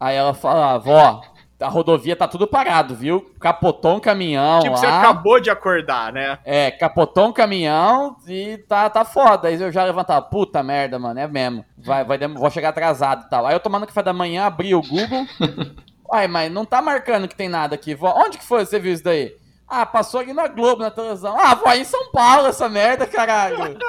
aí 0.00 0.16
ela 0.16 0.34
falava, 0.34 0.78
vó, 0.80 1.22
a 1.60 1.68
rodovia 1.68 2.16
tá 2.16 2.26
tudo 2.26 2.46
parado, 2.46 2.94
viu? 2.94 3.32
Capotou 3.40 3.96
um 3.96 4.00
caminhão 4.00 4.60
tipo, 4.60 4.72
lá. 4.72 4.76
você 4.78 4.86
acabou 4.86 5.40
de 5.40 5.48
acordar, 5.48 6.12
né? 6.12 6.38
É, 6.44 6.70
capotou 6.70 7.28
um 7.28 7.32
caminhão 7.32 8.16
e 8.26 8.58
tá, 8.68 8.90
tá 8.90 9.04
foda. 9.04 9.48
Aí 9.48 9.60
eu 9.60 9.70
já 9.70 9.84
levantava, 9.84 10.22
puta 10.22 10.62
merda, 10.62 10.98
mano, 10.98 11.20
é 11.20 11.28
mesmo. 11.28 11.64
Vai, 11.78 12.04
vai, 12.04 12.18
vou 12.18 12.50
chegar 12.50 12.70
atrasado 12.70 13.26
e 13.26 13.30
tal. 13.30 13.46
Aí 13.46 13.54
eu 13.54 13.60
tomando 13.60 13.86
café 13.86 14.02
da 14.02 14.12
manhã, 14.12 14.44
abri 14.44 14.74
o 14.74 14.82
Google. 14.82 15.26
Uai, 16.14 16.28
mas 16.28 16.52
não 16.52 16.64
tá 16.64 16.80
marcando 16.80 17.26
que 17.26 17.34
tem 17.34 17.48
nada 17.48 17.74
aqui, 17.74 17.92
vó. 17.92 18.14
Onde 18.16 18.38
que 18.38 18.44
foi 18.44 18.64
você 18.64 18.78
viu 18.78 18.92
isso 18.92 19.02
daí? 19.02 19.34
Ah, 19.66 19.84
passou 19.84 20.20
aqui 20.20 20.32
na 20.32 20.46
Globo, 20.46 20.82
na 20.82 20.90
televisão. 20.90 21.36
Ah, 21.36 21.56
vó, 21.56 21.72
em 21.72 21.82
São 21.82 22.12
Paulo 22.12 22.46
essa 22.46 22.68
merda, 22.68 23.04
caralho. 23.06 23.76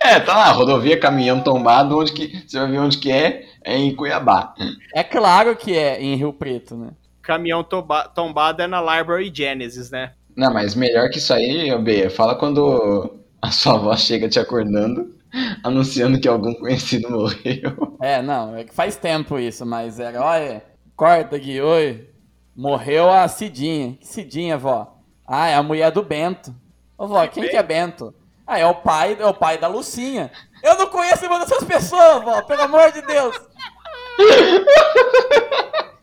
É, 0.00 0.18
tá 0.20 0.34
lá, 0.36 0.50
rodovia, 0.52 0.98
caminhão 0.98 1.42
tombado, 1.42 1.98
onde 1.98 2.12
que. 2.12 2.42
Você 2.46 2.58
vai 2.58 2.70
ver 2.70 2.78
onde 2.78 2.96
que 2.96 3.10
é? 3.10 3.44
É 3.62 3.76
em 3.76 3.94
Cuiabá. 3.94 4.54
É 4.94 5.02
claro 5.04 5.54
que 5.56 5.76
é 5.76 6.00
em 6.00 6.14
Rio 6.16 6.32
Preto, 6.32 6.74
né? 6.76 6.90
Caminhão 7.20 7.62
tomba- 7.62 8.08
tombado 8.08 8.62
é 8.62 8.66
na 8.66 8.80
Library 8.80 9.30
Genesis, 9.34 9.90
né? 9.90 10.12
Não, 10.34 10.52
mas 10.52 10.74
melhor 10.74 11.10
que 11.10 11.18
isso 11.18 11.34
aí, 11.34 11.76
Beia, 11.78 12.08
fala 12.08 12.34
quando 12.34 13.14
a 13.42 13.50
sua 13.50 13.74
avó 13.74 13.94
chega 13.96 14.28
te 14.28 14.38
acordando, 14.38 15.14
anunciando 15.62 16.20
que 16.20 16.28
algum 16.28 16.54
conhecido 16.54 17.10
morreu. 17.10 17.96
É, 18.00 18.22
não, 18.22 18.56
é 18.56 18.64
que 18.64 18.74
faz 18.74 18.96
tempo 18.96 19.38
isso, 19.38 19.64
mas 19.64 19.98
era, 19.98 20.22
olha, 20.22 20.62
corta 20.96 21.36
aqui, 21.36 21.60
oi. 21.60 22.08
Morreu 22.54 23.10
a 23.10 23.26
Cidinha. 23.28 23.96
Que 23.98 24.06
Cidinha, 24.06 24.58
vó? 24.58 24.98
Ah, 25.26 25.48
é 25.48 25.54
a 25.54 25.62
mulher 25.62 25.90
do 25.90 26.02
Bento. 26.02 26.54
Ô, 26.98 27.06
vó, 27.06 27.26
quem 27.26 27.48
que 27.48 27.56
é 27.56 27.62
Bento? 27.62 28.14
Ah, 28.46 28.58
é 28.58 28.66
o 28.66 28.74
pai, 28.74 29.16
é 29.18 29.26
o 29.26 29.32
pai 29.32 29.56
da 29.56 29.68
Lucinha. 29.68 30.30
Eu 30.62 30.76
não 30.76 30.86
conheço 30.88 31.22
nenhuma 31.22 31.40
dessas 31.40 31.64
pessoas, 31.64 32.22
vó, 32.22 32.42
pelo 32.42 32.62
amor 32.62 32.92
de 32.92 33.00
Deus. 33.02 33.40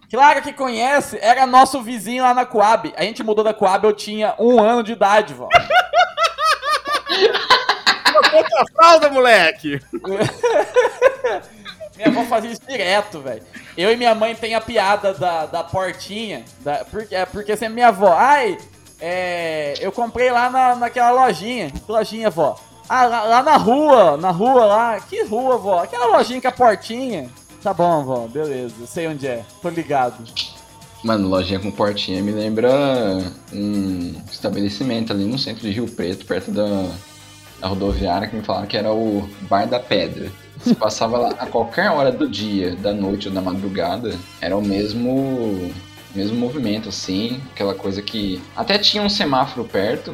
Claro 0.10 0.42
que 0.42 0.52
conhece, 0.52 1.20
era 1.22 1.46
nosso 1.46 1.84
vizinho 1.84 2.24
lá 2.24 2.34
na 2.34 2.44
Coab. 2.44 2.92
A 2.98 3.04
gente 3.04 3.22
mudou 3.22 3.44
da 3.44 3.54
Coab, 3.54 3.86
eu 3.86 3.94
tinha 3.94 4.34
um 4.40 4.60
ano 4.60 4.82
de 4.82 4.94
idade, 4.94 5.36
vó. 5.36 5.48
Conta 8.30 8.62
a 8.62 8.66
fralda, 8.74 9.10
moleque! 9.10 9.80
Minha 11.96 12.08
avó 12.08 12.24
fazia 12.24 12.52
isso 12.52 12.62
direto, 12.66 13.20
velho. 13.20 13.44
Eu 13.76 13.92
e 13.92 13.98
minha 13.98 14.16
mãe 14.16 14.34
tem 14.34 14.56
a 14.56 14.62
piada 14.62 15.14
da, 15.14 15.46
da 15.46 15.66
portinha, 15.66 16.46
da, 16.62 16.86
porque, 16.86 17.14
é 17.14 17.26
porque 17.26 17.58
sempre 17.58 17.74
minha 17.74 17.90
avó, 17.90 18.14
ai, 18.18 18.58
é, 19.02 19.74
eu 19.82 19.92
comprei 19.92 20.32
lá 20.32 20.50
na, 20.50 20.76
naquela 20.76 21.26
lojinha. 21.26 21.70
Que 21.70 21.92
lojinha, 21.92 22.30
vó? 22.30 22.58
Ah, 22.88 23.06
lá, 23.06 23.24
lá 23.24 23.44
na 23.44 23.58
rua, 23.58 24.18
na 24.18 24.32
rua 24.32 24.66
lá. 24.66 25.00
Que 25.00 25.24
rua, 25.24 25.58
vó? 25.58 25.84
Aquela 25.84 26.06
lojinha 26.18 26.42
com 26.42 26.48
a 26.48 26.52
portinha. 26.52 27.30
Tá 27.62 27.74
bom, 27.74 28.04
vó, 28.04 28.28
beleza. 28.28 28.76
Eu 28.80 28.88
sei 28.88 29.08
onde 29.08 29.28
é. 29.28 29.44
Tô 29.62 29.70
ligado. 29.70 30.24
Mano, 31.04 31.30
lojinha 31.30 31.60
com 31.60 31.72
portinha 31.72 32.22
me 32.22 32.32
lembra 32.32 32.70
um 33.54 34.16
estabelecimento 34.30 35.14
ali 35.14 35.24
no 35.26 35.38
centro 35.38 35.62
de 35.62 35.72
Rio 35.72 35.88
Preto, 35.88 36.26
perto 36.26 36.52
da, 36.52 36.90
da 37.60 37.68
rodoviária, 37.68 38.28
que 38.28 38.36
me 38.36 38.42
falaram 38.44 38.68
que 38.68 38.78
era 38.78 38.92
o 38.94 39.30
Bar 39.42 39.68
da 39.68 39.80
Pedra. 39.80 40.32
Você 40.58 40.76
passava 40.76 41.18
lá 41.18 41.30
a 41.40 41.46
qualquer 41.46 41.90
hora 41.92 42.12
do 42.12 42.28
dia, 42.30 42.76
da 42.76 42.92
noite 42.94 43.28
ou 43.30 43.34
da 43.34 43.42
madrugada, 43.42 44.14
era 44.42 44.58
o 44.58 44.62
mesmo 44.62 45.72
mesmo 46.14 46.36
movimento, 46.38 46.90
assim, 46.90 47.40
aquela 47.54 47.76
coisa 47.76 48.02
que 48.02 48.42
até 48.56 48.78
tinha 48.80 49.04
um 49.04 49.10
semáforo 49.10 49.64
perto, 49.64 50.12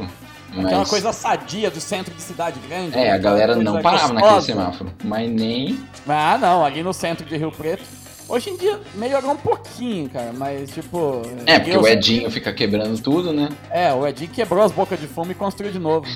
mas 0.54 0.66
Aquela 0.66 0.86
coisa 0.86 1.14
sadia 1.14 1.72
do 1.72 1.80
centro 1.80 2.14
de 2.14 2.22
cidade 2.22 2.60
grande. 2.68 2.98
é, 2.98 3.12
a 3.12 3.16
aquela 3.16 3.18
galera 3.18 3.56
não 3.56 3.82
parava 3.82 4.14
naquele 4.14 4.22
gostosa. 4.34 4.46
semáforo, 4.46 4.92
mas 5.04 5.30
nem 5.32 5.80
Ah, 6.08 6.38
não, 6.38 6.66
ali 6.66 6.84
no 6.84 6.94
centro 6.94 7.26
de 7.26 7.38
Rio 7.38 7.52
Preto. 7.52 7.84
Hoje 8.28 8.50
em 8.50 8.58
dia 8.58 8.80
melhorou 8.96 9.32
um 9.32 9.38
pouquinho, 9.38 10.10
cara, 10.10 10.34
mas 10.34 10.72
tipo. 10.72 11.22
É, 11.46 11.60
porque 11.60 11.78
o 11.78 11.88
Edinho 11.88 12.30
fica 12.32 12.52
quebrando 12.52 13.00
tudo, 13.00 13.32
né? 13.32 13.50
É, 13.70 13.94
o 13.94 14.06
Edinho 14.08 14.32
quebrou 14.32 14.64
as 14.64 14.72
bocas 14.72 15.00
de 15.00 15.08
fumo 15.08 15.32
e 15.32 15.36
construiu 15.36 15.72
de 15.72 15.80
novo. 15.80 16.08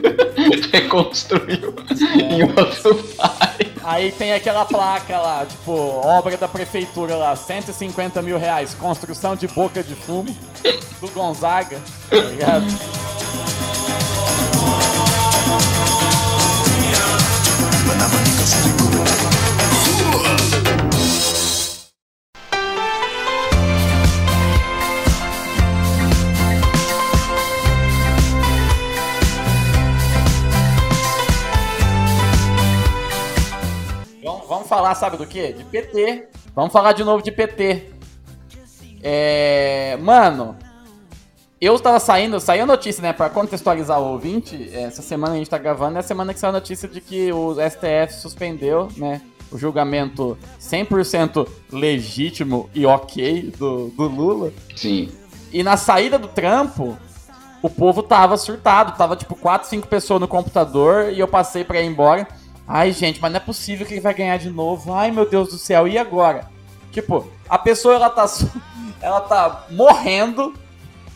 Reconstruiu 0.72 1.74
em 2.18 2.42
outro 2.42 2.94
pai. 3.16 3.72
Aí 3.82 4.12
tem 4.12 4.32
aquela 4.32 4.64
placa 4.64 5.18
lá, 5.18 5.44
tipo, 5.44 5.72
obra 5.72 6.36
da 6.36 6.48
prefeitura 6.48 7.16
lá, 7.16 7.36
150 7.36 8.22
mil 8.22 8.38
reais, 8.38 8.74
construção 8.74 9.36
de 9.36 9.46
boca 9.48 9.82
de 9.82 9.94
fumo 9.94 10.34
do 11.00 11.08
Gonzaga, 11.08 11.78
tá 12.08 12.16
ligado? 12.16 12.66
Vamos 17.86 18.79
falar, 34.90 34.94
sabe 34.94 35.16
do 35.16 35.26
quê? 35.26 35.52
De 35.52 35.64
PT. 35.64 36.28
Vamos 36.54 36.72
falar 36.72 36.92
de 36.92 37.04
novo 37.04 37.22
de 37.22 37.30
PT. 37.30 37.90
É. 39.02 39.96
Mano, 40.00 40.56
eu 41.60 41.78
tava 41.78 41.98
saindo, 42.00 42.40
saiu 42.40 42.64
a 42.64 42.66
notícia, 42.66 43.02
né, 43.02 43.12
pra 43.12 43.30
contextualizar 43.30 44.00
o 44.00 44.12
ouvinte. 44.12 44.70
Essa 44.72 45.02
semana 45.02 45.34
a 45.34 45.36
gente 45.36 45.50
tá 45.50 45.58
gravando, 45.58 45.96
é 45.96 46.00
a 46.00 46.02
semana 46.02 46.34
que 46.34 46.40
saiu 46.40 46.50
a 46.50 46.54
notícia 46.54 46.88
de 46.88 47.00
que 47.00 47.32
o 47.32 47.54
STF 47.54 48.14
suspendeu, 48.14 48.88
né, 48.96 49.20
o 49.50 49.58
julgamento 49.58 50.38
100% 50.60 51.48
legítimo 51.72 52.70
e 52.74 52.86
ok 52.86 53.52
do, 53.56 53.88
do 53.88 54.06
Lula. 54.06 54.52
Sim. 54.76 55.10
E 55.52 55.62
na 55.62 55.76
saída 55.76 56.18
do 56.18 56.28
trampo, 56.28 56.96
o 57.60 57.68
povo 57.68 58.02
tava 58.02 58.36
surtado. 58.36 58.96
Tava 58.96 59.16
tipo 59.16 59.34
4, 59.34 59.68
5 59.68 59.88
pessoas 59.88 60.20
no 60.20 60.28
computador 60.28 61.12
e 61.12 61.18
eu 61.18 61.26
passei 61.26 61.64
pra 61.64 61.80
ir 61.80 61.86
embora. 61.86 62.26
Ai, 62.72 62.92
gente, 62.92 63.20
mas 63.20 63.32
não 63.32 63.38
é 63.38 63.42
possível 63.42 63.84
que 63.84 63.94
ele 63.94 64.00
vai 64.00 64.14
ganhar 64.14 64.36
de 64.36 64.48
novo. 64.48 64.92
Ai, 64.92 65.10
meu 65.10 65.28
Deus 65.28 65.48
do 65.48 65.58
céu, 65.58 65.88
e 65.88 65.98
agora? 65.98 66.48
Tipo, 66.92 67.28
a 67.48 67.58
pessoa 67.58 67.96
ela 67.96 68.08
tá 68.08 68.24
ela 69.02 69.20
tá 69.22 69.66
morrendo, 69.70 70.54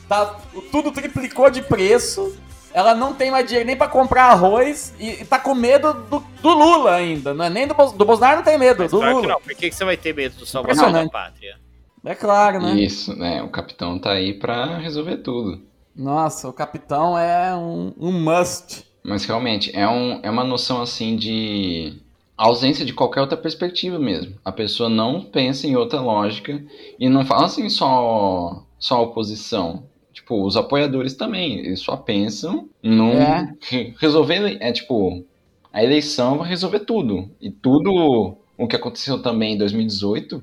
tá 0.09 0.35
tudo 0.73 0.91
triplicou 0.91 1.49
de 1.51 1.63
preço. 1.63 2.37
Ela 2.73 2.93
não 2.93 3.15
tem 3.15 3.31
mais 3.31 3.47
dinheiro 3.47 3.69
nem 3.69 3.77
pra 3.77 3.87
comprar 3.87 4.25
arroz 4.33 4.93
e, 4.99 5.11
e 5.11 5.25
tá 5.25 5.39
com 5.39 5.55
medo 5.55 5.95
do, 5.95 6.19
do 6.43 6.49
Lula 6.49 6.97
ainda. 6.97 7.33
Não 7.33 7.45
é 7.45 7.51
nem 7.51 7.69
do, 7.69 7.75
do 7.75 8.05
Bolsonaro, 8.05 8.39
não 8.39 8.43
tem 8.45 8.59
medo, 8.59 8.89
do 8.89 8.99
Claro 8.99 9.15
que 9.15 9.21
Lula. 9.21 9.35
não. 9.35 9.41
Por 9.41 9.55
que, 9.55 9.71
que 9.71 9.77
você 9.77 9.85
vai 9.85 9.97
ter 9.97 10.13
medo 10.13 10.35
do 10.35 10.45
salvação 10.45 10.91
da 10.91 11.09
pátria? 11.09 11.57
É 12.05 12.17
claro, 12.17 12.61
né? 12.61 12.73
Isso, 12.75 13.15
né? 13.15 13.41
O 13.45 13.49
capitão 13.49 13.97
tá 14.01 14.11
aí 14.11 14.35
pra 14.35 14.79
resolver 14.79 15.19
tudo. 15.19 15.63
Nossa, 15.95 16.49
o 16.49 16.53
capitão 16.53 17.17
é 17.17 17.55
um, 17.55 17.95
um 17.97 18.11
must. 18.11 18.85
Mas 19.05 19.25
realmente, 19.25 19.71
é, 19.77 19.87
um, 19.89 20.21
é 20.23 20.31
uma 20.31 20.45
noção 20.45 20.81
assim 20.81 21.17
de 21.17 21.95
ausência 22.37 22.85
de 22.85 22.93
qualquer 22.93 23.21
outra 23.21 23.37
perspectiva 23.37 23.99
mesmo. 23.99 24.35
A 24.45 24.51
pessoa 24.51 24.89
não 24.89 25.21
pensa 25.23 25.67
em 25.67 25.77
outra 25.77 26.01
lógica 26.01 26.63
e 26.99 27.09
não 27.09 27.25
fala 27.25 27.47
assim 27.47 27.69
só, 27.69 28.65
só 28.79 28.97
a 28.97 29.03
oposição. 29.03 29.85
Tipo, 30.13 30.45
os 30.45 30.57
apoiadores 30.57 31.15
também, 31.15 31.59
eles 31.59 31.81
só 31.81 31.97
pensam 31.97 32.69
num 32.83 33.13
É. 33.21 33.53
re- 33.61 33.95
resolver, 34.01 34.57
é 34.61 34.73
tipo, 34.73 35.25
a 35.73 35.83
eleição 35.85 36.39
vai 36.39 36.49
resolver 36.49 36.81
tudo. 36.81 37.29
E 37.41 37.51
tudo 37.51 38.37
o 38.57 38.67
que 38.69 38.77
aconteceu 38.77 39.21
também 39.21 39.55
em 39.55 39.59
2018, 39.59 40.43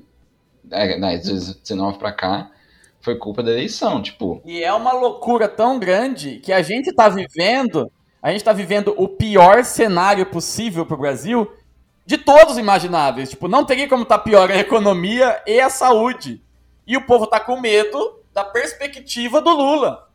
é, 0.70 0.98
né, 0.98 1.16
2019 1.16 1.98
pra 1.98 2.12
cá, 2.12 2.50
foi 3.00 3.16
culpa 3.16 3.42
da 3.42 3.50
eleição, 3.50 4.00
tipo, 4.02 4.40
E 4.44 4.62
é 4.62 4.72
uma 4.72 4.92
loucura 4.92 5.48
tão 5.48 5.78
grande 5.78 6.38
que 6.40 6.52
a 6.52 6.62
gente 6.62 6.94
tá 6.94 7.08
vivendo, 7.08 7.90
a 8.22 8.30
gente 8.30 8.44
tá 8.44 8.52
vivendo 8.52 8.94
o 8.96 9.08
pior 9.08 9.64
cenário 9.64 10.24
possível 10.26 10.86
pro 10.86 10.96
Brasil 10.96 11.50
de 12.06 12.16
todos 12.18 12.56
imagináveis. 12.56 13.30
Tipo, 13.30 13.48
não 13.48 13.64
teria 13.64 13.88
como 13.88 14.04
tá 14.04 14.18
pior 14.18 14.50
a 14.50 14.56
economia 14.56 15.42
e 15.46 15.60
a 15.60 15.68
saúde. 15.68 16.40
E 16.86 16.96
o 16.96 17.02
povo 17.06 17.26
tá 17.26 17.38
com 17.40 17.60
medo 17.60 18.20
da 18.32 18.44
perspectiva 18.44 19.40
do 19.40 19.50
Lula. 19.50 20.08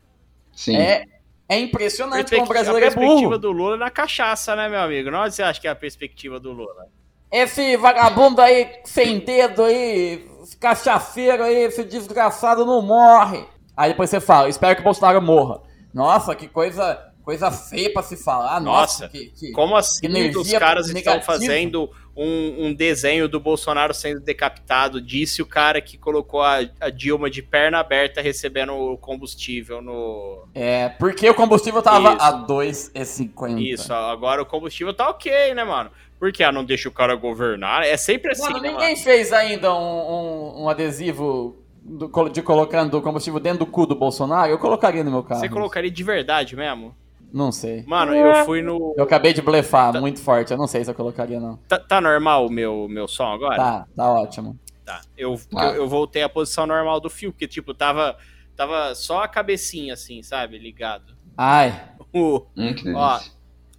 sim. 0.52 0.76
É, 0.76 1.04
é 1.48 1.58
impressionante 1.58 2.30
como 2.30 2.44
o 2.44 2.48
Perspectiva- 2.48 2.52
brasileiro 2.54 2.84
a 2.84 2.88
é 2.88 2.90
perspectiva 2.94 3.28
burro. 3.30 3.38
do 3.38 3.52
Lula 3.52 3.76
é 3.76 3.78
na 3.78 3.90
cachaça, 3.90 4.54
né, 4.56 4.68
meu 4.68 4.80
amigo? 4.80 5.10
Não 5.10 5.20
onde 5.20 5.34
você 5.34 5.42
acha 5.42 5.60
que 5.60 5.66
é 5.66 5.70
a 5.70 5.74
perspectiva 5.76 6.38
do 6.38 6.52
Lula? 6.52 6.86
Esse 7.32 7.76
vagabundo 7.76 8.40
aí 8.42 8.80
sem 8.84 9.18
dedo 9.20 9.62
aí, 9.64 10.26
cachaceiro 10.60 11.42
aí, 11.44 11.64
esse 11.64 11.84
desgraçado 11.84 12.64
não 12.66 12.82
morre. 12.82 13.44
Aí 13.76 13.90
depois 13.90 14.10
você 14.10 14.20
fala, 14.20 14.48
espero 14.48 14.74
que 14.74 14.80
o 14.80 14.84
Bolsonaro 14.84 15.22
morra. 15.22 15.60
Nossa, 15.94 16.34
que 16.34 16.48
coisa, 16.48 17.07
coisa 17.28 17.50
feia 17.50 17.92
pra 17.92 18.02
se 18.02 18.16
falar. 18.16 18.58
Nossa, 18.58 19.04
Nossa, 19.04 19.08
que, 19.10 19.26
que- 19.26 19.52
Como 19.52 19.76
assim 19.76 20.06
energia 20.06 20.40
os 20.40 20.50
caras 20.52 20.86
estão 20.86 20.94
negativa. 21.12 21.20
fazendo 21.22 21.90
um, 22.16 22.68
um 22.68 22.74
desenho 22.74 23.28
do 23.28 23.38
Bolsonaro 23.38 23.92
sendo 23.92 24.18
decapitado? 24.20 24.98
Disse 24.98 25.42
o 25.42 25.46
cara 25.46 25.78
que 25.82 25.98
colocou 25.98 26.40
a, 26.40 26.60
a 26.80 26.88
Dilma 26.88 27.28
de 27.28 27.42
perna 27.42 27.80
aberta 27.80 28.22
recebendo 28.22 28.72
o 28.72 28.96
combustível 28.96 29.82
no. 29.82 30.48
É, 30.54 30.88
porque 30.88 31.28
o 31.28 31.34
combustível 31.34 31.82
tava 31.82 32.14
Isso. 32.14 32.22
a 32.22 32.46
2,50. 32.46 33.60
Isso, 33.60 33.92
agora 33.92 34.40
o 34.40 34.46
combustível 34.46 34.94
tá 34.94 35.10
ok, 35.10 35.52
né, 35.52 35.64
mano? 35.64 35.90
Porque 36.18 36.42
ah, 36.42 36.50
não 36.50 36.64
deixa 36.64 36.88
o 36.88 36.92
cara 36.92 37.14
governar. 37.14 37.84
É 37.84 37.98
sempre 37.98 38.32
assim, 38.32 38.42
Mano, 38.44 38.60
né, 38.62 38.70
ninguém 38.70 38.96
fez 38.96 39.34
ainda 39.34 39.74
um, 39.74 39.78
um- 39.78 40.62
um 40.64 40.68
adesivo 40.70 41.56
do- 41.84 42.08
de 42.30 42.40
colocando 42.40 42.96
o 42.96 43.02
combustível 43.02 43.38
dentro 43.38 43.60
do 43.60 43.66
cu 43.66 43.84
do 43.86 43.94
Bolsonaro. 43.94 44.50
Eu 44.50 44.58
colocaria 44.58 45.04
no 45.04 45.10
meu 45.10 45.22
carro. 45.22 45.40
Você 45.40 45.48
colocaria 45.50 45.90
de 45.90 46.02
verdade 46.02 46.56
mesmo? 46.56 46.96
Não 47.32 47.52
sei. 47.52 47.84
Mano, 47.86 48.14
eu 48.14 48.44
fui 48.44 48.62
no. 48.62 48.94
Eu 48.96 49.04
acabei 49.04 49.32
de 49.34 49.42
blefar 49.42 50.00
muito 50.00 50.20
forte. 50.20 50.50
Eu 50.50 50.56
não 50.56 50.66
sei 50.66 50.82
se 50.84 50.90
eu 50.90 50.94
colocaria, 50.94 51.38
não. 51.38 51.56
Tá, 51.68 51.78
tá 51.78 52.00
normal 52.00 52.46
o 52.46 52.50
meu, 52.50 52.88
meu 52.88 53.06
som 53.06 53.26
agora? 53.32 53.56
Tá, 53.56 53.86
tá 53.94 54.10
ótimo. 54.12 54.58
Tá. 54.84 55.02
Eu, 55.16 55.38
Tá. 55.50 55.66
eu, 55.66 55.74
eu 55.82 55.88
voltei 55.88 56.22
à 56.22 56.28
posição 56.28 56.66
normal 56.66 57.00
do 57.00 57.10
fio, 57.10 57.30
porque, 57.30 57.46
tipo, 57.46 57.74
tava, 57.74 58.16
tava 58.56 58.94
só 58.94 59.22
a 59.22 59.28
cabecinha, 59.28 59.92
assim, 59.92 60.22
sabe? 60.22 60.56
Ligado. 60.58 61.14
Ai, 61.36 61.78
O, 62.12 62.46
Hum. 62.56 62.74
Ó, 62.96 63.20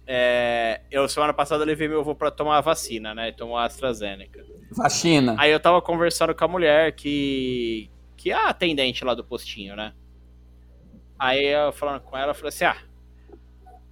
é, 0.06 0.80
eu, 0.90 1.08
semana 1.08 1.32
passada, 1.32 1.62
eu 1.62 1.66
levei 1.66 1.88
meu 1.88 2.00
avô 2.00 2.14
pra 2.14 2.30
tomar 2.30 2.58
a 2.58 2.60
vacina, 2.60 3.12
né? 3.14 3.32
Tomou 3.32 3.56
a 3.56 3.64
AstraZeneca. 3.64 4.44
vacina. 4.70 5.34
Aí 5.38 5.50
eu 5.50 5.58
tava 5.58 5.82
conversando 5.82 6.34
com 6.34 6.44
a 6.44 6.48
mulher 6.48 6.92
que. 6.92 7.90
que 8.16 8.30
é 8.30 8.34
a 8.34 8.48
atendente 8.48 9.04
lá 9.04 9.14
do 9.14 9.24
postinho, 9.24 9.74
né? 9.74 9.92
Aí 11.18 11.44
eu 11.46 11.72
falando 11.72 12.00
com 12.00 12.16
ela, 12.16 12.30
eu 12.30 12.34
falei 12.34 12.48
assim: 12.50 12.64
ah. 12.64 12.76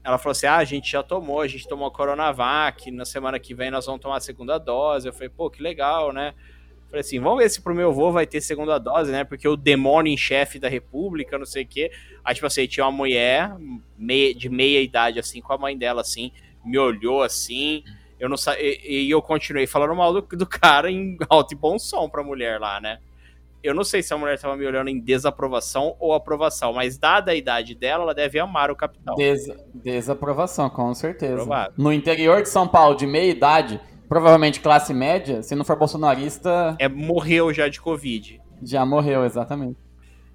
Ela 0.09 0.17
falou 0.17 0.33
assim: 0.33 0.47
ah, 0.47 0.57
a 0.57 0.65
gente 0.65 0.91
já 0.91 1.03
tomou, 1.03 1.43
a 1.43 1.47
gente 1.47 1.69
tomou 1.69 1.87
a 1.87 1.91
Coronavac, 1.91 2.91
na 2.91 3.05
semana 3.05 3.39
que 3.39 3.55
vem 3.55 3.71
nós 3.71 3.85
vamos 3.85 4.01
tomar 4.01 4.17
a 4.17 4.21
segunda 4.21 4.57
dose. 4.57 5.07
Eu 5.07 5.13
falei, 5.13 5.29
pô, 5.29 5.51
que 5.51 5.63
legal, 5.63 6.15
né? 6.15 6.33
Falei 6.87 7.01
assim, 7.03 7.21
vamos 7.21 7.41
ver 7.43 7.51
se 7.51 7.61
pro 7.61 7.75
meu 7.75 7.91
avô 7.91 8.11
vai 8.11 8.27
ter 8.27 8.41
segunda 8.41 8.79
dose, 8.79 9.13
né? 9.13 9.23
Porque 9.23 9.47
o 9.47 9.55
demônio 9.55 10.11
em 10.11 10.17
chefe 10.17 10.59
da 10.59 10.67
república, 10.67 11.37
não 11.37 11.45
sei 11.45 11.65
o 11.65 11.67
quê. 11.67 11.93
Aí, 12.25 12.35
tipo 12.35 12.47
assim, 12.47 12.67
tinha 12.67 12.87
uma 12.87 12.93
mulher 12.93 13.55
meia- 13.99 14.35
de 14.35 14.49
meia 14.49 14.81
idade, 14.81 15.19
assim, 15.19 15.43
com 15.43 15.53
a 15.53 15.59
mãe 15.59 15.77
dela, 15.77 16.01
assim, 16.01 16.33
me 16.65 16.79
olhou 16.79 17.23
assim. 17.23 17.85
Eu 18.19 18.31
não 18.31 18.39
sa... 18.39 18.59
e, 18.59 19.05
e 19.05 19.11
eu 19.11 19.21
continuei 19.21 19.67
falando 19.67 19.95
mal 19.95 20.15
do, 20.15 20.23
do 20.23 20.47
cara 20.47 20.91
em 20.91 21.19
alto 21.29 21.53
e 21.53 21.55
bom 21.55 21.79
som 21.79 22.09
pra 22.09 22.25
mulher 22.25 22.59
lá, 22.59 22.81
né? 22.81 22.99
Eu 23.63 23.75
não 23.75 23.83
sei 23.85 24.03
se 24.03 24.15
a 24.15 24.17
mulher 24.19 24.39
tava 24.39 24.57
me 24.57 24.65
olhando 24.67 24.89
em 24.89 25.01
desaprovação 25.01 25.97
ou 25.99 26.15
aprovação, 26.15 26.73
mas 26.73 26.97
dada 26.97 27.33
a 27.33 27.35
idade 27.35 27.75
dela, 27.75 28.05
ela 28.05 28.15
deve 28.15 28.39
amar 28.39 28.71
o 28.71 28.77
capitão. 28.77 29.15
Des- 29.17 29.49
desaprovação, 29.75 30.71
com 30.71 30.95
certeza. 30.95 31.35
Provável. 31.37 31.73
No 31.77 31.93
interior 31.93 32.43
de 32.43 32.49
São 32.49 32.69
Paulo, 32.69 32.95
de 32.97 33.07
meia 33.07 33.31
idade, 33.31 33.81
provavelmente 34.09 34.61
classe 34.61 34.95
média, 34.95 35.43
se 35.43 35.55
não 35.55 35.65
for 35.65 35.77
bolsonarista, 35.77 36.77
É, 36.79 36.89
morreu 36.89 37.53
já 37.53 37.69
de 37.69 37.81
Covid. 37.81 38.41
já 38.63 38.87
morreu, 38.87 39.25
exatamente. 39.25 39.77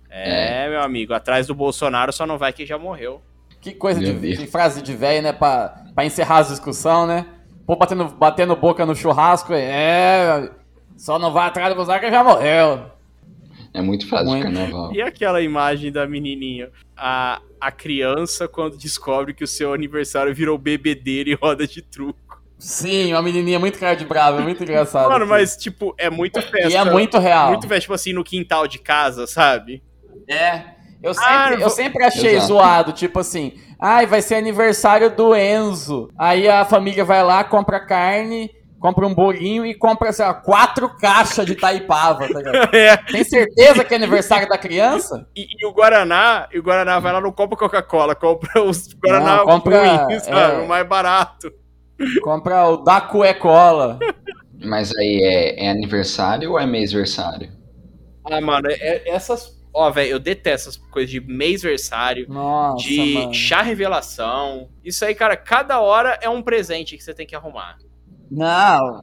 É, 0.10 0.70
meu 0.70 0.82
amigo, 0.82 1.14
atrás 1.14 1.48
do 1.48 1.56
Bolsonaro 1.56 2.14
só 2.14 2.26
não 2.28 2.38
vai 2.38 2.54
quem 2.54 2.66
já 2.66 2.78
morreu. 2.78 3.22
Que 3.60 3.72
coisa 3.74 4.00
de, 4.00 4.14
de 4.38 4.48
frase 4.48 4.82
de 4.82 4.94
velho, 4.94 5.24
né? 5.24 5.32
Pra, 5.34 5.86
pra 5.96 6.06
encerrar 6.06 6.40
as 6.40 6.50
discussão, 6.50 7.08
né? 7.08 7.26
Pô, 7.66 7.76
batendo, 7.78 8.06
batendo 8.10 8.56
boca 8.56 8.86
no 8.86 8.94
churrasco, 8.96 9.54
é. 9.54 10.52
Só 10.98 11.18
não 11.18 11.32
vai 11.32 11.48
atrás 11.48 11.70
do 11.70 11.76
Bolsonaro 11.76 12.04
que 12.04 12.12
já 12.12 12.24
morreu. 12.24 12.92
É 13.74 13.82
muito 13.82 14.08
frase 14.08 14.30
Muito. 14.30 14.44
carnaval. 14.44 14.94
E 14.94 15.02
aquela 15.02 15.42
imagem 15.42 15.92
da 15.92 16.06
menininha? 16.06 16.70
A, 16.96 17.42
a 17.60 17.72
criança, 17.72 18.48
quando 18.48 18.78
descobre 18.78 19.34
que 19.34 19.44
o 19.44 19.48
seu 19.48 19.74
aniversário 19.74 20.34
virou 20.34 20.58
bebedeira 20.58 21.30
e 21.30 21.34
roda 21.34 21.66
de 21.66 21.82
truco. 21.82 22.42
Sim, 22.60 23.12
uma 23.14 23.22
menininha 23.22 23.60
muito 23.60 23.80
cara 23.80 23.96
de 23.96 24.06
brava, 24.06 24.40
muito 24.42 24.62
engraçado. 24.64 25.10
Mano, 25.10 25.26
mas, 25.26 25.58
tipo, 25.58 25.94
é 25.98 26.10
muito 26.10 26.40
festa. 26.42 26.70
E 26.70 26.76
é 26.76 26.84
muito 26.86 27.18
real. 27.18 27.50
Muito 27.50 27.68
festa, 27.68 27.82
tipo 27.82 27.94
assim, 27.94 28.14
no 28.14 28.24
quintal 28.24 28.68
de 28.68 28.78
casa, 28.80 29.26
sabe? 29.26 29.82
É. 30.30 30.62
Eu 31.02 31.14
sempre, 31.14 31.34
Ah, 31.34 31.54
eu 31.60 31.70
sempre 31.70 32.04
achei 32.06 32.36
Exato. 32.36 32.48
zoado, 32.48 32.92
tipo 32.94 33.20
assim, 33.20 33.54
ai, 33.78 34.06
vai 34.06 34.22
ser 34.22 34.36
aniversário 34.36 35.14
do 35.14 35.36
Enzo. 35.36 36.10
Aí 36.18 36.48
a 36.48 36.64
família 36.64 37.04
vai 37.04 37.22
lá, 37.24 37.44
compra 37.44 37.80
carne, 37.82 38.50
compra 38.84 39.08
um 39.08 39.16
bolinho 39.16 39.66
e 39.66 39.74
compra, 39.74 40.12
sei 40.12 40.26
lá, 40.26 40.34
quatro 40.34 40.90
caixas 40.98 41.46
de 41.46 41.56
taipava, 41.56 42.28
tá 42.28 42.38
ligado? 42.40 42.70
É. 42.76 42.98
Tem 42.98 43.24
certeza 43.24 43.82
que 43.86 43.94
é 43.94 43.98
aniversário 43.98 44.50
da 44.50 44.58
criança? 44.58 45.26
E, 45.34 45.48
e 45.58 45.66
o 45.66 45.72
Guaraná, 45.72 46.50
e 46.52 46.60
o 46.60 46.64
Guaraná 46.64 47.00
vai 47.00 47.14
lá, 47.14 47.22
não 47.22 47.32
compra 47.32 47.56
Coca-Cola, 47.58 48.14
compra 48.14 48.62
os 48.62 48.94
Guaraná 48.94 49.38
Não, 49.38 49.46
compra, 49.46 50.06
ruins, 50.06 50.28
é. 50.28 50.58
O 50.58 50.68
mais 50.68 50.86
barato. 50.86 51.50
Compra 52.22 52.68
o 52.68 52.78
da 52.84 53.00
Cola. 53.00 54.00
Mas 54.62 54.94
aí 54.98 55.22
é, 55.24 55.66
é 55.66 55.70
aniversário 55.70 56.52
ou 56.52 56.60
é 56.60 56.66
mêsversário? 56.66 57.54
Ah, 58.30 58.42
mano, 58.42 58.70
é- 58.70 58.74
é- 58.74 59.10
essas. 59.10 59.64
Ó, 59.74 59.90
velho, 59.92 60.12
eu 60.12 60.20
detesto 60.20 60.70
essas 60.70 60.78
coisas 60.92 61.10
de 61.10 61.22
mêsversário, 61.22 62.26
Nossa, 62.28 62.86
de 62.86 63.14
mano. 63.16 63.34
chá 63.34 63.62
revelação. 63.62 64.70
Isso 64.84 65.06
aí, 65.06 65.16
cara, 65.16 65.38
cada 65.38 65.80
hora 65.80 66.20
é 66.22 66.28
um 66.30 66.42
presente 66.42 66.98
que 66.98 67.04
você 67.04 67.14
tem 67.14 67.26
que 67.26 67.36
arrumar. 67.36 67.78
Não. 68.34 69.02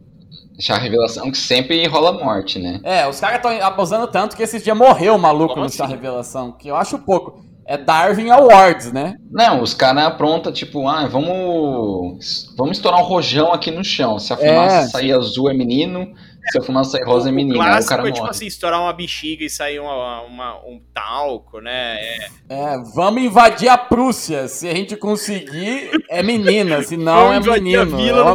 Já 0.59 0.75
a 0.75 0.79
revelação 0.79 1.31
que 1.31 1.39
sempre 1.39 1.87
rola 1.87 2.13
morte, 2.13 2.59
né? 2.59 2.81
É, 2.83 3.07
os 3.09 3.19
caras 3.19 3.37
estão 3.37 3.51
abusando 3.67 4.07
tanto 4.09 4.37
que 4.37 4.43
esses 4.43 4.63
dias 4.63 4.77
morreu 4.77 5.15
o 5.15 5.19
maluco 5.19 5.55
Como 5.55 5.61
no 5.61 5.67
assim? 5.67 5.83
revelação, 5.87 6.53
que 6.53 6.69
eu 6.69 6.77
acho 6.77 6.99
pouco. 6.99 7.43
É 7.67 7.79
Darwin 7.79 8.31
Awards, 8.31 8.93
né? 8.93 9.15
Não, 9.31 9.63
os 9.63 9.73
caras 9.73 10.03
aprontam, 10.05 10.53
tipo, 10.53 10.89
ah, 10.89 11.07
vamos. 11.07 12.53
Vamos 12.57 12.77
estourar 12.77 13.01
um 13.01 13.05
rojão 13.05 13.53
aqui 13.53 13.71
no 13.71 13.85
chão. 13.85 14.19
Se 14.19 14.33
a 14.33 14.37
fumaça 14.37 14.77
É. 14.77 14.87
sair 14.89 15.13
azul 15.13 15.49
é 15.51 15.55
menino, 15.55 16.13
se 16.51 16.59
a 16.59 16.63
fumaça 16.63 16.91
sair 16.93 17.05
rosa 17.05 17.29
é 17.29 17.33
menino. 17.33 17.61
Aí 17.61 17.69
o 17.69 17.71
clássico 17.71 17.89
cara 17.91 18.01
é 18.01 18.05
morre. 18.05 18.15
tipo 18.15 18.27
assim, 18.31 18.47
estourar 18.47 18.81
uma 18.81 18.93
bexiga 18.93 19.45
e 19.45 19.51
sair 19.51 19.79
uma, 19.81 20.23
uma- 20.23 20.57
um 20.67 20.81
talco, 20.95 21.61
né? 21.61 21.97
É, 22.01 22.19
É, 22.49 22.79
vamos 22.95 23.23
invadir 23.23 23.69
a 23.69 23.79
Prússia. 23.79 24.49
Se 24.49 24.69
a 24.69 24.75
gente 24.75 24.97
conseguir, 24.97 25.91
é 26.09 26.23
menina. 26.23 26.83
Se 26.83 26.97
não, 26.97 27.33
é 27.33 27.41
menino. 27.41 27.83
a 27.83 27.85
vila 27.85 28.21
É 28.21 28.25
do 28.25 28.31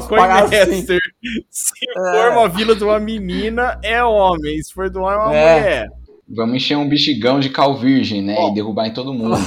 assim. 0.74 0.86
Se 1.50 1.74
for 1.94 2.32
uma 2.32 2.48
vila 2.50 2.76
de 2.76 2.84
uma 2.84 3.00
menina, 3.00 3.80
é 3.84 4.04
homem. 4.04 4.62
Se 4.62 4.74
for 4.74 4.90
de 4.90 4.98
uma, 4.98 5.14
é 5.14 5.16
uma 5.18 5.36
É. 5.36 5.60
mulher. 5.60 5.88
Vamos 6.28 6.56
encher 6.56 6.76
um 6.76 6.90
bexigão 6.90 7.40
de 7.40 7.50
cal 7.50 7.78
virgem, 7.78 8.22
né? 8.24 8.36
Ó. 8.40 8.50
E 8.50 8.54
derrubar 8.56 8.88
em 8.88 8.94
todo 8.94 9.14
mundo. 9.14 9.38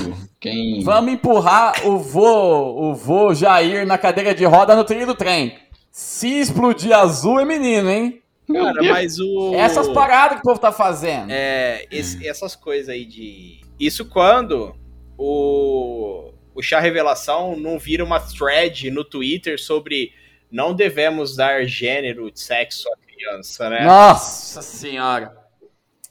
Quem. 0.41 0.81
Vamos 0.85 1.13
empurrar 1.13 1.75
o 1.85 1.99
vô, 1.99 2.91
o 2.91 2.95
vô 2.95 3.35
Jair 3.35 3.85
na 3.85 3.99
cadeira 3.99 4.33
de 4.33 4.45
roda 4.45 4.77
no 4.77 4.85
trilho 4.85 5.07
do 5.07 5.15
trem. 5.17 5.55
Se 5.91 6.29
explodir 6.41 6.93
azul, 6.93 7.41
é 7.41 7.45
menino, 7.45 7.91
hein? 7.91 8.21
Cara, 8.53 8.83
mas 8.83 9.19
o. 9.19 9.55
Essas 9.55 9.89
paradas 9.89 10.37
que 10.37 10.41
o 10.41 10.49
povo 10.49 10.61
tá 10.61 10.73
fazendo. 10.73 11.31
É, 11.31 11.87
esse- 11.91 12.27
essas 12.27 12.55
coisas 12.57 12.89
aí 12.89 13.05
de. 13.05 13.61
Isso 13.79 14.05
quando 14.07 14.75
o, 15.17 16.33
o 16.55 16.63
Chá 16.63 16.81
Revelação 16.81 17.57
não 17.57 17.79
vira 17.79 18.05
uma 18.05 18.19
thread 18.21 18.91
no 18.91 19.05
Twitter 19.05 19.61
sobre 19.61 20.13
não 20.51 20.73
devemos 20.75 21.37
dar 21.37 21.65
gênero 21.67 22.31
de 22.31 22.41
sexo 22.41 22.89
à 22.89 22.97
criança, 22.97 23.69
né? 23.69 23.85
Nossa 23.85 24.63
senhora. 24.63 25.37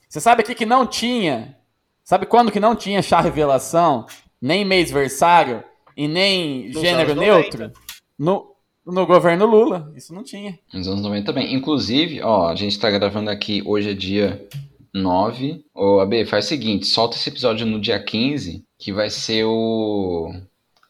Você 0.08 0.20
sabe 0.22 0.42
aqui 0.44 0.54
que 0.54 0.66
não 0.66 0.86
tinha? 0.86 1.58
Sabe 2.04 2.26
quando 2.26 2.52
que 2.52 2.60
não 2.60 2.76
tinha 2.76 3.02
chá 3.02 3.20
revelação? 3.20 4.06
Nem 4.42 4.64
mêsversário 4.64 5.64
e 5.96 6.08
nem 6.08 6.70
Nos 6.70 6.82
gênero 6.82 7.16
neutro? 7.16 7.72
No, 8.18 8.56
no 8.88 9.06
governo 9.06 9.46
Lula. 9.46 9.92
Isso 9.96 10.14
não 10.14 10.24
tinha. 10.24 10.58
Nos 10.74 10.88
anos 10.88 11.02
90 11.02 11.26
também. 11.26 11.54
Inclusive, 11.54 12.22
ó, 12.22 12.50
a 12.50 12.56
gente 12.56 12.80
tá 12.80 12.90
gravando 12.90 13.30
aqui, 13.30 13.62
hoje 13.66 13.92
é 13.92 13.94
dia 13.94 14.46
9. 14.94 15.64
Ô, 15.76 16.00
AB, 16.00 16.26
faz 16.26 16.46
o 16.46 16.48
seguinte, 16.50 16.88
solta 16.88 17.16
esse 17.16 17.30
episódio 17.30 17.66
no 17.66 17.80
dia 17.80 18.00
15, 18.02 18.64
que 18.80 18.92
vai 18.92 19.10
ser 19.10 19.44
o, 19.46 20.32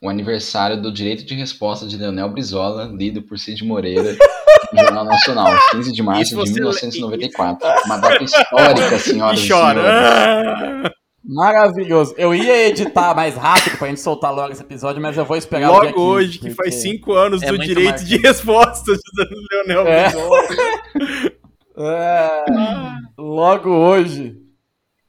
o 0.01 0.09
aniversário 0.09 0.81
do 0.81 0.91
direito 0.91 1.25
de 1.25 1.33
resposta 1.35 1.85
de 1.87 1.97
Leonel 1.97 2.29
Brizola, 2.29 2.85
lido 2.85 3.21
por 3.21 3.37
Cid 3.37 3.63
Moreira, 3.65 4.15
no 4.73 4.79
Jornal 4.79 5.05
Nacional, 5.05 5.53
15 5.71 5.91
de 5.91 6.03
março 6.03 6.29
de 6.31 6.35
você- 6.35 6.53
1994. 6.53 7.67
Uma 7.85 7.97
data 7.97 8.23
histórica, 8.23 8.99
senhoras 8.99 9.39
e 9.39 9.45
e, 9.45 9.49
chora. 9.49 9.81
senhores. 9.81 10.91
Maravilhoso. 11.28 12.15
Eu 12.17 12.34
ia 12.34 12.67
editar 12.69 13.13
mais 13.13 13.36
rápido 13.36 13.78
pra 13.78 13.88
gente 13.89 13.99
soltar 13.99 14.34
logo 14.34 14.51
esse 14.53 14.61
episódio, 14.61 15.01
mas 15.01 15.17
eu 15.17 15.25
vou 15.25 15.36
esperar 15.36 15.69
o 15.69 15.82
dia 15.82 15.89
Logo 15.91 15.93
15, 15.93 15.99
hoje, 15.99 16.39
que 16.39 16.49
faz 16.51 16.75
cinco 16.75 17.13
anos 17.13 17.41
é 17.43 17.47
do 17.51 17.57
direito 17.57 18.03
de 18.05 18.17
resposta 18.17 18.93
do 18.95 19.28
Leonel 19.51 19.88
É. 19.88 20.07
É, 21.80 22.45
logo 23.17 23.69
hoje. 23.69 24.36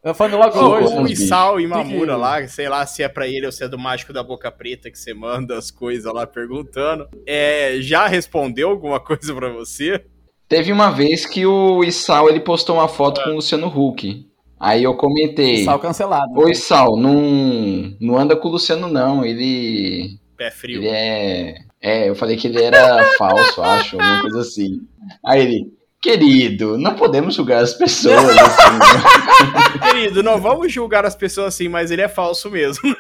Eu 0.05 0.15
falando 0.15 0.37
logo 0.39 0.59
Ô, 0.59 0.69
hoje. 0.77 0.95
O 0.99 1.03
bicho. 1.05 1.23
Isal 1.23 1.61
Imamura 1.61 1.99
Que 2.01 2.07
que- 2.07 2.21
lá, 2.21 2.49
sei 2.49 2.69
lá 2.69 2.87
se 2.87 3.03
é 3.03 3.09
pra 3.09 3.27
ele 3.27 3.47
ou 3.47 3.53
se 3.53 3.65
é 3.65 3.69
do 3.69 3.79
Mágico 3.79 4.13
da 4.13 4.23
Boca 4.23 4.51
Preta 4.51 4.91
que 4.91 4.99
você 4.99 5.13
manda 5.15 5.57
as 5.57 5.71
coisas 5.71 6.13
lá 6.13 6.27
perguntando. 6.27 7.09
É, 7.27 7.77
já 7.81 8.07
respondeu 8.07 8.71
alguma 8.71 9.01
coisa 9.01 9.35
pra 9.35 9.51
você? 9.51 10.05
Teve 10.49 10.73
uma 10.73 10.91
vez 10.91 11.27
que 11.27 11.45
o 11.47 11.85
Issal, 11.85 12.29
ele 12.29 12.41
postou 12.41 12.77
uma 12.77 12.89
foto 12.89 13.23
com 13.23 13.31
o 13.31 13.35
Luciano 13.35 13.67
Huck. 13.67 14.27
Aí 14.61 14.83
eu 14.85 14.95
comentei... 14.95 15.65
Sal 15.65 15.79
cancelado. 15.79 16.39
Oi, 16.39 16.55
Sal, 16.55 16.97
não, 16.97 17.95
não 18.01 18.19
anda 18.19 18.37
com 18.37 18.49
o 18.49 18.53
Luciano, 18.53 18.89
não. 18.89 19.25
Ele. 19.25 20.19
Pé 20.37 20.51
frio. 20.51 20.81
Ele 20.81 20.89
é. 20.89 21.55
É, 21.81 22.09
eu 22.09 22.15
falei 22.15 22.37
que 22.37 22.49
ele 22.49 22.61
era 22.61 23.05
falso, 23.17 23.63
acho, 23.63 23.97
alguma 23.97 24.21
coisa 24.23 24.41
assim. 24.41 24.81
Aí 25.25 25.43
ele, 25.43 25.78
querido, 26.01 26.79
não 26.79 26.95
podemos 26.95 27.35
julgar 27.35 27.63
as 27.63 27.75
pessoas 27.75 28.25
assim. 28.29 28.79
né? 28.79 29.83
Querido, 29.91 30.23
não 30.23 30.41
vamos 30.41 30.73
julgar 30.73 31.05
as 31.05 31.17
pessoas 31.17 31.49
assim, 31.49 31.69
mas 31.69 31.91
ele 31.91 32.03
é 32.03 32.09
falso 32.09 32.51
mesmo. 32.51 32.83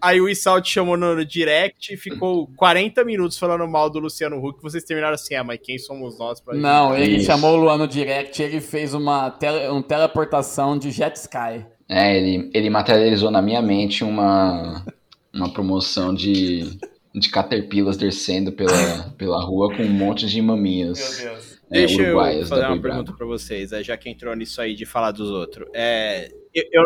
Aí 0.00 0.20
o 0.20 0.28
Isal 0.28 0.60
te 0.60 0.70
chamou 0.70 0.96
no 0.96 1.24
direct 1.24 1.92
e 1.92 1.96
ficou 1.96 2.48
40 2.56 3.04
minutos 3.04 3.38
falando 3.38 3.66
mal 3.66 3.90
do 3.90 3.98
Luciano 3.98 4.44
Huck. 4.44 4.62
Vocês 4.62 4.84
terminaram 4.84 5.14
assim, 5.14 5.34
ah, 5.34 5.44
mas 5.44 5.58
quem 5.62 5.78
somos 5.78 6.18
nós 6.18 6.40
pra 6.40 6.54
Não, 6.54 6.96
ele 6.96 7.16
Isso. 7.16 7.26
chamou 7.26 7.54
o 7.54 7.56
Luan 7.56 7.78
no 7.78 7.88
direct, 7.88 8.42
ele 8.42 8.60
fez 8.60 8.94
uma 8.94 9.30
tele, 9.30 9.68
um 9.68 9.82
teleportação 9.82 10.78
de 10.78 10.90
Jet 10.90 11.16
Sky. 11.16 11.64
É, 11.88 12.16
ele, 12.16 12.50
ele 12.54 12.70
materializou 12.70 13.30
na 13.30 13.42
minha 13.42 13.60
mente 13.60 14.02
uma, 14.02 14.84
uma 15.32 15.52
promoção 15.52 16.14
de, 16.14 16.78
de 17.14 17.30
caterpillars 17.30 17.96
descendo 17.96 18.52
pela, 18.52 19.14
pela 19.16 19.42
rua 19.42 19.74
com 19.74 19.82
um 19.84 19.90
monte 19.90 20.26
de 20.26 20.42
maminhas 20.42 20.98
Deus. 20.98 21.60
é, 21.70 21.86
Deixa 21.86 22.02
eu 22.02 22.46
fazer 22.46 22.66
uma 22.66 22.80
pergunta 22.80 23.12
pra 23.12 23.26
vocês, 23.26 23.72
é, 23.72 23.82
já 23.82 23.96
que 23.96 24.10
entrou 24.10 24.34
nisso 24.34 24.60
aí 24.60 24.74
de 24.74 24.84
falar 24.84 25.12
dos 25.12 25.30
outros. 25.30 25.68
É, 25.72 26.30
eu, 26.52 26.64
eu, 26.72 26.84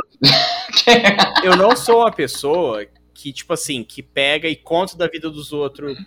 eu 1.53 1.57
não 1.57 1.75
sou 1.75 2.01
uma 2.01 2.13
pessoa 2.13 2.87
que, 3.15 3.33
tipo 3.33 3.53
assim, 3.53 3.83
que 3.83 4.03
pega 4.03 4.49
e 4.49 4.55
conta 4.55 4.97
da 4.97 5.09
vida 5.09 5.29
dos 5.29 5.53
outros 5.53 5.99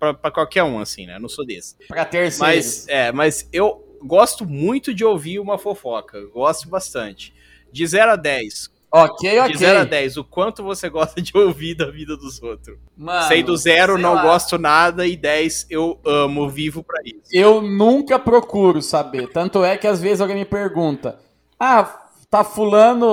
pra 0.00 0.30
qualquer 0.32 0.64
um, 0.64 0.80
assim, 0.80 1.06
né? 1.06 1.16
Eu 1.16 1.20
não 1.20 1.28
sou 1.28 1.46
desse. 1.46 1.76
Pra 1.86 2.04
terceiros. 2.04 2.38
Mas, 2.38 2.88
é, 2.88 3.12
mas 3.12 3.48
eu 3.52 3.98
gosto 4.02 4.44
muito 4.44 4.92
de 4.92 5.04
ouvir 5.04 5.38
uma 5.38 5.58
fofoca. 5.58 6.20
Gosto 6.26 6.68
bastante. 6.68 7.32
De 7.70 7.86
0 7.86 8.12
a 8.12 8.16
10. 8.16 8.75
Ok, 9.04 9.40
ok. 9.40 9.52
De 9.52 9.58
0 9.58 9.78
a 9.80 9.84
10, 9.84 10.16
o 10.16 10.24
quanto 10.24 10.62
você 10.62 10.88
gosta 10.90 11.20
de 11.20 11.36
ouvir 11.36 11.74
da 11.74 11.90
vida 11.90 12.16
dos 12.16 12.42
outros? 12.42 12.76
Mano, 12.96 13.28
Sei 13.28 13.42
do 13.42 13.56
zero, 13.56 13.94
sei 13.94 14.02
não 14.02 14.14
lá. 14.14 14.22
gosto 14.22 14.58
nada, 14.58 15.06
e 15.06 15.16
10, 15.16 15.66
eu 15.70 16.00
amo, 16.04 16.48
vivo 16.48 16.82
pra 16.82 17.00
isso. 17.04 17.22
Eu 17.32 17.60
nunca 17.62 18.18
procuro 18.18 18.80
saber. 18.82 19.28
Tanto 19.32 19.64
é 19.64 19.76
que 19.76 19.86
às 19.86 20.00
vezes 20.00 20.20
alguém 20.20 20.36
me 20.36 20.44
pergunta: 20.44 21.18
Ah, 21.58 22.02
tá 22.30 22.42
fulano, 22.44 23.06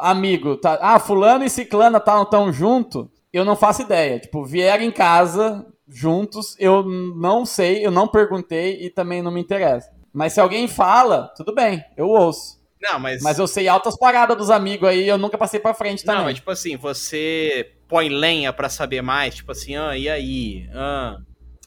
amigo, 0.00 0.56
tá, 0.56 0.78
ah, 0.80 0.98
fulano 0.98 1.44
e 1.44 1.50
ciclana 1.50 2.00
tão, 2.00 2.24
tão 2.24 2.52
junto? 2.52 3.10
Eu 3.32 3.44
não 3.44 3.54
faço 3.56 3.82
ideia. 3.82 4.18
Tipo, 4.18 4.44
vieram 4.44 4.84
em 4.84 4.90
casa 4.90 5.66
juntos, 5.86 6.54
eu 6.58 6.82
não 6.82 7.46
sei, 7.46 7.84
eu 7.84 7.90
não 7.90 8.06
perguntei 8.08 8.84
e 8.84 8.90
também 8.90 9.22
não 9.22 9.30
me 9.30 9.40
interessa. 9.40 9.90
Mas 10.12 10.32
se 10.32 10.40
alguém 10.40 10.66
fala, 10.68 11.32
tudo 11.36 11.54
bem, 11.54 11.82
eu 11.96 12.08
ouço. 12.08 12.57
Não, 12.80 12.98
mas. 12.98 13.22
Mas 13.22 13.38
eu 13.38 13.46
sei 13.46 13.68
altas 13.68 13.98
paradas 13.98 14.36
dos 14.36 14.50
amigos 14.50 14.88
aí, 14.88 15.08
eu 15.08 15.18
nunca 15.18 15.36
passei 15.36 15.58
pra 15.60 15.74
frente 15.74 16.06
Não, 16.06 16.12
também. 16.14 16.26
mas 16.26 16.34
tipo 16.36 16.50
assim, 16.50 16.76
você 16.76 17.70
põe 17.88 18.08
lenha 18.08 18.52
pra 18.52 18.68
saber 18.68 19.02
mais, 19.02 19.34
tipo 19.36 19.52
assim, 19.52 19.76
ah, 19.76 19.96
e 19.96 20.08
aí? 20.08 20.68
Ah. 20.74 21.16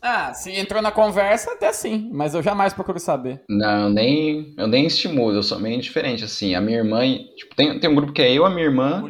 Ah, 0.03 0.33
se 0.33 0.51
entrou 0.51 0.81
na 0.81 0.91
conversa, 0.91 1.51
até 1.51 1.71
sim, 1.71 2.09
mas 2.11 2.33
eu 2.33 2.41
jamais 2.41 2.73
procuro 2.73 2.99
saber. 2.99 3.39
Não, 3.47 3.83
eu 3.83 3.89
nem, 3.91 4.51
eu 4.57 4.65
nem 4.65 4.87
estimulo, 4.87 5.35
eu 5.35 5.43
sou 5.43 5.59
meio 5.59 5.75
indiferente, 5.75 6.23
assim. 6.23 6.55
A 6.55 6.61
minha 6.61 6.79
irmã, 6.79 7.01
tipo, 7.37 7.55
tem, 7.55 7.79
tem 7.79 7.87
um 7.87 7.93
grupo 7.93 8.11
que 8.11 8.19
é 8.19 8.33
eu, 8.33 8.43
a 8.43 8.49
minha 8.49 8.65
irmã 8.65 9.03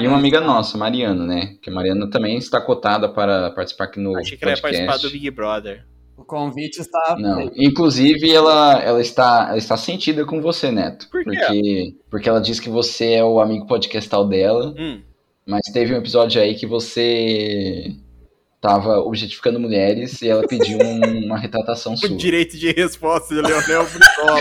e 0.00 0.06
uma 0.06 0.16
amiga 0.16 0.40
nossa, 0.40 0.78
Mariana, 0.78 1.26
né? 1.26 1.56
Que 1.60 1.68
a 1.68 1.72
Mariana 1.72 2.08
também 2.08 2.38
está 2.38 2.58
cotada 2.62 3.10
para 3.10 3.50
participar 3.50 3.84
aqui 3.84 4.00
no 4.00 4.16
Achei 4.16 4.38
que 4.38 4.42
ela 4.42 4.54
ia 4.54 4.62
podcast. 4.62 4.86
participar 4.86 5.06
do 5.06 5.12
Big 5.12 5.30
Brother. 5.30 5.84
O 6.16 6.24
convite 6.24 6.80
está. 6.80 7.16
Não, 7.18 7.50
inclusive 7.56 8.30
ela, 8.30 8.80
ela, 8.80 9.00
está, 9.00 9.46
ela 9.48 9.58
está 9.58 9.76
sentida 9.76 10.24
com 10.24 10.40
você, 10.40 10.70
Neto. 10.70 11.08
Por 11.10 11.24
quê? 11.24 11.30
Porque, 11.30 11.94
porque 12.10 12.28
ela 12.28 12.40
diz 12.40 12.60
que 12.60 12.68
você 12.68 13.12
é 13.14 13.24
o 13.24 13.40
amigo 13.40 13.66
podcastal 13.66 14.26
dela, 14.28 14.74
Hum. 14.78 15.00
mas 15.46 15.62
teve 15.72 15.92
um 15.94 15.98
episódio 15.98 16.40
aí 16.40 16.54
que 16.54 16.66
você 16.66 17.94
tava 18.60 18.98
objetificando 19.00 19.58
mulheres 19.58 20.22
e 20.22 20.28
ela 20.28 20.46
pediu 20.46 20.78
um- 20.78 21.24
uma 21.26 21.38
retratação 21.38 21.96
sua. 21.98 22.10
O 22.10 22.16
direito 22.16 22.56
de 22.56 22.70
resposta 22.70 23.34
de 23.34 23.40
Leonel 23.42 23.84
Brizola. 23.84 24.40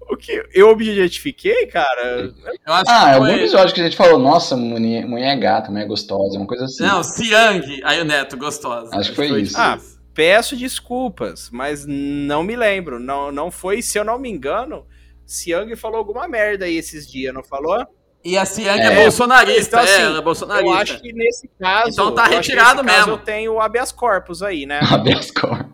o 0.10 0.16
que 0.16 0.43
eu 0.54 0.68
objetifiquei, 0.70 1.66
cara? 1.66 2.32
Eu 2.66 2.72
acho 2.72 2.84
Ah, 2.90 3.10
é 3.10 3.14
algum 3.14 3.26
foi... 3.26 3.34
episódio 3.36 3.74
que 3.74 3.80
a 3.80 3.84
gente 3.84 3.96
falou, 3.96 4.18
nossa, 4.18 4.56
mulher, 4.56 5.06
mulher 5.06 5.32
é 5.32 5.36
gata, 5.36 5.70
mulher 5.70 5.84
é 5.84 5.88
gostosa, 5.88 6.38
uma 6.38 6.46
coisa 6.46 6.64
assim. 6.64 6.84
Não, 6.84 7.02
Siang. 7.02 7.80
Aí 7.84 8.00
o 8.00 8.04
Neto, 8.04 8.36
gostosa. 8.36 8.90
Acho 8.96 9.10
que 9.10 9.16
foi 9.16 9.42
isso. 9.42 9.58
Ah, 9.58 9.78
peço 10.14 10.56
desculpas, 10.56 11.50
mas 11.52 11.84
não 11.86 12.42
me 12.42 12.54
lembro. 12.56 12.98
Não, 13.00 13.32
não 13.32 13.50
foi, 13.50 13.82
se 13.82 13.98
eu 13.98 14.04
não 14.04 14.18
me 14.18 14.30
engano, 14.30 14.86
Siang 15.26 15.74
falou 15.76 15.98
alguma 15.98 16.28
merda 16.28 16.64
aí 16.66 16.76
esses 16.76 17.06
dias, 17.10 17.34
não 17.34 17.42
falou? 17.42 17.84
E 18.24 18.38
a 18.38 18.44
Siang 18.46 18.80
é, 18.80 18.86
É. 18.86 19.02
bolsonarista. 19.02 19.76
Então, 19.76 19.80
é, 19.80 19.82
assim, 19.94 20.02
ela 20.02 20.18
é 20.18 20.22
bolsonarista. 20.22 20.70
Eu 20.70 20.78
acho 20.78 21.00
que 21.02 21.12
nesse 21.12 21.46
caso. 21.60 21.90
Então 21.90 22.14
tá 22.14 22.22
eu 22.22 22.24
acho 22.26 22.34
retirado 22.36 22.82
caso 22.82 22.98
mesmo. 22.98 23.12
Eu 23.12 23.18
tenho 23.18 23.52
o 23.54 23.60
habeas 23.60 23.92
corpus 23.92 24.42
aí, 24.42 24.64
né? 24.64 24.80
Habeas 24.90 25.30
corpus. 25.30 25.66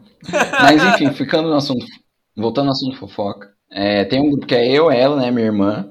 Mas 0.60 0.82
enfim, 0.82 1.12
ficando 1.12 1.48
no 1.48 1.54
assunto, 1.54 1.86
voltando 2.36 2.66
ao 2.66 2.72
assunto 2.72 2.98
fofoca, 2.98 3.50
é, 3.70 4.04
tem 4.04 4.20
um 4.20 4.30
grupo 4.30 4.46
que 4.46 4.54
é 4.54 4.66
eu, 4.68 4.90
ela, 4.90 5.16
né, 5.16 5.30
minha 5.30 5.46
irmã, 5.46 5.88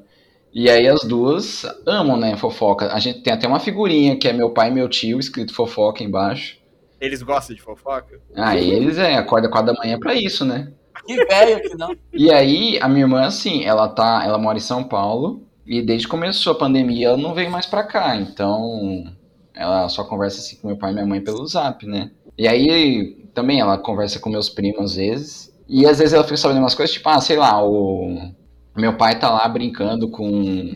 e 0.53 0.69
aí 0.69 0.87
as 0.87 1.03
duas 1.03 1.65
amam, 1.85 2.17
né, 2.17 2.35
fofoca. 2.35 2.91
A 2.91 2.99
gente 2.99 3.21
tem 3.21 3.31
até 3.31 3.47
uma 3.47 3.59
figurinha 3.59 4.17
que 4.17 4.27
é 4.27 4.33
meu 4.33 4.49
pai 4.49 4.69
e 4.69 4.73
meu 4.73 4.89
tio, 4.89 5.19
escrito 5.19 5.53
fofoca 5.53 6.03
embaixo. 6.03 6.57
Eles 6.99 7.21
gostam 7.21 7.55
de 7.55 7.61
fofoca? 7.61 8.19
Ah, 8.35 8.57
eles 8.57 8.97
é, 8.97 9.15
acorda 9.15 9.49
quatro 9.49 9.73
da 9.73 9.79
manhã 9.79 9.97
pra 9.97 10.13
isso, 10.13 10.43
né? 10.43 10.71
Que 11.05 11.15
velho 11.25 11.61
que 11.61 11.77
não. 11.77 11.95
E 12.11 12.31
aí, 12.31 12.77
a 12.81 12.89
minha 12.89 13.01
irmã, 13.01 13.21
assim, 13.21 13.63
ela 13.63 13.87
tá, 13.87 14.21
ela 14.25 14.37
mora 14.37 14.57
em 14.57 14.61
São 14.61 14.83
Paulo, 14.83 15.43
e 15.65 15.81
desde 15.81 16.07
que 16.07 16.11
começou 16.11 16.53
a 16.53 16.57
pandemia, 16.57 17.07
ela 17.07 17.17
não 17.17 17.33
veio 17.33 17.49
mais 17.49 17.65
pra 17.65 17.83
cá, 17.83 18.15
então 18.17 19.05
ela 19.53 19.87
só 19.87 20.03
conversa 20.03 20.39
assim 20.39 20.57
com 20.57 20.67
meu 20.67 20.77
pai 20.77 20.91
e 20.91 20.93
minha 20.93 21.05
mãe 21.05 21.21
pelo 21.21 21.45
zap, 21.45 21.85
né? 21.85 22.11
E 22.37 22.47
aí, 22.47 23.17
também 23.33 23.59
ela 23.59 23.77
conversa 23.77 24.19
com 24.19 24.29
meus 24.29 24.49
primos 24.49 24.91
às 24.91 24.95
vezes, 24.95 25.48
e 25.69 25.85
às 25.85 25.99
vezes 25.99 26.13
ela 26.13 26.23
fica 26.23 26.37
sabendo 26.37 26.59
umas 26.61 26.75
coisas, 26.75 26.93
tipo, 26.93 27.07
ah, 27.09 27.21
sei 27.21 27.37
lá, 27.37 27.63
o 27.63 28.31
meu 28.75 28.93
pai 28.97 29.19
tá 29.19 29.29
lá 29.31 29.47
brincando 29.47 30.09
com, 30.09 30.73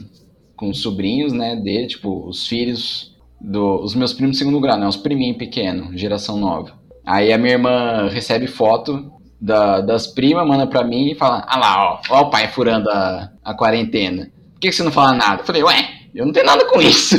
com 0.55 0.69
os 0.69 0.81
sobrinhos, 0.81 1.33
né, 1.33 1.55
dele, 1.55 1.87
tipo, 1.87 2.27
os 2.27 2.47
filhos 2.47 3.15
do, 3.41 3.81
os 3.83 3.95
meus 3.95 4.13
primos 4.13 4.33
de 4.33 4.37
segundo 4.39 4.59
grau, 4.59 4.77
né, 4.77 4.87
os 4.87 4.97
priminhos 4.97 5.37
pequenos, 5.37 5.99
geração 5.99 6.37
nova. 6.37 6.73
Aí 7.05 7.33
a 7.33 7.37
minha 7.37 7.53
irmã 7.53 8.07
recebe 8.09 8.47
foto 8.47 9.11
da- 9.41 9.81
das 9.81 10.07
primas, 10.07 10.47
manda 10.47 10.65
pra 10.65 10.85
mim 10.85 11.11
e 11.11 11.15
fala: 11.15 11.43
Ah 11.47 11.57
lá, 11.59 11.93
ó, 11.93 12.01
ó 12.09 12.21
o 12.21 12.29
pai 12.29 12.47
furando 12.47 12.89
a, 12.89 13.29
a 13.43 13.53
quarentena. 13.53 14.31
Por 14.53 14.59
que, 14.61 14.69
que 14.69 14.71
você 14.75 14.83
não 14.83 14.91
fala 14.91 15.13
nada? 15.13 15.41
Eu 15.41 15.45
falei, 15.45 15.61
ué, 15.63 15.89
eu 16.15 16.25
não 16.25 16.31
tenho 16.31 16.45
nada 16.45 16.63
com 16.65 16.81
isso. 16.81 17.17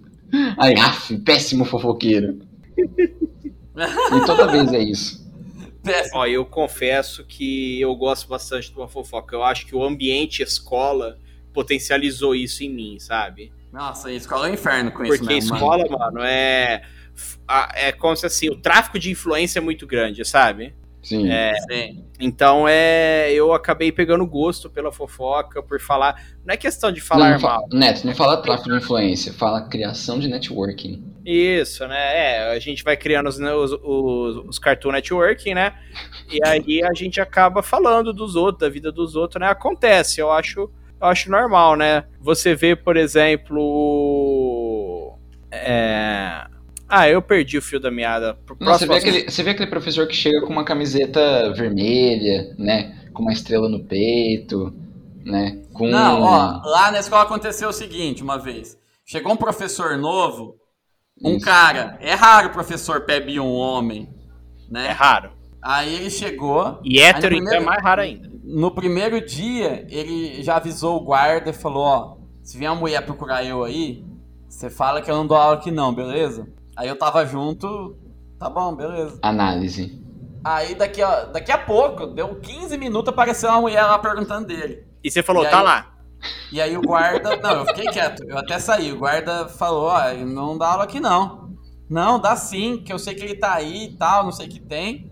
Aí, 0.56 0.74
af, 0.78 1.14
péssimo 1.18 1.66
fofoqueiro. 1.66 2.38
E 3.76 4.24
toda 4.26 4.46
vez 4.48 4.72
é 4.72 4.82
isso. 4.82 5.19
Ó, 6.12 6.26
eu 6.26 6.44
confesso 6.44 7.24
que 7.24 7.80
eu 7.80 7.94
gosto 7.96 8.28
bastante 8.28 8.70
de 8.70 8.76
uma 8.76 8.88
fofoca. 8.88 9.34
Eu 9.34 9.42
acho 9.42 9.66
que 9.66 9.74
o 9.74 9.82
ambiente 9.82 10.42
escola 10.42 11.18
potencializou 11.52 12.34
isso 12.34 12.62
em 12.62 12.68
mim, 12.70 12.98
sabe? 12.98 13.52
Nossa, 13.72 14.08
a 14.08 14.12
escola 14.12 14.48
é 14.48 14.50
um 14.50 14.54
inferno 14.54 14.90
com 14.92 15.04
isso 15.04 15.18
Porque 15.18 15.32
mesmo, 15.34 15.50
mano. 15.50 15.62
escola, 15.82 15.98
mano, 15.98 16.20
é. 16.22 16.82
É 17.74 17.92
como 17.92 18.16
se 18.16 18.26
assim, 18.26 18.48
o 18.48 18.56
tráfico 18.56 18.98
de 18.98 19.10
influência 19.10 19.58
é 19.58 19.62
muito 19.62 19.86
grande, 19.86 20.24
sabe? 20.24 20.74
Sim. 21.02 21.30
É, 21.30 21.54
Sim. 21.70 22.04
Então 22.18 22.66
é. 22.68 23.32
Eu 23.32 23.52
acabei 23.54 23.90
pegando 23.90 24.26
gosto 24.26 24.68
pela 24.68 24.92
fofoca, 24.92 25.62
por 25.62 25.80
falar. 25.80 26.22
Não 26.44 26.52
é 26.52 26.56
questão 26.56 26.92
de 26.92 27.00
falar 27.00 27.26
não, 27.26 27.32
não 27.32 27.40
fa- 27.40 27.48
mal. 27.48 27.68
Neto, 27.72 28.06
não 28.06 28.14
fala 28.14 28.36
tráfico 28.42 28.68
de 28.70 28.76
influência, 28.76 29.32
fala 29.32 29.62
criação 29.62 30.18
de 30.18 30.28
networking. 30.28 31.02
Isso, 31.24 31.86
né? 31.86 32.16
É, 32.16 32.52
a 32.52 32.58
gente 32.58 32.82
vai 32.82 32.96
criando 32.96 33.28
os, 33.28 33.38
né, 33.38 33.52
os, 33.52 33.72
os, 33.72 34.36
os 34.48 34.58
Cartoon 34.58 34.92
Networking, 34.92 35.54
né? 35.54 35.74
E 36.30 36.40
aí 36.46 36.82
a 36.82 36.94
gente 36.94 37.20
acaba 37.20 37.62
falando 37.62 38.12
dos 38.12 38.36
outros, 38.36 38.60
da 38.60 38.68
vida 38.68 38.90
dos 38.90 39.16
outros, 39.16 39.40
né? 39.40 39.48
Acontece, 39.48 40.20
eu 40.20 40.30
acho, 40.30 40.70
eu 41.00 41.06
acho 41.06 41.30
normal, 41.30 41.76
né? 41.76 42.04
Você 42.20 42.54
vê, 42.54 42.74
por 42.74 42.96
exemplo. 42.96 43.58
É... 45.50 46.46
Ah, 46.88 47.08
eu 47.08 47.22
perdi 47.22 47.56
o 47.56 47.62
fio 47.62 47.78
da 47.78 47.90
meada. 47.90 48.34
Pro 48.46 48.56
Não, 48.58 48.76
você, 48.76 48.84
próximo 48.86 48.92
vê 48.92 48.98
aquele, 48.98 49.30
você 49.30 49.42
vê 49.44 49.50
aquele 49.50 49.70
professor 49.70 50.08
que 50.08 50.16
chega 50.16 50.40
com 50.40 50.52
uma 50.52 50.64
camiseta 50.64 51.52
vermelha, 51.52 52.54
né? 52.58 53.08
Com 53.12 53.22
uma 53.22 53.32
estrela 53.32 53.68
no 53.68 53.84
peito, 53.84 54.74
né? 55.24 55.62
Com 55.72 55.86
Não, 55.86 56.22
ó, 56.22 56.60
lá 56.64 56.90
na 56.90 56.98
escola 56.98 57.22
aconteceu 57.22 57.68
o 57.68 57.72
seguinte, 57.72 58.22
uma 58.22 58.38
vez. 58.38 58.76
Chegou 59.04 59.32
um 59.32 59.36
professor 59.36 59.96
novo, 59.96 60.59
um 61.22 61.36
Isso. 61.36 61.44
cara, 61.44 61.96
é 62.00 62.14
raro 62.14 62.48
o 62.48 62.52
professor 62.52 63.02
pebe 63.02 63.38
um 63.40 63.52
homem, 63.52 64.08
É 64.68 64.72
né? 64.72 64.88
raro. 64.88 65.30
Aí 65.62 65.94
ele 65.94 66.10
chegou, 66.10 66.80
E 66.82 67.00
hétero, 67.00 67.36
no 67.36 67.42
então, 67.42 67.52
é 67.52 67.56
primeiro- 67.56 67.66
mais 67.66 67.82
raro 67.82 68.00
ainda. 68.00 68.30
No 68.42 68.70
primeiro 68.70 69.24
dia, 69.24 69.86
ele 69.90 70.42
já 70.42 70.56
avisou 70.56 70.96
o 70.96 71.00
guarda 71.04 71.50
e 71.50 71.52
falou: 71.52 71.82
Ó, 71.84 72.16
se 72.42 72.56
vier 72.58 72.70
uma 72.70 72.80
mulher 72.80 73.04
procurar 73.04 73.44
eu 73.44 73.62
aí, 73.62 74.04
você 74.48 74.68
fala 74.70 75.02
que 75.02 75.10
eu 75.10 75.14
não 75.16 75.26
dou 75.26 75.36
aula 75.36 75.56
aqui 75.56 75.70
não, 75.70 75.94
beleza? 75.94 76.48
Aí 76.76 76.88
eu 76.88 76.96
tava 76.96 77.24
junto, 77.26 77.94
tá 78.38 78.48
bom, 78.48 78.74
beleza. 78.74 79.18
análise. 79.22 80.00
Aí 80.42 80.74
daqui 80.74 81.02
a, 81.02 81.24
daqui 81.26 81.52
a 81.52 81.58
pouco, 81.58 82.06
deu 82.06 82.36
15 82.36 82.78
minutos, 82.78 83.10
apareceu 83.12 83.50
uma 83.50 83.60
mulher 83.60 83.82
lá 83.84 83.98
perguntando 83.98 84.46
dele. 84.46 84.84
E 85.04 85.10
você 85.10 85.22
falou, 85.22 85.44
E 85.44 85.48
tá 85.50 85.58
aí? 85.58 85.64
lá. 85.64 85.89
E 86.52 86.60
aí 86.60 86.76
o 86.76 86.82
guarda. 86.82 87.36
Não, 87.36 87.60
eu 87.60 87.66
fiquei 87.66 87.86
quieto. 87.86 88.24
Eu 88.28 88.38
até 88.38 88.58
saí. 88.58 88.92
O 88.92 88.98
guarda 88.98 89.48
falou: 89.48 89.88
Ó, 89.88 90.12
não 90.24 90.58
dá 90.58 90.68
aula 90.68 90.84
aqui 90.84 91.00
não. 91.00 91.50
Não, 91.88 92.20
dá 92.20 92.36
sim, 92.36 92.78
que 92.84 92.92
eu 92.92 92.98
sei 93.00 93.14
que 93.14 93.24
ele 93.24 93.34
tá 93.34 93.54
aí 93.54 93.86
e 93.86 93.96
tal, 93.96 94.22
não 94.22 94.30
sei 94.30 94.46
o 94.46 94.48
que 94.48 94.60
tem. 94.60 95.10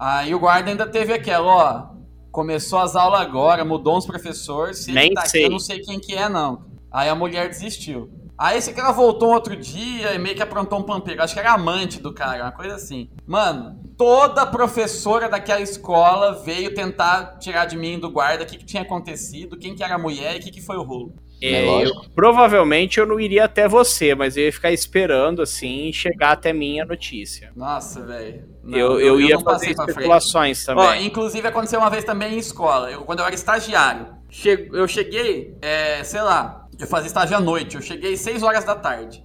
Aí 0.00 0.34
o 0.34 0.40
guarda 0.40 0.68
ainda 0.68 0.86
teve 0.86 1.12
aquela, 1.12 1.46
ó. 1.46 1.98
Começou 2.32 2.80
as 2.80 2.96
aulas 2.96 3.20
agora, 3.20 3.64
mudou 3.64 3.96
uns 3.96 4.06
professores. 4.06 4.78
Se 4.78 4.92
Nem 4.92 5.06
ele 5.06 5.14
tá 5.14 5.20
aqui, 5.22 5.30
sei. 5.30 5.46
eu 5.46 5.50
não 5.50 5.60
sei 5.60 5.80
quem 5.80 6.00
que 6.00 6.14
é, 6.14 6.28
não. 6.28 6.66
Aí 6.90 7.08
a 7.08 7.14
mulher 7.14 7.48
desistiu. 7.48 8.10
Aí 8.36 8.58
esse 8.58 8.72
cara 8.72 8.92
voltou 8.92 9.30
um 9.30 9.34
outro 9.34 9.56
dia 9.56 10.14
e 10.14 10.18
meio 10.18 10.36
que 10.36 10.42
aprontou 10.42 10.78
um 10.78 10.82
pampeiro. 10.84 11.22
Acho 11.22 11.34
que 11.34 11.40
era 11.40 11.52
amante 11.52 12.00
do 12.00 12.12
cara, 12.12 12.44
uma 12.44 12.52
coisa 12.52 12.74
assim. 12.76 13.10
Mano, 13.26 13.80
toda 13.98 14.46
professora 14.46 15.28
daquela 15.28 15.60
escola 15.60 16.32
veio 16.44 16.72
tentar 16.72 17.38
tirar 17.38 17.66
de 17.66 17.76
mim 17.76 17.98
do 17.98 18.08
guarda 18.10 18.44
o 18.44 18.46
que, 18.46 18.56
que 18.56 18.64
tinha 18.64 18.82
acontecido, 18.82 19.58
quem 19.58 19.74
que 19.74 19.82
era 19.82 19.96
a 19.96 19.98
mulher 19.98 20.36
e 20.36 20.38
o 20.38 20.42
que, 20.42 20.50
que 20.52 20.62
foi 20.62 20.76
o 20.76 20.82
rolo. 20.82 21.12
É 21.42 21.52
É, 21.52 21.84
eu- 21.86 21.92
provavelmente 22.14 22.98
eu 22.98 23.06
não 23.06 23.20
iria 23.20 23.44
até 23.44 23.68
você, 23.68 24.14
mas 24.14 24.36
eu 24.36 24.44
ia 24.44 24.52
ficar 24.52 24.72
esperando, 24.72 25.40
assim, 25.42 25.92
chegar 25.92 26.32
até 26.32 26.52
mim 26.52 26.80
a 26.80 26.84
notícia. 26.84 27.52
Nossa, 27.54 28.04
velho. 28.04 28.44
Não, 28.62 28.76
eu, 28.78 29.00
eu, 29.00 29.20
ia 29.20 29.34
não 29.36 29.42
fazer 29.42 29.52
passei 29.66 29.74
pra 29.74 29.84
frente. 29.84 29.90
especulações 29.96 30.68
Ó, 30.68 30.74
também. 30.74 31.06
inclusive 31.06 31.46
aconteceu 31.46 31.78
uma 31.80 31.90
vez 31.90 32.04
também 32.04 32.34
em 32.34 32.38
escola, 32.38 32.90
eu- 32.90 33.02
quando 33.02 33.20
eu 33.20 33.26
era 33.26 33.34
estagiário. 33.34 34.06
Che- 34.30 34.68
eu 34.72 34.86
cheguei, 34.88 35.56
é, 35.62 36.02
sei 36.04 36.20
lá, 36.22 36.66
eu 36.78 36.86
fazia 36.86 37.06
estágio 37.06 37.36
à 37.36 37.40
noite, 37.40 37.76
eu 37.76 37.82
cheguei 37.82 38.16
6 38.16 38.42
horas 38.42 38.64
da 38.64 38.74
tarde. 38.74 39.22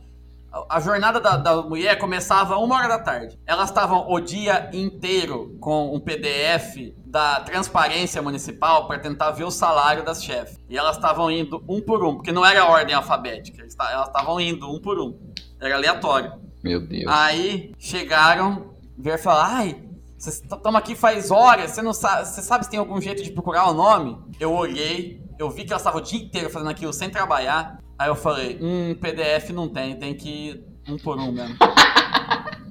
A, 0.69 0.79
jornada 0.79 1.19
da, 1.19 1.35
da 1.35 1.61
mulher 1.63 1.97
começava 1.97 2.57
uma 2.57 2.75
hora 2.75 2.87
da 2.87 2.99
tarde. 2.99 3.39
Elas 3.43 3.69
estavam 3.69 4.07
o 4.07 4.19
dia 4.19 4.69
inteiro 4.71 5.57
com 5.59 5.95
um 5.95 5.99
PDF 5.99 6.93
da 7.07 7.39
transparência 7.39 8.21
municipal 8.21 8.87
para 8.87 8.99
tentar 8.99 9.31
ver 9.31 9.45
o 9.45 9.51
salário 9.51 10.05
das 10.05 10.23
chefes. 10.23 10.59
E 10.69 10.77
elas 10.77 10.95
estavam 10.95 11.31
indo 11.31 11.63
um 11.67 11.81
por 11.81 12.03
um, 12.03 12.15
porque 12.15 12.31
não 12.31 12.45
era 12.45 12.65
ordem 12.65 12.93
alfabética, 12.93 13.61
elas 13.61 14.07
estavam 14.07 14.39
indo 14.39 14.71
um 14.71 14.79
por 14.79 14.99
um. 14.99 15.19
Era 15.59 15.75
aleatório. 15.75 16.33
Meu 16.63 16.79
Deus. 16.85 17.05
Aí 17.07 17.73
chegaram, 17.79 18.73
vieram 18.95 19.21
falar, 19.21 19.55
ai, 19.55 19.83
vocês 20.17 20.41
estão 20.41 20.77
aqui 20.77 20.95
faz 20.95 21.31
horas, 21.31 21.71
você 21.71 21.81
não 21.81 21.93
sabe, 21.93 22.27
você 22.27 22.41
sabe 22.41 22.63
se 22.63 22.69
tem 22.69 22.79
algum 22.79 23.01
jeito 23.01 23.21
de 23.21 23.31
procurar 23.31 23.69
o 23.69 23.73
nome? 23.73 24.17
Eu 24.39 24.53
olhei, 24.53 25.21
eu 25.37 25.49
vi 25.49 25.65
que 25.65 25.73
elas 25.73 25.81
estavam 25.81 25.99
o 25.99 26.03
dia 26.03 26.23
inteiro 26.23 26.49
fazendo 26.49 26.69
aquilo 26.69 26.93
sem 26.93 27.09
trabalhar. 27.09 27.82
Aí 27.97 28.09
eu 28.09 28.15
falei, 28.15 28.57
hum, 28.61 28.95
PDF 28.95 29.49
não 29.51 29.69
tem, 29.69 29.95
tem 29.95 30.13
que 30.13 30.29
ir 30.29 30.63
um 30.87 30.97
por 30.97 31.17
um 31.17 31.31
mesmo. 31.31 31.55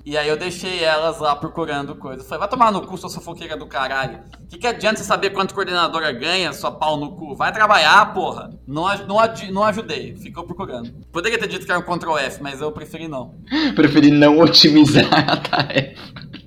E 0.05 0.17
aí 0.17 0.29
eu 0.29 0.37
deixei 0.37 0.83
elas 0.83 1.21
lá 1.21 1.37
procurando 1.37 1.95
coisa. 1.95 2.25
Falei, 2.25 2.41
vai 2.41 2.49
tomar 2.49 2.73
no 2.73 2.85
cu, 2.85 2.99
sua 2.99 3.09
fofoqueira 3.09 3.57
do 3.57 3.69
caralho. 3.69 4.19
O 4.43 4.49
que, 4.49 4.59
que 4.59 4.67
adianta 4.67 4.99
você 4.99 5.05
saber 5.05 5.31
quanto 5.31 5.55
coordenadora 5.55 6.11
ganha, 6.11 6.53
sua 6.53 6.73
pau 6.73 6.97
no 6.97 7.13
cu? 7.13 7.37
Vai 7.37 7.53
trabalhar, 7.53 8.13
porra. 8.13 8.51
Não, 8.67 8.83
não, 9.07 9.19
não 9.53 9.65
ajudei, 9.65 10.17
ficou 10.17 10.43
procurando. 10.43 10.93
Poderia 11.13 11.39
ter 11.39 11.47
dito 11.47 11.65
que 11.65 11.71
era 11.71 11.81
um 11.81 11.85
Ctrl 11.85 12.19
F, 12.19 12.43
mas 12.43 12.61
eu 12.61 12.73
preferi 12.73 13.07
não. 13.07 13.37
Preferi 13.77 14.11
não 14.11 14.41
otimizar 14.41 15.07
a 15.13 15.37
tarefa 15.37 16.03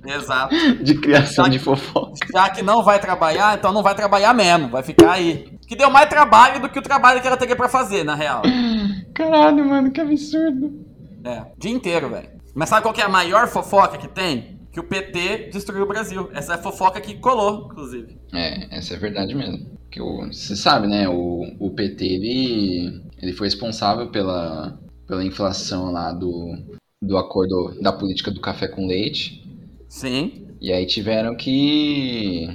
Exato. 0.06 0.54
de 0.82 0.94
criação 0.94 1.48
de 1.48 1.58
fofoca. 1.58 2.12
Já 2.32 2.48
que 2.50 2.62
não 2.62 2.82
vai 2.82 2.98
trabalhar, 2.98 3.56
então 3.56 3.72
não 3.72 3.82
vai 3.82 3.94
trabalhar 3.94 4.32
mesmo, 4.32 4.68
vai 4.68 4.82
ficar 4.82 5.12
aí. 5.12 5.55
Que 5.66 5.76
deu 5.76 5.90
mais 5.90 6.08
trabalho 6.08 6.60
do 6.60 6.68
que 6.68 6.78
o 6.78 6.82
trabalho 6.82 7.20
que 7.20 7.26
ela 7.26 7.36
teria 7.36 7.56
pra 7.56 7.68
fazer, 7.68 8.04
na 8.04 8.14
real. 8.14 8.42
Caralho, 9.12 9.64
mano, 9.64 9.90
que 9.90 10.00
absurdo. 10.00 10.86
É, 11.24 11.44
dia 11.58 11.72
inteiro, 11.72 12.08
velho. 12.08 12.28
Mas 12.54 12.68
sabe 12.68 12.82
qual 12.82 12.94
que 12.94 13.00
é 13.00 13.04
a 13.04 13.08
maior 13.08 13.48
fofoca 13.48 13.98
que 13.98 14.08
tem? 14.08 14.60
Que 14.72 14.80
o 14.80 14.84
PT 14.84 15.50
destruiu 15.52 15.82
o 15.84 15.88
Brasil. 15.88 16.30
Essa 16.32 16.52
é 16.52 16.54
a 16.56 16.62
fofoca 16.62 17.00
que 17.00 17.14
colou, 17.14 17.66
inclusive. 17.70 18.18
É, 18.32 18.76
essa 18.76 18.94
é 18.94 18.96
verdade 18.96 19.34
mesmo. 19.34 19.66
Que 19.90 20.00
o, 20.00 20.26
você 20.26 20.54
sabe, 20.54 20.86
né? 20.86 21.08
O, 21.08 21.44
o 21.58 21.70
PT 21.70 22.04
ele, 22.04 23.02
ele 23.20 23.32
foi 23.32 23.46
responsável 23.46 24.10
pela, 24.10 24.78
pela 25.06 25.24
inflação 25.24 25.90
lá 25.90 26.12
do, 26.12 26.54
do 27.02 27.16
acordo 27.16 27.80
da 27.80 27.92
política 27.92 28.30
do 28.30 28.40
café 28.40 28.68
com 28.68 28.86
leite. 28.86 29.42
Sim. 29.88 30.46
E 30.60 30.72
aí 30.72 30.86
tiveram 30.86 31.36
que. 31.36 32.48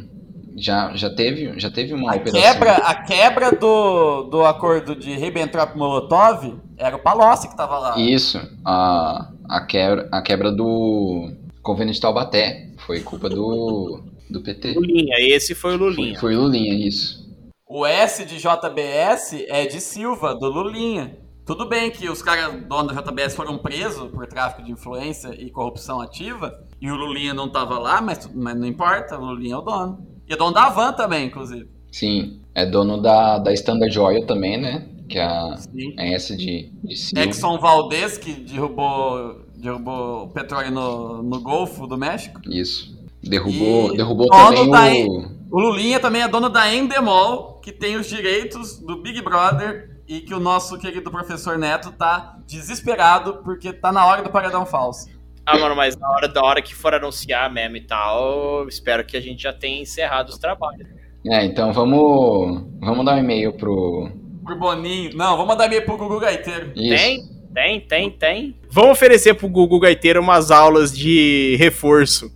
Já, 0.55 0.95
já, 0.95 1.09
teve, 1.09 1.59
já 1.59 1.69
teve 1.71 1.93
uma 1.93 2.11
A 2.11 2.15
operação. 2.17 2.41
quebra, 2.41 2.75
a 2.77 2.95
quebra 3.03 3.51
do, 3.51 4.23
do 4.23 4.43
acordo 4.43 4.95
de 4.95 5.15
Ribbentrop-Molotov 5.15 6.59
era 6.77 6.95
o 6.95 6.99
Palocci 6.99 7.47
que 7.49 7.55
tava 7.55 7.77
lá. 7.79 7.97
Isso, 7.99 8.39
a, 8.65 9.31
a, 9.49 9.61
quebra, 9.65 10.09
a 10.11 10.21
quebra 10.21 10.51
do 10.51 11.31
convênio 11.61 11.93
de 11.93 12.01
Taubaté. 12.01 12.69
Foi 12.85 12.99
culpa 13.01 13.29
do, 13.29 14.01
do 14.29 14.41
PT. 14.41 14.73
Lulinha, 14.73 15.15
esse 15.19 15.53
foi 15.55 15.75
o 15.75 15.77
Foi, 15.77 15.87
Lulinha. 15.87 16.19
foi 16.19 16.35
Lulinha, 16.35 16.87
isso. 16.87 17.21
O 17.67 17.85
S 17.85 18.25
de 18.25 18.37
JBS 18.37 19.45
é 19.47 19.65
de 19.65 19.79
Silva, 19.79 20.35
do 20.35 20.47
Lulinha. 20.49 21.17
Tudo 21.45 21.67
bem 21.67 21.89
que 21.89 22.09
os 22.09 22.21
caras 22.21 22.63
donos 22.67 22.93
da 22.95 23.01
JBS 23.01 23.35
foram 23.35 23.57
presos 23.57 24.09
por 24.11 24.27
tráfico 24.27 24.63
de 24.63 24.71
influência 24.71 25.29
e 25.39 25.49
corrupção 25.49 25.99
ativa, 26.01 26.53
e 26.79 26.89
o 26.91 26.95
Lulinha 26.95 27.33
não 27.33 27.49
tava 27.49 27.79
lá, 27.79 27.99
mas, 28.01 28.29
mas 28.33 28.55
não 28.55 28.67
importa, 28.67 29.17
o 29.17 29.25
Lulinha 29.25 29.55
é 29.55 29.57
o 29.57 29.61
dono. 29.61 30.11
E 30.32 30.34
é 30.34 30.38
dono 30.38 30.53
da 30.53 30.69
Van 30.69 30.93
também, 30.93 31.27
inclusive. 31.27 31.67
Sim, 31.91 32.39
é 32.55 32.65
dono 32.65 33.01
da, 33.01 33.38
da 33.38 33.51
Standard 33.51 33.99
Oil 33.99 34.25
também, 34.25 34.57
né? 34.57 34.88
Que 35.09 35.19
é 35.19 35.23
a, 35.23 35.57
é 35.97 36.13
essa 36.13 36.38
de, 36.38 36.71
de 36.82 36.95
Silva. 36.95 37.29
Exxon 37.29 37.59
Valdez, 37.59 38.17
que 38.17 38.32
derrubou, 38.32 39.41
derrubou 39.57 40.23
o 40.23 40.27
petróleo 40.29 40.71
no, 40.71 41.21
no 41.21 41.41
Golfo 41.41 41.86
do 41.86 41.97
México. 41.97 42.39
Isso. 42.49 42.97
Derrubou, 43.21 43.93
E 43.93 43.97
derrubou 43.97 44.25
também 44.29 45.05
o. 45.05 45.41
O 45.51 45.59
Lulinha 45.59 45.99
também 45.99 46.21
é 46.21 46.29
dono 46.29 46.47
da 46.47 46.73
Endemol, 46.73 47.59
que 47.61 47.73
tem 47.73 47.97
os 47.97 48.07
direitos 48.07 48.79
do 48.79 49.01
Big 49.01 49.21
Brother 49.21 50.01
e 50.07 50.21
que 50.21 50.34
o 50.34 50.39
nosso 50.39 50.77
querido 50.77 51.11
professor 51.11 51.57
Neto 51.57 51.91
tá 51.91 52.38
desesperado 52.47 53.41
porque 53.43 53.73
tá 53.73 53.91
na 53.91 54.05
hora 54.05 54.23
do 54.23 54.29
paredão 54.29 54.65
falso. 54.65 55.09
Ah, 55.45 55.57
mano, 55.57 55.75
mas 55.75 55.97
na 55.97 56.09
hora, 56.09 56.27
da 56.27 56.43
hora 56.43 56.61
que 56.61 56.73
for 56.75 56.93
anunciar 56.93 57.51
mesmo 57.51 57.77
e 57.77 57.81
tal, 57.81 58.67
espero 58.67 59.03
que 59.03 59.17
a 59.17 59.21
gente 59.21 59.43
já 59.43 59.51
tenha 59.51 59.81
encerrado 59.81 60.29
os 60.29 60.37
trabalhos. 60.37 60.87
É, 61.25 61.45
então 61.45 61.71
vamos. 61.73 62.63
Vamos 62.79 63.05
dar 63.05 63.15
um 63.15 63.19
e-mail 63.19 63.53
pro. 63.53 64.09
Pro 64.45 64.57
Boninho. 64.57 65.15
Não, 65.15 65.31
vamos 65.31 65.47
mandar 65.47 65.67
e-mail 65.67 65.85
pro 65.85 65.97
Gugu 65.97 66.19
Gaiteiro. 66.19 66.71
Isso. 66.75 66.95
Tem? 66.95 67.41
Tem, 67.53 67.81
tem, 67.81 68.09
tem. 68.09 68.55
Vamos 68.69 68.91
oferecer 68.91 69.33
pro 69.33 69.49
Gugu 69.49 69.79
Gaiteiro 69.79 70.21
umas 70.21 70.51
aulas 70.51 70.95
de 70.95 71.55
reforço. 71.59 72.31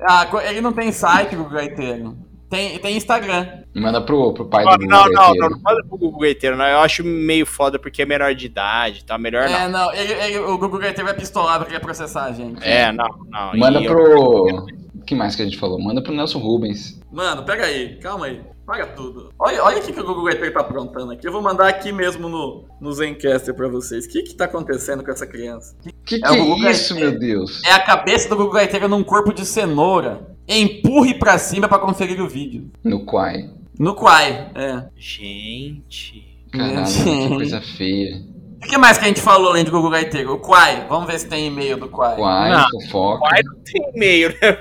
Ah, 0.00 0.26
ele 0.48 0.60
não 0.60 0.72
tem 0.72 0.92
site, 0.92 1.34
Gugu 1.34 1.50
Gaiteiro. 1.50 2.16
Tem, 2.50 2.78
tem 2.78 2.96
Instagram. 2.96 3.46
Manda 3.74 4.00
pro, 4.00 4.32
pro 4.32 4.46
pai 4.46 4.64
Não, 4.64 4.78
do 4.78 4.86
não, 4.86 5.04
não, 5.04 5.12
Gaiteiro. 5.12 5.38
não, 5.40 5.50
não 5.50 5.58
manda 5.62 5.84
pro 5.86 5.98
Gugu 5.98 6.18
Gaiteiro, 6.20 6.56
não. 6.56 6.64
Eu 6.64 6.78
acho 6.78 7.04
meio 7.04 7.44
foda 7.44 7.78
porque 7.78 8.00
é 8.02 8.06
menor 8.06 8.34
de 8.34 8.46
idade, 8.46 9.04
tá? 9.04 9.18
Melhor 9.18 9.48
não. 9.48 9.56
É, 9.58 9.68
não, 9.68 9.92
ele, 9.92 10.12
ele- 10.14 10.38
o 10.38 10.56
Gugu 10.56 10.78
Gaiteiro 10.78 11.04
vai 11.08 11.14
pistolar 11.18 11.58
porque 11.58 11.72
quer 11.74 11.80
processar 11.80 12.24
a 12.24 12.32
gente. 12.32 12.66
É, 12.66 12.90
não, 12.90 13.06
não. 13.30 13.52
Manda 13.56 13.80
E 13.80 13.84
eu- 13.84 13.92
pro. 13.92 14.66
O 14.94 15.04
que 15.08 15.14
mais 15.14 15.34
que 15.36 15.42
a 15.42 15.44
gente 15.44 15.58
falou? 15.58 15.78
Manda 15.82 16.02
pro 16.02 16.12
Nelson 16.12 16.38
Rubens. 16.38 17.00
Mano, 17.12 17.42
pega 17.44 17.64
aí, 17.64 17.96
calma 17.96 18.26
aí. 18.26 18.40
Paga 18.68 18.86
tudo. 18.88 19.32
Olha, 19.38 19.64
olha 19.64 19.78
o 19.78 19.82
que, 19.82 19.90
que 19.94 19.98
o 19.98 20.04
Google 20.04 20.24
Gaiteiro 20.24 20.52
tá 20.52 20.60
aprontando 20.60 21.12
aqui. 21.12 21.26
Eu 21.26 21.32
vou 21.32 21.40
mandar 21.40 21.68
aqui 21.68 21.90
mesmo 21.90 22.28
no, 22.28 22.66
no 22.78 22.92
Zencaster 22.92 23.54
pra 23.54 23.66
vocês. 23.66 24.04
O 24.04 24.08
que 24.10 24.22
que 24.22 24.34
tá 24.34 24.44
acontecendo 24.44 25.02
com 25.02 25.10
essa 25.10 25.26
criança? 25.26 25.74
Que 26.04 26.18
que 26.18 26.26
É 26.26 26.30
o 26.32 26.34
é, 26.66 26.70
isso, 26.70 26.92
Gaiteiro. 26.92 26.98
meu 27.12 27.18
Deus? 27.18 27.64
É 27.64 27.72
a 27.72 27.80
cabeça 27.80 28.28
do 28.28 28.36
Google 28.36 28.52
Gaiteiro 28.52 28.86
num 28.86 29.02
corpo 29.02 29.32
de 29.32 29.46
cenoura. 29.46 30.36
Empurre 30.46 31.14
pra 31.18 31.38
cima 31.38 31.66
pra 31.66 31.78
conferir 31.78 32.20
o 32.20 32.28
vídeo. 32.28 32.70
No 32.84 33.06
Quai. 33.06 33.48
No 33.78 33.94
Quai, 33.94 34.50
é. 34.54 34.84
Gente. 34.94 36.28
Caralho, 36.52 36.84
que 36.84 37.28
coisa 37.36 37.62
feia. 37.62 38.16
O 38.62 38.68
que 38.68 38.76
mais 38.76 38.98
que 38.98 39.04
a 39.06 39.08
gente 39.08 39.22
falou 39.22 39.48
além 39.48 39.64
do 39.64 39.70
Google 39.70 39.92
Gaiteiro? 39.92 40.34
O 40.34 40.40
Quai. 40.40 40.86
Vamos 40.90 41.06
ver 41.06 41.18
se 41.18 41.26
tem 41.26 41.46
e-mail 41.46 41.78
do 41.78 41.88
Quai. 41.88 42.16
Quai, 42.16 42.50
Não. 42.50 42.66
fofoca. 42.82 43.20
Quai 43.20 43.40
não 43.42 43.54
tem 43.64 43.92
e-mail, 43.94 44.28
né? 44.42 44.58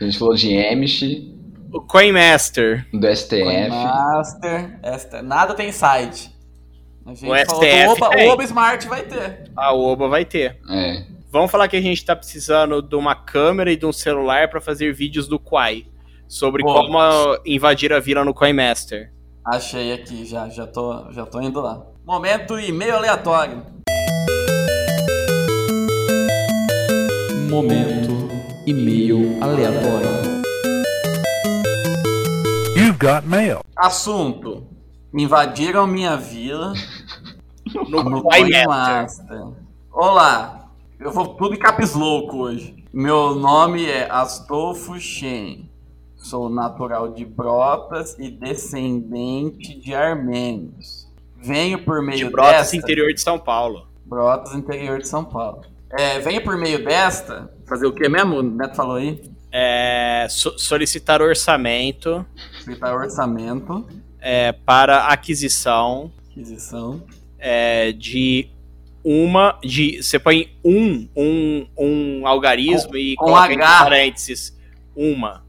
A 0.00 0.04
gente 0.04 0.16
falou 0.20 0.36
de 0.36 0.56
Amish, 0.56 1.02
O 1.72 1.80
Coinmaster. 1.82 2.86
do 2.92 3.06
STF. 3.14 3.68
Master. 3.68 4.78
Esta, 4.82 5.22
nada 5.22 5.54
tem 5.54 5.70
site. 5.72 6.34
A 7.06 7.10
gente 7.14 7.24
O 7.30 7.46
falou 7.46 7.60
do 7.60 7.66
STF 7.66 7.88
Oba, 7.88 8.10
tem. 8.10 8.28
o 8.28 8.32
Oba 8.32 8.44
Smart 8.44 8.88
vai 8.88 9.02
ter. 9.02 9.50
A 9.56 9.74
Oba 9.74 10.08
vai 10.08 10.24
ter. 10.24 10.58
É. 10.70 11.04
Vamos 11.30 11.50
falar 11.50 11.68
que 11.68 11.76
a 11.76 11.80
gente 11.80 12.04
tá 12.04 12.16
precisando 12.16 12.80
de 12.80 12.94
uma 12.96 13.14
câmera 13.14 13.70
e 13.70 13.76
de 13.76 13.84
um 13.84 13.92
celular 13.92 14.48
pra 14.48 14.60
fazer 14.60 14.92
vídeos 14.94 15.28
do 15.28 15.38
Quai. 15.38 15.84
Sobre 16.26 16.62
Boa. 16.62 16.74
como 16.86 17.38
invadir 17.46 17.92
a 17.92 18.00
vila 18.00 18.24
no 18.24 18.34
Coinmaster. 18.34 19.12
Achei 19.46 19.92
aqui 19.92 20.24
já, 20.26 20.48
já 20.48 20.66
tô, 20.66 21.10
já 21.12 21.24
tô 21.24 21.40
indo 21.40 21.60
lá. 21.60 21.82
Momento 22.04 22.58
e-mail 22.58 22.96
aleatório. 22.96 23.62
Momento 27.48 28.28
e-mail 28.66 29.38
aleatório. 29.42 30.27
You've 32.98 33.12
got 33.12 33.26
mail. 33.28 33.60
Assunto: 33.76 34.66
invadiram 35.14 35.86
minha 35.86 36.16
vila 36.16 36.72
No, 37.88 38.02
no. 38.02 38.22
Coinmaster. 38.22 39.46
Olá, 39.92 40.68
eu 40.98 41.12
vou 41.12 41.28
tudo 41.28 41.54
em 41.54 41.58
caps 41.58 41.94
louco 41.94 42.38
hoje. 42.38 42.84
Meu 42.92 43.36
nome 43.36 43.86
é 43.86 44.10
Astolfo 44.10 44.98
Shen. 44.98 45.70
Sou 46.16 46.50
natural 46.50 47.12
de 47.12 47.24
Brotas 47.24 48.16
e 48.18 48.30
descendente 48.30 49.78
de 49.78 49.94
armênios. 49.94 51.06
Venho 51.36 51.84
por 51.84 52.02
meio 52.02 52.26
De 52.26 52.32
Brotas, 52.32 52.62
desta... 52.62 52.76
interior 52.76 53.12
de 53.14 53.20
São 53.20 53.38
Paulo. 53.38 53.86
Brotas, 54.04 54.54
interior 54.54 54.98
de 54.98 55.06
São 55.06 55.24
Paulo. 55.24 55.62
É, 55.90 56.18
venho 56.18 56.42
por 56.42 56.56
meio 56.56 56.84
desta... 56.84 57.48
Fazer 57.64 57.86
o 57.86 57.92
que 57.92 58.08
mesmo? 58.08 58.38
O 58.38 58.42
Neto 58.42 58.74
falou 58.74 58.96
aí. 58.96 59.22
É, 59.52 60.26
so- 60.28 60.58
solicitar 60.58 61.22
orçamento 61.22 62.26
Aceitar 62.72 62.94
orçamento, 62.94 63.86
é, 64.20 64.52
para 64.52 65.06
aquisição 65.08 66.12
aquisição. 66.30 67.02
é, 67.38 67.92
de 67.92 68.48
uma. 69.04 69.58
De, 69.62 70.02
você 70.02 70.18
põe 70.18 70.56
um, 70.64 71.08
um, 71.16 71.66
um 71.76 72.26
algarismo 72.26 72.96
e 72.96 73.16
com 73.16 73.26
coloca 73.26 73.52
entre 73.52 73.64
H. 73.64 73.78
parênteses 73.84 74.58
uma. 74.94 75.44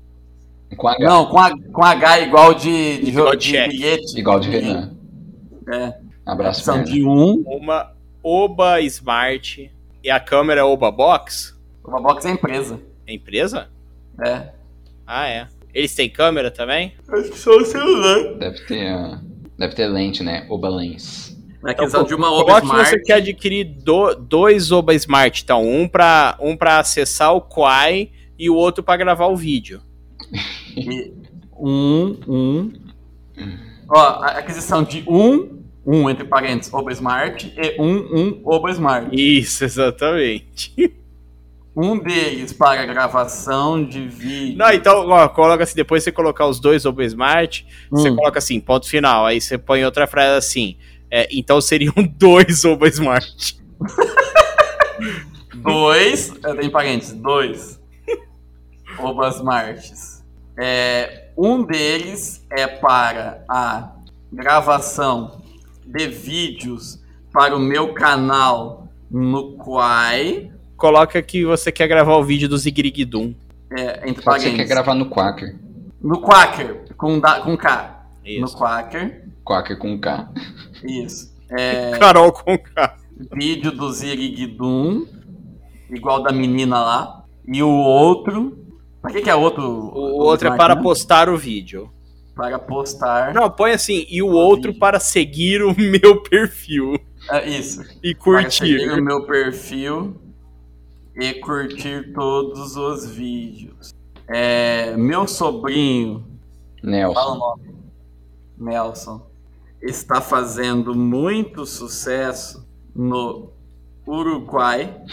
Com 0.78 0.88
H. 0.88 1.06
Não, 1.06 1.26
com, 1.26 1.40
a, 1.40 1.52
com 1.72 1.84
H 1.84 2.20
igual 2.22 2.54
de, 2.54 3.00
de, 3.00 3.10
Igual 3.10 3.36
de 3.36 3.52
de 3.52 3.68
bilhete. 3.68 4.20
Igual 4.20 4.40
de 4.40 4.50
Renan. 4.50 4.94
É. 5.72 5.94
Abraço, 6.26 6.62
São 6.62 6.84
de 6.84 7.04
um. 7.04 7.44
Uma 7.46 7.94
Oba 8.24 8.82
Smart 8.82 9.72
e 10.04 10.10
a 10.10 10.20
câmera 10.20 10.66
Oba 10.66 10.92
Box. 10.92 11.58
Uma 11.84 12.00
box 12.00 12.26
é 12.26 12.32
empresa. 12.32 12.80
É 13.08 13.14
empresa? 13.14 13.68
É. 14.24 14.50
Ah, 15.08 15.28
é. 15.28 15.48
Eles 15.74 15.94
têm 15.96 16.10
câmera 16.10 16.50
também? 16.52 16.94
Acho 17.08 17.30
que 17.32 17.38
só 17.38 17.56
o 17.58 17.66
celular. 17.66 18.36
Deve 18.40 18.60
ter, 18.66 18.88
ah, 18.88 19.22
deve 19.58 19.76
ter 19.76 19.88
lente, 19.88 20.24
né? 20.24 20.46
Oba 20.50 20.70
Lens. 20.70 21.38
É 21.68 21.74
questão 21.74 22.04
de 22.04 22.16
uma 22.16 22.32
Oba 22.32 22.60
que 22.62 22.68
Smart. 22.68 22.90
você 22.90 23.00
quer 23.02 23.14
adquirir 23.16 23.66
do- 23.66 24.16
dois 24.16 24.72
Oba 24.72 24.94
Smart, 24.96 25.44
então. 25.44 25.68
Um 25.68 25.88
para 25.88 26.38
um 26.42 26.56
pra 26.56 26.80
acessar 26.80 27.36
o 27.36 27.42
Quai 27.42 28.10
e 28.38 28.50
o 28.50 28.56
outro 28.56 28.82
para 28.84 28.98
gravar 28.98 29.28
o 29.28 29.36
vídeo. 29.36 29.82
Um, 31.58 32.18
um. 32.28 32.74
Ó, 33.90 34.00
a 34.00 34.28
aquisição 34.38 34.84
de 34.84 35.04
um, 35.08 35.60
um 35.86 36.10
entre 36.10 36.24
parênteses, 36.24 36.74
Oba 36.74 36.92
Smart 36.94 37.54
e 37.58 37.82
um, 37.82 37.98
um 38.18 38.42
Oba 38.46 38.72
Smart. 38.72 39.10
Isso, 39.12 39.64
exatamente. 39.66 40.74
Um 41.82 41.98
deles 41.98 42.52
para 42.52 42.86
gravação 42.86 43.84
de 43.84 44.08
vídeo. 44.08 44.58
Não, 44.58 44.70
então, 44.72 45.08
ó, 45.08 45.30
coloca 45.30 45.64
assim, 45.64 45.76
depois 45.76 46.04
você 46.04 46.12
colocar 46.12 46.46
os 46.48 46.60
dois 46.60 46.86
Oba 46.86 47.04
Smart, 47.06 47.66
você 47.90 48.10
Hum. 48.10 48.16
coloca 48.18 48.38
assim, 48.40 48.60
ponto 48.60 48.88
final. 48.88 49.26
Aí 49.26 49.40
você 49.40 49.58
põe 49.58 49.86
outra 49.86 50.06
frase 50.08 50.38
assim. 50.38 50.78
é, 51.12 51.28
então 51.32 51.60
seriam 51.62 51.94
dois 52.18 52.66
Oba 52.66 52.88
Smart. 52.90 53.58
dois, 55.56 56.34
eu 56.44 56.56
tenho 56.58 56.72
parênteses, 56.72 57.14
dois 57.14 57.80
Obas 59.00 59.42
Martes. 59.42 60.24
É, 60.58 61.30
um 61.38 61.64
deles 61.64 62.46
é 62.52 62.68
para 62.68 63.44
a 63.48 63.92
gravação 64.32 65.42
de 65.86 66.08
vídeos 66.08 67.00
para 67.32 67.56
o 67.56 67.60
meu 67.60 67.94
canal 67.94 68.88
no 69.10 69.54
Quai, 69.54 70.52
Coloca 70.80 71.22
que 71.22 71.46
você 71.46 71.72
quer 71.72 71.88
gravar 71.88 72.16
o 72.16 72.24
vídeo 72.24 72.48
do 72.50 72.58
Zigrigdum. 72.58 73.34
é, 73.78 74.00
entre 74.10 74.16
que 74.16 74.22
parênteses. 74.24 74.56
quer 74.56 74.66
gravar 74.68 74.96
no 74.96 75.10
Quacker. 75.10 75.56
No 76.02 76.22
Quacker, 76.22 76.86
com, 76.96 77.20
da, 77.20 77.42
com 77.42 77.58
K. 77.58 78.06
Isso. 78.26 78.42
No 78.42 78.48
Quacker, 78.58 79.26
Quacker 79.44 79.78
com 79.78 80.00
K. 80.00 80.30
isso. 80.84 81.36
É, 81.52 81.92
Carol 82.00 82.32
com 82.32 82.58
K. 82.58 82.96
vídeo 83.34 83.72
do 83.72 83.92
Ziriguidum, 83.92 85.06
igual 85.90 86.24
da 86.24 86.32
menina 86.32 86.80
lá. 86.80 87.24
E 87.48 87.62
o 87.62 87.70
outro. 87.70 88.58
Pra 89.02 89.12
que, 89.12 89.22
que 89.22 89.30
é 89.30 89.36
outro? 89.36 89.64
O 89.64 90.20
outro 90.24 90.48
é 90.54 90.56
para 90.58 90.76
postar 90.76 91.28
o 91.30 91.38
vídeo. 91.38 91.92
Para 92.36 92.58
postar. 92.60 93.34
Não, 93.34 93.50
põe 93.50 93.72
assim, 93.72 94.06
e 94.10 94.22
o 94.22 94.30
outro 94.30 94.74
para 94.74 95.00
seguir 95.00 95.62
o 95.62 95.76
meu 95.78 96.22
perfil 96.22 96.98
É, 97.30 97.46
isso. 97.50 97.82
e 98.04 98.16
Para 98.16 98.50
seguir 98.50 98.78
curtir. 98.86 99.00
o 99.00 99.04
meu 99.04 99.26
perfil 99.26 100.16
e 101.16 101.34
curtir 101.36 102.14
todos 102.14 102.76
os 102.76 103.06
vídeos. 103.10 103.94
É, 104.28 104.96
meu 104.96 105.28
sobrinho, 105.28 106.26
Nelson. 106.84 107.60
Nelson, 108.58 109.28
está 109.82 110.22
fazendo 110.22 110.94
muito 110.94 111.66
sucesso 111.66 112.68
no 112.94 113.52
Uruguai 114.06 115.04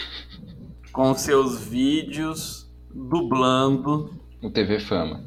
com 0.91 1.13
seus 1.13 1.59
vídeos 1.59 2.69
dublando. 2.93 4.09
O 4.41 4.49
TV 4.49 4.79
Fama. 4.79 5.26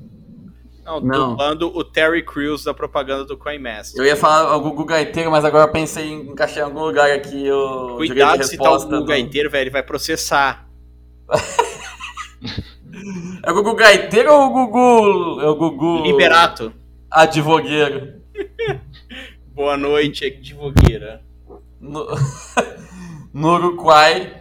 Não, 0.85 1.01
Não. 1.01 1.31
dublando 1.31 1.68
o 1.76 1.85
Terry 1.85 2.22
Crews 2.24 2.64
da 2.64 2.72
propaganda 2.74 3.24
do 3.24 3.37
Coinmaster. 3.37 4.01
Eu 4.01 4.07
ia 4.07 4.16
falar 4.16 4.57
o 4.57 4.61
Gugu 4.61 4.85
Gaiteiro, 4.85 5.31
mas 5.31 5.45
agora 5.45 5.64
eu 5.64 5.72
pensei 5.72 6.09
em 6.11 6.20
encaixar 6.31 6.59
em 6.59 6.62
algum 6.66 6.81
lugar 6.85 7.11
aqui 7.11 7.51
o 7.51 7.97
Cuidado 7.97 8.43
se 8.45 8.57
tá 8.57 8.70
o 8.72 8.78
Gugu 8.78 8.89
do- 9.01 9.05
Gaiteiro, 9.05 9.51
velho, 9.51 9.62
ele 9.64 9.70
vai 9.70 9.83
processar. 9.83 10.66
É 13.43 13.51
o 13.51 13.55
Gugu 13.55 13.74
Gaiteiro 13.76 14.33
ou 14.33 14.47
o 14.47 14.51
Gugu. 14.51 15.41
É 15.41 15.47
o 15.49 15.55
Gugu. 15.57 16.03
Liberato. 16.03 16.72
Advogueiro. 17.11 18.20
Boa 19.55 19.76
noite, 19.76 20.24
advogueira. 20.26 21.22
No... 21.81 22.07
no 23.33 23.55
Uruguai, 23.55 24.39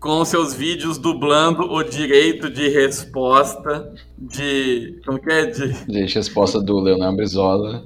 com 0.00 0.24
seus 0.24 0.54
vídeos 0.54 0.98
dublando 0.98 1.62
o 1.62 1.82
direito 1.82 2.48
de 2.50 2.68
resposta 2.68 3.92
de. 4.16 5.00
Como 5.04 5.18
que 5.18 5.30
é? 5.30 5.46
De, 5.46 5.72
Gente, 5.92 6.14
resposta 6.14 6.60
do 6.60 6.78
Leonel 6.80 7.14
Brizola, 7.16 7.84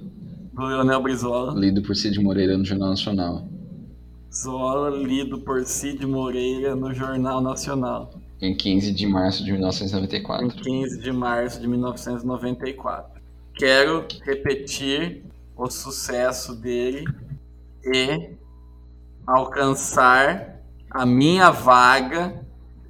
do 0.52 0.62
Leonel 0.62 1.02
Brizola. 1.02 1.58
lido 1.58 1.82
por 1.82 1.96
Cid 1.96 2.18
Moreira 2.20 2.56
no 2.56 2.64
Jornal 2.64 2.90
Nacional. 2.90 3.48
Zola, 4.34 4.90
lido 4.90 5.40
por 5.40 5.64
Cid 5.64 6.06
Moreira 6.06 6.74
no 6.74 6.92
Jornal 6.94 7.40
Nacional. 7.40 8.14
Em 8.40 8.56
15 8.56 8.92
de 8.92 9.06
março 9.06 9.44
de 9.44 9.50
Em 9.50 9.54
1994. 9.54 10.62
15 10.62 11.00
de 11.00 11.12
março 11.12 11.60
de 11.60 11.68
1994. 11.68 13.22
Quero 13.54 14.06
repetir 14.24 15.22
o 15.56 15.70
sucesso 15.70 16.54
dele 16.56 17.04
e 17.84 18.30
alcançar 19.26 20.51
a 20.92 21.06
minha 21.06 21.50
vaga 21.50 22.44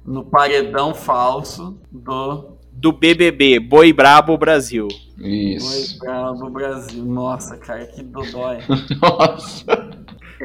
no 0.05 0.25
paredão 0.25 0.93
falso 0.93 1.79
do 1.89 2.57
Do 2.71 2.91
BBB, 2.91 3.59
Boi 3.59 3.93
Brabo 3.93 4.37
Brasil. 4.37 4.87
Isso. 5.17 5.97
Oi 5.97 5.99
Bravo 5.99 6.49
Brasil. 6.49 7.05
Nossa, 7.05 7.57
cara, 7.57 7.85
que 7.85 8.03
dodói. 8.03 8.57
Nossa. 9.01 9.65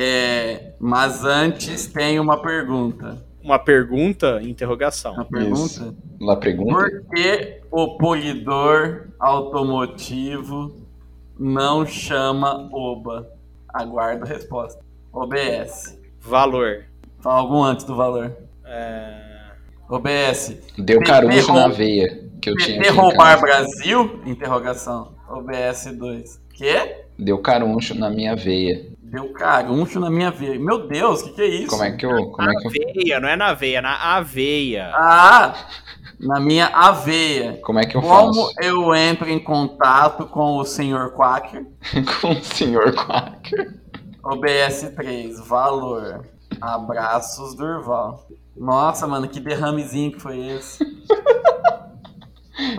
É, 0.00 0.72
mas 0.78 1.24
antes 1.24 1.88
tem 1.88 2.20
uma 2.20 2.40
pergunta. 2.40 3.26
Uma 3.42 3.58
pergunta, 3.58 4.40
interrogação. 4.42 5.14
Uma 5.14 5.24
pergunta? 5.24 5.94
Lá 6.20 6.36
pergunta. 6.36 6.74
Por 6.74 7.04
que 7.14 7.60
o 7.70 7.96
polidor 7.96 9.08
automotivo 9.18 10.76
não 11.38 11.84
chama 11.84 12.68
OBA? 12.72 13.28
Aguardo 13.74 14.24
a 14.24 14.28
resposta. 14.28 14.84
OBS. 15.12 15.98
Valor. 16.20 16.84
Fala 17.20 17.38
algum 17.38 17.62
antes 17.62 17.84
do 17.84 17.96
valor. 17.96 18.36
É... 18.64 19.28
OBS. 19.88 20.56
Deu 20.76 21.00
caroço 21.00 21.52
na 21.52 21.68
veia 21.68 22.28
que 22.40 22.50
eu 22.50 22.56
tinha 22.56 22.78
PT 22.78 22.90
roubar. 22.90 23.40
Brasil? 23.40 24.20
Interrogação. 24.26 25.12
OBS 25.28 25.86
2. 25.96 26.40
Quê? 26.54 27.04
Deu 27.18 27.38
caruncho 27.38 27.94
na 27.94 28.10
minha 28.10 28.36
veia. 28.36 28.86
Deu 29.02 29.32
caruncho 29.32 29.98
na 29.98 30.10
minha 30.10 30.30
veia. 30.30 30.58
Meu 30.58 30.86
Deus, 30.86 31.22
o 31.22 31.24
que, 31.24 31.30
que 31.32 31.42
é 31.42 31.46
isso? 31.46 31.68
Como 31.68 31.82
é 31.84 31.92
que 31.92 32.06
eu. 32.06 32.26
Como 32.30 32.50
é 32.50 32.54
que 32.54 32.66
eu, 32.66 32.70
Aveia, 32.70 33.20
não 33.20 33.28
é 33.28 33.36
na 33.36 33.54
veia, 33.54 33.78
é 33.78 33.80
na 33.80 34.16
aveia. 34.16 34.90
Ah, 34.94 35.54
na 36.20 36.40
minha 36.40 36.66
aveia. 36.66 37.58
como 37.62 37.78
é 37.78 37.84
que 37.84 37.96
eu 37.96 38.02
Como 38.02 38.34
faço? 38.34 38.54
eu 38.60 38.94
entro 38.94 39.28
em 39.28 39.38
contato 39.38 40.26
com 40.26 40.58
o 40.58 40.64
Sr. 40.64 41.12
Quacker? 41.16 41.66
Com 42.20 42.32
o 42.32 42.42
senhor 42.42 42.92
Quacker. 42.94 43.74
OBS 44.22 44.92
3, 44.94 45.40
valor. 45.46 46.26
Abraços, 46.60 47.54
Durval. 47.54 48.26
Nossa, 48.56 49.06
mano, 49.06 49.28
que 49.28 49.40
derramezinho 49.40 50.12
que 50.12 50.20
foi 50.20 50.38
esse. 50.48 50.84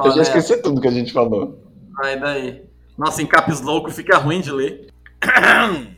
Eu 0.03 0.11
já 0.11 0.21
esqueci 0.21 0.61
tudo 0.61 0.81
que 0.81 0.87
a 0.87 0.91
gente 0.91 1.13
falou. 1.13 1.57
Vai 1.95 2.19
daí. 2.19 2.63
Nossa, 2.97 3.21
em 3.21 3.25
caps 3.25 3.61
louco 3.61 3.89
fica 3.91 4.17
ruim 4.17 4.41
de 4.41 4.51
ler. 4.51 4.87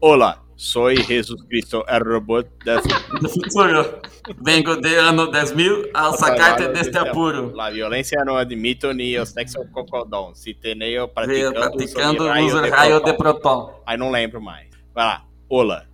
Olá, 0.00 0.40
sou 0.56 0.94
Jesus 0.94 1.42
Cristo, 1.42 1.84
é 1.88 1.98
robô 1.98 2.42
desse 2.42 2.88
Do 3.20 3.28
futuro. 3.28 4.00
Vengo 4.40 4.76
de 4.80 4.94
ano 4.94 5.30
10.000 5.30 5.90
al 5.92 6.16
sacarte 6.16 6.68
deste 6.68 6.96
apuro. 6.96 7.52
La 7.54 7.70
violência 7.70 8.24
não 8.24 8.36
admito 8.36 8.92
ni 8.92 9.18
o 9.18 9.26
sexo 9.26 9.58
cocodão. 9.72 10.32
Se 10.34 10.54
tenho 10.54 11.08
praticando, 11.08 11.54
praticando 11.54 12.24
de 12.24 12.70
raio 12.70 13.00
proton. 13.00 13.10
de 13.10 13.16
proton. 13.16 13.82
Aí 13.84 13.96
não 13.96 14.10
lembro 14.12 14.40
mais. 14.40 14.68
Vai 14.94 15.04
lá. 15.04 15.24
Olá. 15.48 15.91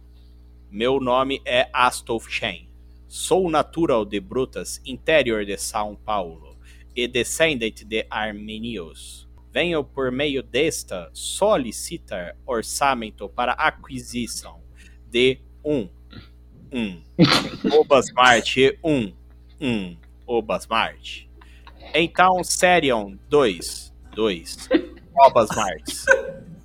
Meu 0.71 1.01
nome 1.01 1.41
é 1.47 1.71
Astolf 1.73 2.29
Chen. 2.29 2.69
Sou 3.09 3.49
natural 3.49 4.05
de 4.05 4.21
Brutas, 4.21 4.83
interior 4.85 5.47
de 5.47 5.57
São 5.57 5.97
Paulo, 5.97 6.59
e 6.95 7.09
descendente 7.09 7.87
de 7.87 8.07
armênios. 8.11 9.27
Venho 9.51 9.83
por 9.83 10.13
meio 10.13 10.43
desta 10.43 11.09
solicitar 11.15 12.37
orçamento 12.47 13.31
para 13.31 13.53
aquisição 13.53 14.61
de 15.11 15.41
um, 15.65 15.89
um, 16.71 17.01
Obasmart, 17.81 18.55
um, 18.85 19.11
um, 19.59 19.97
Obasmart. 20.27 21.27
Então 21.95 22.45
seriam 22.45 23.19
dois, 23.27 23.91
dois, 24.15 24.69
Obasmarts. 25.17 26.05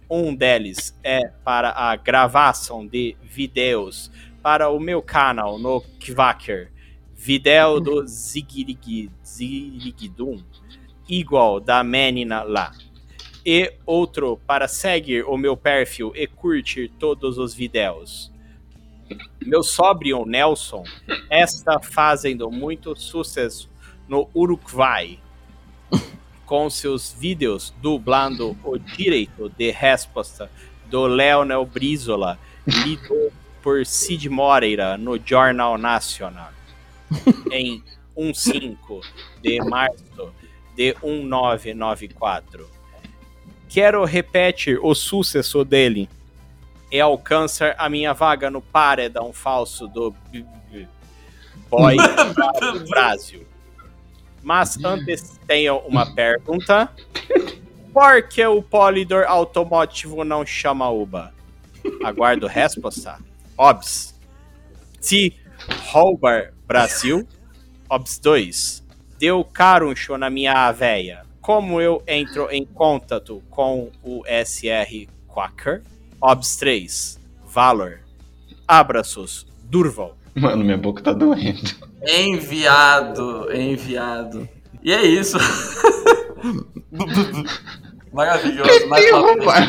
Um 0.09 0.35
deles 0.35 0.97
é 1.03 1.27
para 1.43 1.71
a 1.71 1.95
gravação 1.95 2.85
de 2.85 3.15
vídeos 3.21 4.11
para 4.41 4.69
o 4.69 4.79
meu 4.79 5.01
canal 5.01 5.57
no 5.57 5.81
Kvaker. 5.99 6.71
Vídeo 7.15 7.79
do 7.79 8.05
Zigirig, 8.05 9.09
Zirigdum, 9.25 10.43
igual 11.07 11.61
da 11.61 11.83
menina 11.83 12.43
lá. 12.43 12.71
E 13.45 13.73
outro 13.85 14.39
para 14.45 14.67
seguir 14.67 15.23
o 15.23 15.37
meu 15.37 15.55
perfil 15.55 16.11
e 16.15 16.27
curtir 16.27 16.89
todos 16.99 17.37
os 17.37 17.53
vídeos. 17.53 18.31
Meu 19.41 19.63
sobrinho 19.63 20.25
Nelson 20.25 20.83
está 21.31 21.79
fazendo 21.79 22.51
muito 22.51 22.95
sucesso 22.99 23.69
no 24.07 24.29
Uruguai 24.35 25.19
com 26.53 26.69
seus 26.69 27.11
vídeos 27.11 27.73
dublando 27.81 28.55
o 28.63 28.77
direito 28.77 29.49
de 29.57 29.71
resposta 29.71 30.51
do 30.85 31.07
Leonel 31.07 31.65
Brizola, 31.65 32.37
lido 32.67 33.33
por 33.59 33.83
Cid 33.83 34.29
Moreira 34.29 34.95
no 34.95 35.17
Jornal 35.17 35.79
Nacional, 35.79 36.51
em 37.51 37.83
15 38.15 38.77
de 39.41 39.59
março 39.63 40.31
de 40.75 40.95
1994. 41.01 42.69
Quero 43.67 44.05
repetir 44.05 44.77
o 44.79 44.93
sucesso 44.93 45.65
dele 45.65 46.07
e 46.91 47.01
alcançar 47.01 47.73
a 47.79 47.89
minha 47.89 48.13
vaga 48.13 48.51
no 48.51 48.61
paredão 48.61 49.33
falso 49.33 49.87
do 49.87 50.13
Boy 51.67 51.97
do 52.61 52.87
Brasil. 52.87 53.52
Mas 54.43 54.77
antes 54.83 55.39
tenho 55.47 55.77
uma 55.79 56.05
pergunta. 56.13 56.91
Por 57.93 58.27
que 58.27 58.45
o 58.45 58.61
polidor 58.61 59.25
automotivo 59.25 60.23
não 60.23 60.45
chama 60.45 60.89
Uba? 60.89 61.33
Aguardo 62.03 62.47
resposta. 62.47 63.17
Obs. 63.57 64.19
Se 64.99 65.33
Holbar 65.91 66.53
Brasil. 66.67 67.27
Obs 67.89 68.17
2. 68.19 68.83
Deu 69.19 69.43
caruncho 69.43 70.17
na 70.17 70.29
minha 70.29 70.71
véia. 70.71 71.23
Como 71.39 71.79
eu 71.79 72.01
entro 72.07 72.49
em 72.49 72.65
contato 72.65 73.43
com 73.49 73.91
o 74.01 74.23
SR 74.25 75.07
Quacker? 75.27 75.83
Obs 76.19 76.55
3. 76.55 77.19
Valor. 77.45 77.99
Abraços. 78.67 79.45
Durval. 79.63 80.17
Mano, 80.35 80.63
minha 80.63 80.77
boca 80.77 81.01
tá 81.01 81.13
doendo. 81.13 81.61
Enviado, 82.05 83.47
enviado. 83.53 84.49
E 84.83 84.91
é 84.91 85.01
isso. 85.01 85.37
Maravilhoso. 88.11 88.87
Mais 88.87 89.05
Tem 89.05 89.13
uma 89.13 89.23
vez. 89.23 89.37
roubar. 89.37 89.67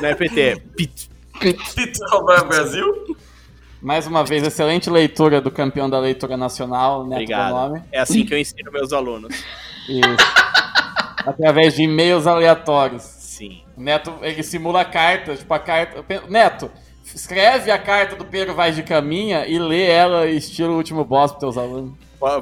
Não 0.00 0.08
é 0.08 0.14
PT. 0.14 0.62
Pit. 0.76 1.10
Peter 1.40 2.06
roubar 2.10 2.46
Brasil. 2.46 3.16
Mais 3.80 4.06
uma 4.06 4.24
vez, 4.24 4.42
excelente 4.42 4.88
leitura 4.88 5.40
do 5.40 5.50
campeão 5.50 5.88
da 5.88 5.98
leitura 5.98 6.36
nacional, 6.36 7.04
Neto 7.04 7.12
Obrigado. 7.22 7.52
Bonome. 7.52 7.82
É 7.92 8.00
assim 8.00 8.24
que 8.24 8.32
eu 8.34 8.38
ensino 8.38 8.72
meus 8.72 8.92
alunos. 8.92 9.34
Isso. 9.88 10.26
Através 11.26 11.74
de 11.74 11.82
e-mails 11.82 12.26
aleatórios. 12.26 13.02
Sim. 13.02 13.62
O 13.76 13.82
Neto, 13.82 14.14
ele 14.22 14.42
simula 14.42 14.84
cartas, 14.84 15.40
tipo 15.40 15.52
a 15.52 15.58
carta. 15.58 16.02
Neto, 16.28 16.70
escreve 17.14 17.70
a 17.70 17.78
carta 17.78 18.16
do 18.16 18.24
Pedro 18.24 18.54
Vaz 18.54 18.74
de 18.74 18.82
Caminha 18.82 19.46
e 19.46 19.58
lê 19.58 19.84
ela 19.86 20.26
estilo 20.26 20.74
último 20.76 21.04
boss 21.04 21.32
pros 21.32 21.40
teus 21.40 21.56
alunos. 21.58 21.92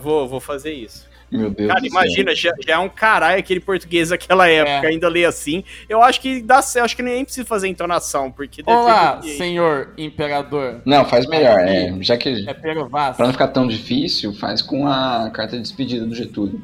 Vou, 0.00 0.28
vou 0.28 0.40
fazer 0.40 0.72
isso. 0.72 1.12
Meu 1.30 1.50
Deus 1.50 1.68
Cara, 1.68 1.80
do 1.80 1.86
imagina, 1.86 2.32
já, 2.34 2.52
já 2.64 2.74
é 2.74 2.78
um 2.78 2.88
caralho 2.88 3.40
aquele 3.40 3.58
português 3.58 4.10
daquela 4.10 4.48
época, 4.48 4.86
É. 4.86 4.90
ainda 4.90 5.08
lê 5.08 5.24
assim. 5.24 5.64
Eu 5.88 6.00
acho 6.00 6.20
que 6.20 6.40
dá 6.40 6.62
certo, 6.62 6.84
acho 6.84 6.94
que 6.96 7.02
nem 7.02 7.24
precisa 7.24 7.44
fazer 7.46 7.66
entonação, 7.66 8.30
porque 8.30 8.62
deve 8.62 8.78
Olá, 8.78 9.16
ter- 9.16 9.30
senhor 9.36 9.92
imperador. 9.98 10.80
Não, 10.84 11.04
faz 11.04 11.26
melhor. 11.26 11.58
É, 11.60 11.92
já 12.02 12.16
que. 12.16 12.48
É 12.48 12.54
Pedro 12.54 12.88
Vaz. 12.88 13.16
Pra 13.16 13.26
não 13.26 13.32
ficar 13.32 13.48
tão 13.48 13.66
difícil, 13.66 14.32
faz 14.34 14.62
com 14.62 14.86
a 14.86 15.28
carta 15.32 15.56
de 15.56 15.62
despedida 15.62 16.06
do 16.06 16.14
Getúlio. 16.14 16.62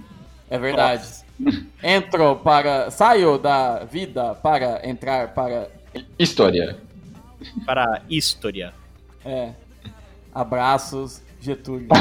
É 0.48 0.56
verdade. 0.56 1.04
Entrou 1.82 2.36
para. 2.36 2.90
Saiu 2.90 3.38
da 3.38 3.82
vida 3.84 4.34
para 4.36 4.88
entrar 4.88 5.28
para. 5.34 5.68
História. 6.18 6.76
Para 7.64 8.02
história. 8.08 8.74
É. 9.24 9.52
Abraços, 10.34 11.22
Getúlio. 11.40 11.88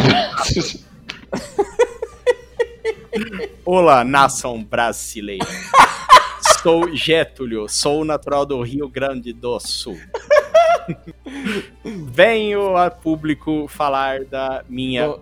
Olá, 3.65 4.03
nação 4.03 4.63
brasileira. 4.63 5.45
sou 6.61 6.95
Getúlio, 6.95 7.67
sou 7.67 8.05
natural 8.05 8.45
do 8.45 8.61
Rio 8.61 8.87
Grande 8.87 9.33
do 9.33 9.59
Sul. 9.59 9.99
Venho 11.83 12.75
a 12.77 12.89
público 12.89 13.67
falar 13.67 14.25
da 14.25 14.63
minha. 14.67 15.15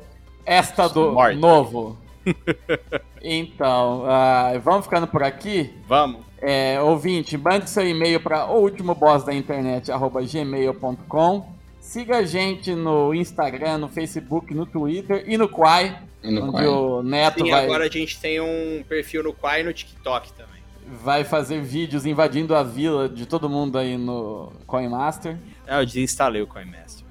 Esta 0.46 0.88
do 0.88 1.12
Morte. 1.12 1.38
novo. 1.38 1.98
Então, 3.30 4.06
ah, 4.06 4.54
vamos 4.64 4.86
ficando 4.86 5.08
por 5.08 5.24
aqui. 5.24 5.74
Vamos? 5.88 6.27
É, 6.40 6.80
ouvinte, 6.82 7.38
mande 7.38 7.70
seu 7.70 7.88
e-mail 7.88 8.20
para 8.20 8.46
o 8.48 8.62
último 8.62 8.94
boss 8.94 9.24
da 9.24 9.34
internet, 9.34 9.92
gmail.com. 10.32 11.56
Siga 11.80 12.18
a 12.18 12.24
gente 12.24 12.76
no 12.76 13.14
Instagram, 13.14 13.78
no 13.80 13.88
Facebook, 13.88 14.54
no 14.54 14.66
Twitter 14.66 15.24
e 15.28 15.38
no 15.38 15.48
Quai, 15.50 15.98
E 16.24 16.30
no 16.32 16.44
onde 16.44 16.52
Quai. 16.52 16.68
o 16.68 17.02
Neto 17.02 17.44
Sim, 17.44 17.50
vai, 17.52 17.64
agora 17.64 17.86
a 17.86 17.90
gente 17.90 18.20
tem 18.20 18.40
um 18.42 18.84
perfil 18.88 19.24
no 19.24 19.34
Quai 19.34 19.62
e 19.62 19.64
no 19.64 19.74
TikTok 19.74 20.34
também. 20.34 20.62
vai 20.86 21.24
fazer 21.24 21.62
vídeos 21.62 22.06
invadindo 22.06 22.54
a 22.56 22.62
vila 22.64 23.08
de 23.10 23.26
todo 23.26 23.50
mundo 23.50 23.78
aí 23.78 23.98
no 23.98 24.52
Coinmaster. 24.66 25.38
Ah, 25.66 25.80
eu 25.82 25.86
desinstalei 25.86 26.42
o 26.42 26.48
CoinMaster. 26.48 27.06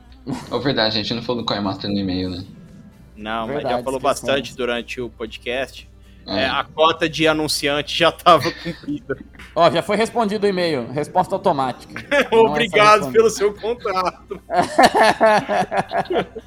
Oh, 0.50 0.58
verdade, 0.60 0.98
a 0.98 1.02
gente 1.02 1.14
não 1.14 1.22
falou 1.22 1.42
do 1.42 1.46
Coinmaster 1.46 1.90
no 1.90 1.98
e-mail, 1.98 2.30
né? 2.30 2.44
Não, 3.16 3.46
mas 3.46 3.56
Verdade, 3.56 3.76
já 3.78 3.82
falou 3.82 3.98
bastante 4.00 4.54
durante 4.54 5.00
o 5.00 5.08
podcast. 5.08 5.88
É. 6.28 6.40
É, 6.42 6.46
a 6.48 6.64
cota 6.64 7.08
de 7.08 7.26
anunciante 7.28 7.96
já 7.96 8.08
estava 8.08 8.50
cumprida. 8.50 9.16
Ó, 9.54 9.70
já 9.70 9.80
foi 9.82 9.96
respondido 9.96 10.44
o 10.44 10.48
e-mail, 10.48 10.90
resposta 10.92 11.34
automática. 11.34 12.04
É 12.10 12.34
Obrigado 12.36 13.12
pelo 13.12 13.30
seu 13.30 13.54
contrato. 13.54 14.40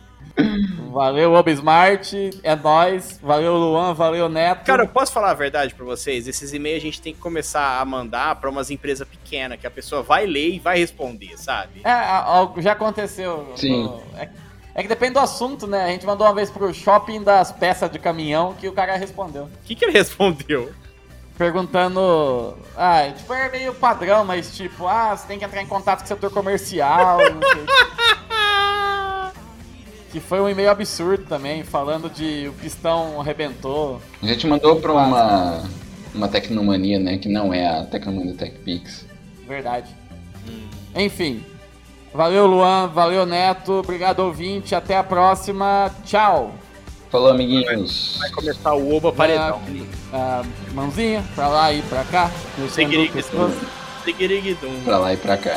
Valeu, 0.91 1.33
Obsmart, 1.33 2.13
é 2.43 2.55
nóis. 2.55 3.19
Valeu, 3.21 3.55
Luan, 3.57 3.93
valeu, 3.93 4.29
Neto. 4.29 4.63
Cara, 4.65 4.83
eu 4.83 4.87
posso 4.87 5.11
falar 5.11 5.31
a 5.31 5.33
verdade 5.33 5.75
pra 5.75 5.83
vocês? 5.85 6.27
Esses 6.27 6.53
e-mails 6.53 6.77
a 6.81 6.85
gente 6.85 7.01
tem 7.01 7.13
que 7.13 7.19
começar 7.19 7.79
a 7.81 7.85
mandar 7.85 8.35
pra 8.35 8.49
umas 8.49 8.71
empresas 8.71 9.05
pequenas, 9.07 9.59
que 9.59 9.67
a 9.67 9.71
pessoa 9.71 10.01
vai 10.01 10.25
ler 10.25 10.53
e 10.55 10.59
vai 10.59 10.77
responder, 10.77 11.37
sabe? 11.37 11.81
É, 11.83 12.61
já 12.61 12.71
aconteceu. 12.71 13.51
Sim. 13.57 13.83
No- 13.83 14.01
É, 14.17 14.29
é 14.73 14.81
que 14.81 14.87
depende 14.87 15.13
do 15.13 15.19
assunto, 15.19 15.67
né? 15.67 15.85
A 15.85 15.87
gente 15.89 16.05
mandou 16.05 16.27
uma 16.27 16.33
vez 16.33 16.49
pro 16.49 16.73
shopping 16.73 17.23
das 17.23 17.51
peças 17.51 17.91
de 17.91 17.99
caminhão 17.99 18.53
que 18.53 18.67
o 18.67 18.71
cara 18.71 18.95
respondeu. 18.95 19.43
O 19.43 19.49
que, 19.65 19.75
que 19.75 19.85
ele 19.85 19.91
respondeu? 19.91 20.71
Perguntando. 21.37 22.57
Ah, 22.75 23.11
tipo, 23.15 23.33
é 23.33 23.49
meio 23.49 23.73
padrão, 23.73 24.25
mas 24.25 24.55
tipo, 24.55 24.87
ah, 24.87 25.15
você 25.15 25.27
tem 25.27 25.39
que 25.39 25.45
entrar 25.45 25.61
em 25.61 25.67
contato 25.67 25.99
com 25.99 26.05
o 26.05 26.07
setor 26.07 26.31
comercial, 26.31 27.17
não 27.17 27.41
sei. 27.41 27.65
Que 30.11 30.19
foi 30.19 30.41
um 30.41 30.49
e-mail 30.49 30.71
absurdo 30.71 31.25
também, 31.25 31.63
falando 31.63 32.09
de 32.09 32.47
o 32.47 32.53
pistão 32.53 33.21
arrebentou. 33.21 34.01
A 34.23 34.25
gente 34.25 34.47
mandou 34.47 34.77
pra 34.77 34.91
uma, 34.91 35.63
uma 36.15 36.27
Tecnomania, 36.27 36.97
né? 36.97 37.19
Que 37.19 37.29
não 37.29 37.53
é 37.53 37.67
a 37.67 37.83
Tecnomania 37.83 38.33
TechPix. 38.33 39.05
Verdade. 39.47 39.95
Enfim. 40.95 41.45
Valeu, 42.13 42.47
Luan. 42.47 42.87
Valeu, 42.87 43.25
Neto. 43.25 43.79
Obrigado, 43.79 44.19
ouvinte. 44.19 44.75
Até 44.75 44.97
a 44.97 45.03
próxima. 45.03 45.91
Tchau. 46.05 46.53
Falou, 47.11 47.29
amiguinhos. 47.29 48.17
Vai 48.19 48.29
começar 48.31 48.73
o 48.73 48.95
Oba 48.95 49.11
Paredão. 49.11 49.59
Ah, 50.13 50.43
mãozinha 50.73 51.23
pra 51.35 51.47
lá 51.47 51.73
e 51.73 51.81
pra 51.83 52.03
cá. 52.03 52.29
Seguiriguidum. 54.03 54.83
Pra 54.83 54.97
lá 54.97 55.13
e 55.13 55.17
pra 55.17 55.37
cá. 55.37 55.55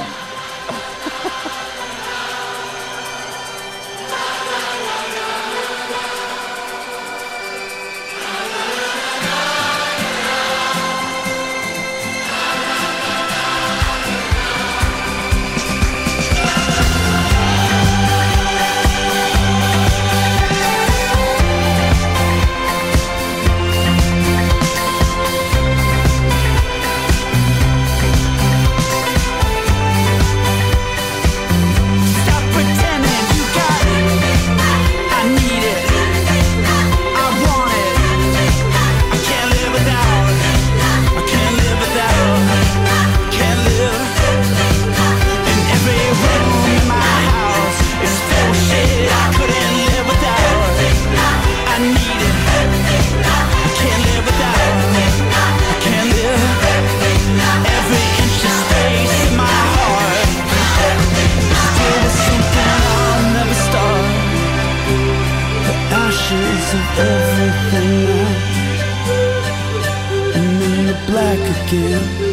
Again. 71.73 72.32